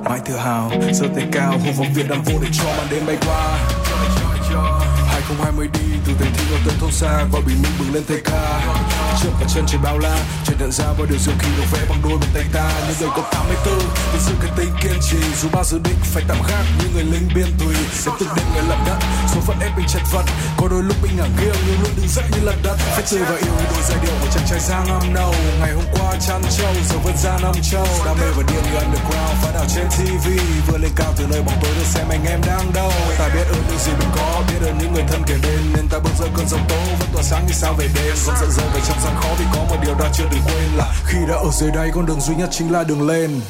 [0.05, 3.07] mãi tự hào, giơ tay cao hô vọng việt nam vô để cho màn đêm
[3.07, 3.59] bay qua.
[5.43, 5.87] 2020 đi.
[6.07, 8.61] Từ thành thị ở tận thôn xa và bình minh bừng lên thay ca.
[9.23, 11.81] Trước cả chân trên bao la, trời nhận ra bao điều diệu kỳ được vẽ
[11.89, 12.67] bằng đôi bàn tay ta.
[12.89, 13.79] Những người có 84
[14.13, 15.19] vẫn giữ cái tính kiên trì.
[15.43, 17.75] Dù bao dự định phải tạm gác như người lính biên tùy.
[17.93, 18.99] Sẽ từng đêm người lập đất
[19.35, 20.25] số phận ép mình chật vật.
[20.57, 23.21] Có đôi lúc mình ngả nghiêng, nhưng luôn đứng dậy như lật đất phải chơi
[23.21, 25.35] và yêu, đôi giai điệu của chàng trai giang năm nâu.
[25.61, 27.87] Ngày hôm qua chăn trâu giờ vẫn ra năm châu.
[28.07, 30.27] Đam mê và điên như underground, phá đảo trên tv
[30.67, 32.93] vừa lên cao từ nơi bóng tối được xem anh em đang đâu.
[33.19, 35.89] Ta biết ơn những gì mình có, biết ơn những người thân kề bên nên
[35.89, 38.15] ta bước ra cơn giông tố vẫn tỏa sáng như sao về đêm.
[38.27, 40.69] Vẫn giận dữ về trong gian khó vì có một điều ta chưa từng quên
[40.77, 43.41] là khi đã ở dưới đây con đường duy nhất chính là đường lên.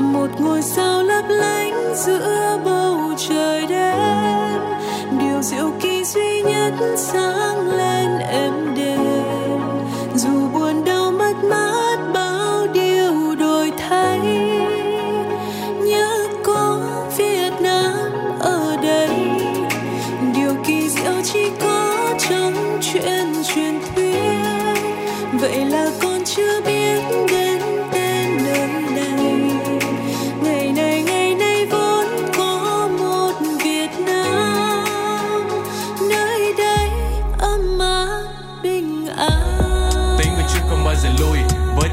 [0.00, 2.98] Một ngôi sao lấp lánh giữa bầu
[3.28, 4.60] trời đêm,
[5.20, 9.60] điều diệu kỳ duy nhất sáng lên êm đềm
[10.14, 10.95] dù buồn đau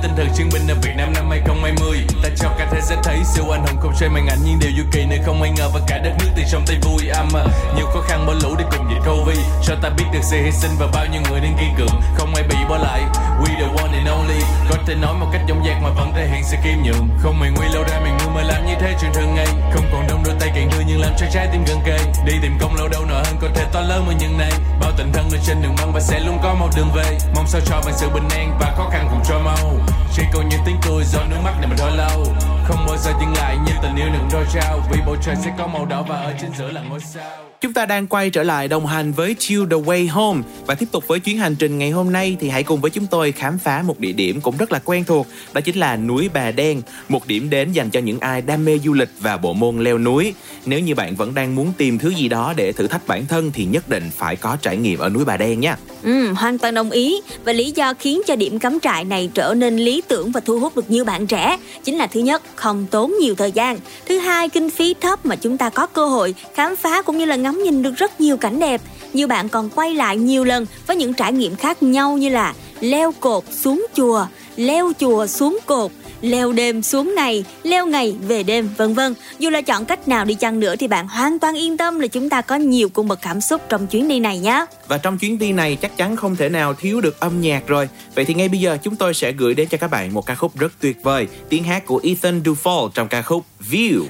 [0.04, 3.24] tinh thần chiến binh ở Việt Nam năm 2020 Ta cho cả thế sẽ thấy
[3.24, 5.70] siêu anh hùng không chơi màn ảnh Nhưng điều du kỳ nơi không ai ngờ
[5.74, 7.08] và cả đất nước từ trong tay vui.
[7.08, 7.44] Âm à,
[7.76, 10.52] Nhiều khó khăn bỏ lũ để cùng dịch Covid Cho ta biết được sự hy
[10.52, 13.02] sinh và bao nhiêu người đang kiên cường Không ai bị bỏ lại.
[13.40, 14.42] We the one and only.
[14.70, 17.10] Có thể nói một cách dõng dạc mà vẫn thể hiện sự kiêm nhường.
[17.20, 19.48] Không mày nguy lâu ra mình ngu mà làm như thế chuyện thường ngày.
[19.74, 21.98] Không còn đông đôi tay càng đưa nhưng làm cho trái tim gần kề.
[22.26, 24.92] Đi tìm công lâu đâu nợ hơn có thể to lớn hơn những này Bao
[24.98, 27.18] tình thân ở trên đường băng và sẽ luôn có một đường về.
[27.36, 29.74] Mong sao cho bằng sự bình an và khó khăn cùng cho mau.
[30.16, 32.26] Chỉ còn những tiếng cười do nước mắt này mà thôi lâu.
[32.68, 34.80] Không bao giờ dừng lại như tình yêu đừng đôi trao.
[34.92, 37.53] Vì bầu trời sẽ có màu đỏ và ở trên giữa là ngôi sao.
[37.64, 40.86] Chúng ta đang quay trở lại đồng hành với Chill the Way Home và tiếp
[40.92, 43.58] tục với chuyến hành trình ngày hôm nay thì hãy cùng với chúng tôi khám
[43.58, 46.82] phá một địa điểm cũng rất là quen thuộc, đó chính là núi Bà Đen,
[47.10, 49.98] một điểm đến dành cho những ai đam mê du lịch và bộ môn leo
[49.98, 50.34] núi.
[50.66, 53.52] Nếu như bạn vẫn đang muốn tìm thứ gì đó để thử thách bản thân
[53.54, 55.78] thì nhất định phải có trải nghiệm ở núi Bà Đen nha.
[56.04, 59.54] Ừ, hoàn toàn đồng ý và lý do khiến cho điểm cắm trại này trở
[59.54, 62.86] nên lý tưởng và thu hút được nhiều bạn trẻ chính là thứ nhất không
[62.92, 66.36] tốn nhiều thời gian thứ hai kinh phí thấp mà chúng ta có cơ hội
[66.56, 68.82] khám phá cũng như là ngắm nhìn được rất nhiều cảnh đẹp
[69.14, 72.54] nhiều bạn còn quay lại nhiều lần với những trải nghiệm khác nhau như là
[72.80, 74.26] leo cột xuống chùa
[74.56, 75.92] leo chùa xuống cột
[76.24, 79.14] leo đêm xuống ngày, leo ngày về đêm, vân vân.
[79.40, 82.08] Dù là chọn cách nào đi chăng nữa thì bạn hoàn toàn yên tâm là
[82.08, 84.66] chúng ta có nhiều cung bậc cảm xúc trong chuyến đi này nhé.
[84.88, 87.90] Và trong chuyến đi này chắc chắn không thể nào thiếu được âm nhạc rồi.
[88.16, 90.36] Vậy thì ngay bây giờ chúng tôi sẽ gửi đến cho các bạn một ca
[90.36, 94.04] khúc rất tuyệt vời, tiếng hát của Ethan Dufall trong ca khúc View.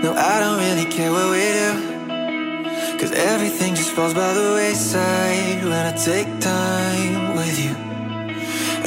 [0.00, 0.04] Up.
[0.04, 2.98] No, I don't really care what we do.
[2.98, 7.74] Cause everything just falls by the wayside when I take time with you.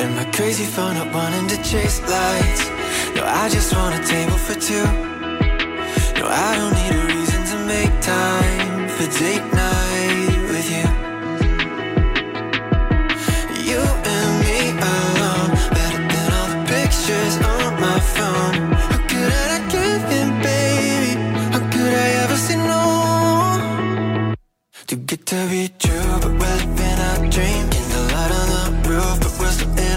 [0.01, 2.67] And my crazy phone not wanting to chase lights?
[3.15, 4.85] No, I just want a table for two.
[6.17, 9.92] No, I don't need a reason to make time for date night
[24.85, 27.63] Too get to be true, but we're living our dream.
[27.79, 28.47] In the light on
[28.83, 29.92] the roof, but we're still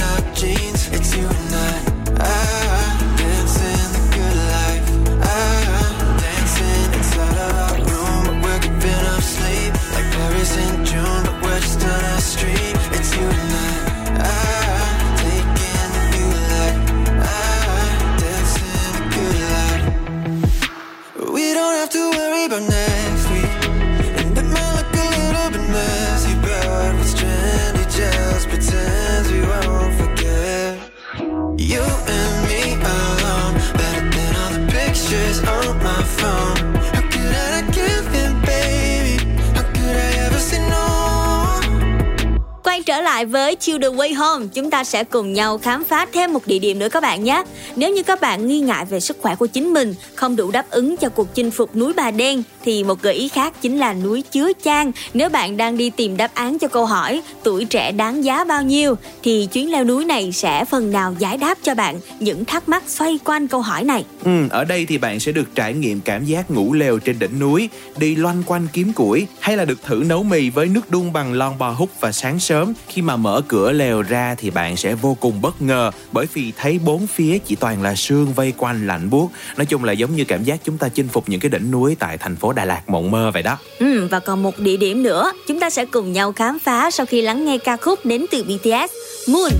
[43.16, 46.46] lại với Chill the Way Home, chúng ta sẽ cùng nhau khám phá thêm một
[46.46, 47.42] địa điểm nữa các bạn nhé.
[47.76, 50.70] Nếu như các bạn nghi ngại về sức khỏe của chính mình, không đủ đáp
[50.70, 53.94] ứng cho cuộc chinh phục núi Bà Đen, thì một gợi ý khác chính là
[53.94, 54.92] núi Chứa Chan.
[55.14, 58.62] Nếu bạn đang đi tìm đáp án cho câu hỏi tuổi trẻ đáng giá bao
[58.62, 62.68] nhiêu, thì chuyến leo núi này sẽ phần nào giải đáp cho bạn những thắc
[62.68, 64.04] mắc xoay quanh câu hỏi này.
[64.24, 67.38] Ừ, ở đây thì bạn sẽ được trải nghiệm cảm giác ngủ lều trên đỉnh
[67.38, 71.12] núi, đi loanh quanh kiếm củi hay là được thử nấu mì với nước đun
[71.12, 74.76] bằng lon bò hút và sáng sớm khi mà mở cửa lều ra thì bạn
[74.76, 78.52] sẽ vô cùng bất ngờ bởi vì thấy bốn phía chỉ toàn là sương vây
[78.56, 79.30] quanh lạnh buốt.
[79.56, 81.96] Nói chung là giống như cảm giác chúng ta chinh phục những cái đỉnh núi
[81.98, 83.57] tại thành phố Đà Lạt mộng mơ vậy đó.
[83.79, 87.05] Ừ, và còn một địa điểm nữa, chúng ta sẽ cùng nhau khám phá sau
[87.05, 88.91] khi lắng nghe ca khúc đến từ BTS,
[89.29, 89.51] Moon.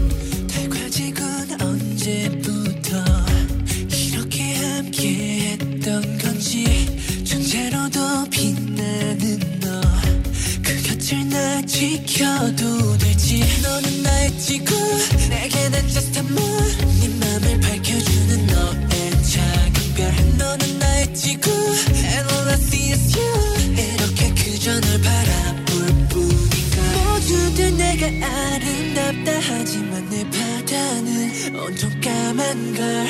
[0.56, 1.26] 달궈지곤
[1.62, 2.98] 언제부터
[3.90, 5.08] 이렇게 함께
[5.40, 6.66] 했던 건지
[7.26, 8.00] 존재로도
[8.32, 9.82] 빛나는 너
[10.64, 14.74] 그 곁을 나 지켜도 될지 너는 나의 지구
[15.30, 16.64] 내게 난 just a moon
[17.00, 18.85] 네 맘을 밝혀주는 너
[28.23, 29.33] 아름답다.
[29.41, 33.07] 하지만 내 바다는 온통 까만 걸.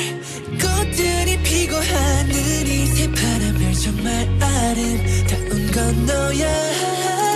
[0.59, 7.26] 꽃들이 피고 하늘이 새파란 별 정말 아름다운 건 너야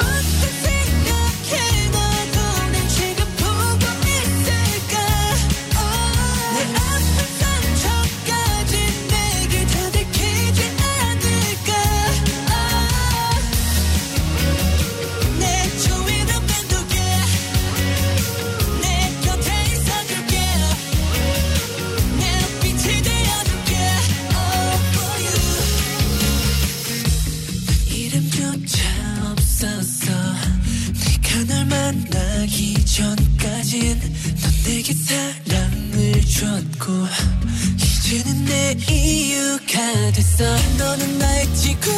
[33.72, 33.98] 전까진
[34.42, 36.92] 넌 내게 사랑을 줬고
[37.78, 40.44] 이제는 내 이유가 됐어.
[40.78, 41.90] 너는 나의 지구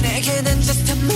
[0.00, 1.12] 내게 난 just a moon.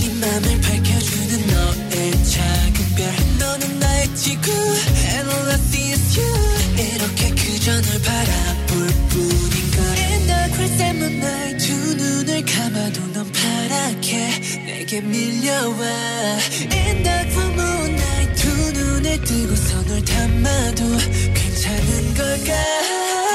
[0.00, 3.38] 네 맘을 밝혀주는 너의 작은 별.
[3.38, 6.28] 너는 나의 지구 And all I see is you.
[6.76, 14.12] 이렇게 그저 널 바라볼 뿐인걸 In the crystal moonlight 두 눈을 감아도 넌 파랗게
[14.66, 15.78] 내게 밀려와.
[16.68, 18.15] The full moonlight 두
[19.06, 20.84] 눈을 뜨고서 널 담아도
[21.32, 23.25] 괜찮은 걸까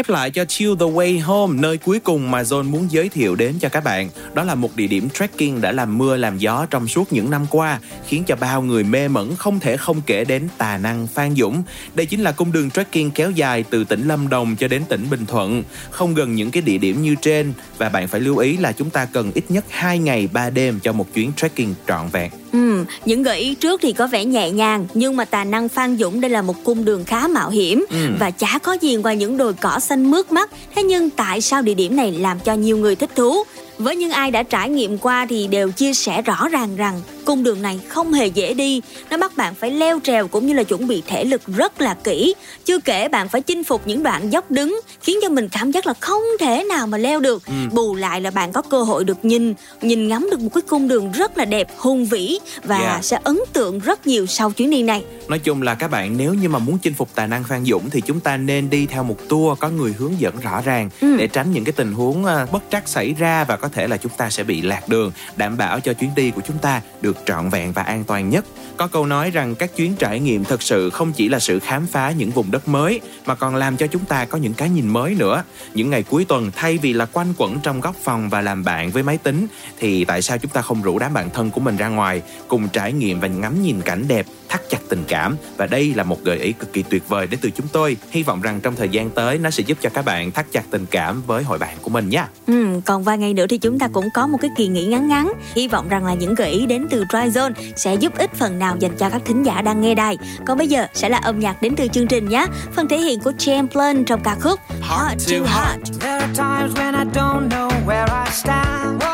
[0.00, 3.34] Khép lại cho Chill the Way Home, nơi cuối cùng mà John muốn giới thiệu
[3.34, 4.10] đến cho các bạn.
[4.34, 7.46] Đó là một địa điểm trekking đã làm mưa làm gió trong suốt những năm
[7.50, 11.34] qua, khiến cho bao người mê mẩn không thể không kể đến tà năng Phan
[11.36, 11.62] Dũng.
[11.94, 15.06] Đây chính là cung đường trekking kéo dài từ tỉnh Lâm Đồng cho đến tỉnh
[15.10, 18.56] Bình Thuận, không gần những cái địa điểm như trên và bạn phải lưu ý
[18.56, 22.08] là chúng ta cần ít nhất 2 ngày 3 đêm cho một chuyến trekking trọn
[22.12, 22.30] vẹn.
[22.52, 25.96] Ừ, những gợi ý trước thì có vẻ nhẹ nhàng nhưng mà tài năng Phan
[25.96, 27.96] Dũng đây là một cung đường khá mạo hiểm Ừ.
[28.20, 30.50] và chả có gì ngoài những đồi cỏ xanh mướt mắt.
[30.74, 33.42] Thế nhưng tại sao địa điểm này làm cho nhiều người thích thú?
[33.80, 37.42] Với những ai đã trải nghiệm qua thì đều chia sẻ rõ ràng rằng cung
[37.42, 38.80] đường này không hề dễ đi.
[39.10, 41.94] Nó bắt bạn phải leo trèo cũng như là chuẩn bị thể lực rất là
[42.04, 42.34] kỹ.
[42.64, 45.86] Chưa kể bạn phải chinh phục những đoạn dốc đứng khiến cho mình cảm giác
[45.86, 47.46] là không thể nào mà leo được.
[47.46, 47.52] Ừ.
[47.72, 50.88] Bù lại là bạn có cơ hội được nhìn nhìn ngắm được một cái cung
[50.88, 53.04] đường rất là đẹp, hùng vĩ và Yeah.
[53.04, 55.04] sẽ ấn tượng rất nhiều sau chuyến đi này.
[55.28, 57.90] Nói chung là các bạn nếu như mà muốn chinh phục tài năng Phan Dũng
[57.90, 61.16] thì chúng ta nên đi theo một tour có người hướng dẫn rõ ràng Ừ.
[61.16, 63.96] để tránh những cái tình huống ờ, bất trắc xảy ra và có thể là
[63.96, 67.09] chúng ta sẽ bị lạc đường, đảm bảo cho chuyến đi của chúng ta được
[67.26, 68.44] trọn vẹn và an toàn nhất.
[68.76, 71.86] Có câu nói rằng các chuyến trải nghiệm thật sự không chỉ là sự khám
[71.86, 74.88] phá những vùng đất mới, mà còn làm cho chúng ta có những cái nhìn
[74.88, 75.42] mới nữa.
[75.74, 78.90] Những ngày cuối tuần, thay vì là quanh quẩn trong góc phòng và làm bạn
[78.90, 79.46] với máy tính,
[79.78, 82.68] thì tại sao chúng ta không rủ đám bạn thân của mình ra ngoài, cùng
[82.68, 86.24] trải nghiệm và ngắm nhìn cảnh đẹp thắt chặt tình cảm và đây là một
[86.24, 88.88] gợi ý cực kỳ tuyệt vời đến từ chúng tôi hy vọng rằng trong thời
[88.88, 91.76] gian tới nó sẽ giúp cho các bạn thắt chặt tình cảm với hội bạn
[91.82, 94.50] của mình nha Ừ, còn vài ngày nữa thì chúng ta cũng có một cái
[94.56, 95.32] kỳ nghỉ ngắn ngắn.
[95.54, 98.58] Hy vọng rằng là những gợi ý đến từ Dry Zone sẽ giúp ích phần
[98.58, 100.16] nào dành cho các thính giả đang nghe đài.
[100.46, 102.46] Còn bây giờ sẽ là âm nhạc đến từ chương trình nhé.
[102.76, 106.00] Phần thể hiện của Champlain trong ca khúc Hot to Hot.
[106.00, 109.09] There are times when I don't know where I stand.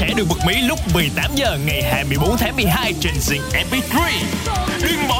[0.00, 4.10] Sẽ được bật mí lúc 18 giờ ngày 24 tháng 12 trên Zing MP3.
[4.82, 5.19] Đừng bỏ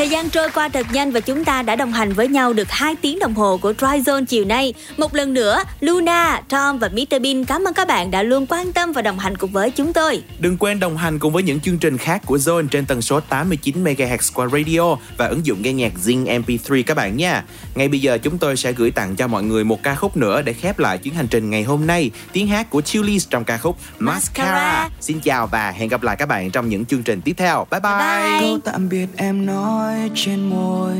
[0.00, 2.70] Thời gian trôi qua thật nhanh và chúng ta đã đồng hành với nhau được
[2.70, 4.74] 2 tiếng đồng hồ của Dry Zone chiều nay.
[4.96, 8.72] Một lần nữa, Luna, Tom và Mr Bean cảm ơn các bạn đã luôn quan
[8.72, 10.22] tâm và đồng hành cùng với chúng tôi.
[10.38, 13.20] Đừng quên đồng hành cùng với những chương trình khác của Zone trên tần số
[13.20, 17.44] 89 MHz qua radio và ứng dụng nghe nhạc Zing MP3 các bạn nha.
[17.74, 20.42] Ngay bây giờ chúng tôi sẽ gửi tặng cho mọi người một ca khúc nữa
[20.42, 22.10] để khép lại chuyến hành trình ngày hôm nay.
[22.32, 24.88] Tiếng hát của Chillies trong ca khúc Mascara.
[25.00, 27.66] Xin chào và hẹn gặp lại các bạn trong những chương trình tiếp theo.
[27.70, 28.40] Bye bye.
[28.40, 30.96] Câu tạm biệt em nói trên môi.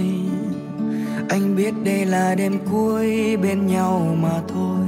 [1.29, 4.87] Anh biết đây là đêm cuối bên nhau mà thôi.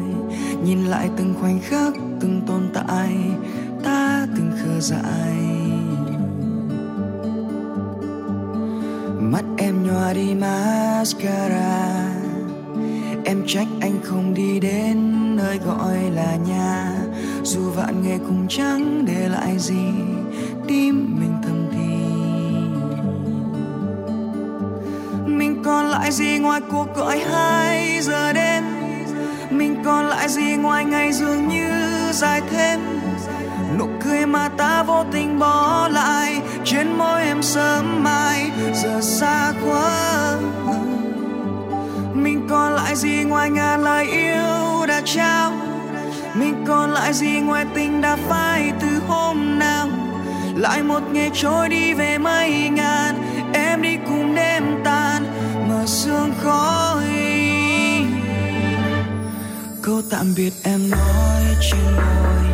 [0.64, 3.16] Nhìn lại từng khoảnh khắc, từng tồn tại
[3.84, 5.34] Ta từng khờ dại.
[9.20, 12.14] Mắt em nhòa đi mascara.
[13.24, 14.96] Em trách anh không đi đến
[15.36, 16.96] nơi gọi là nhà.
[17.42, 19.86] Dù vạn nghề cùng chẳng để lại gì
[20.68, 21.41] Tim mình
[25.64, 28.64] còn lại gì ngoài cuộc gọi hai giờ đêm?
[29.50, 31.70] Mình còn lại gì ngoài ngày dường như
[32.12, 32.80] dài thêm?
[33.78, 39.52] Nụ cười mà ta vô tình bỏ lại, Trên môi em sớm mai Giờ xa
[39.66, 40.36] quá.
[42.14, 45.52] Mình còn lại gì ngoài ngàn lời yêu đã trao?
[46.34, 49.88] Mình còn lại gì ngoài tình đã phai từ hôm nào?
[50.56, 53.14] Lại một ngày trôi đi về mây ngàn,
[53.52, 55.41] Em đi cùng đêm tàn
[55.86, 57.08] sương khói.
[59.82, 62.51] Câu tạm biệt em nói trên môi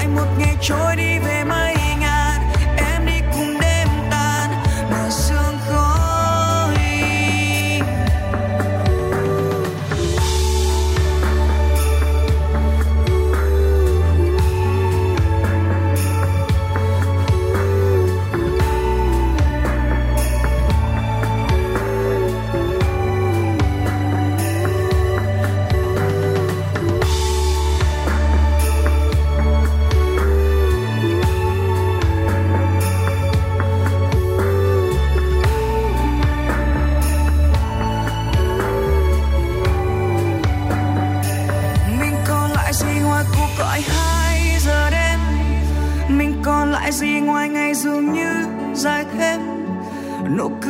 [0.00, 0.89] Lại một ngày trôi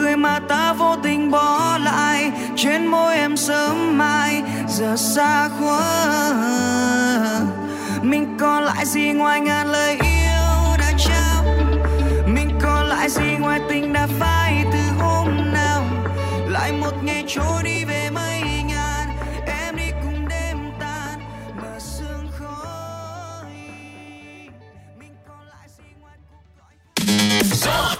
[0.02, 2.32] cười mà ta vô tình bỏ lại.
[2.56, 5.80] Trên môi em sớm mai, Giờ xa quá
[8.02, 11.44] Mình còn lại gì ngoài ngàn lời yêu đã trao?
[12.26, 15.82] Mình còn lại gì ngoài tình đã phai từ hôm nào?
[16.48, 19.08] Lại một ngày trôi đi về mây ngàn,
[19.46, 21.20] Em đi cùng đêm tàn
[21.62, 23.56] mà sương khói
[27.40, 27.99] Zone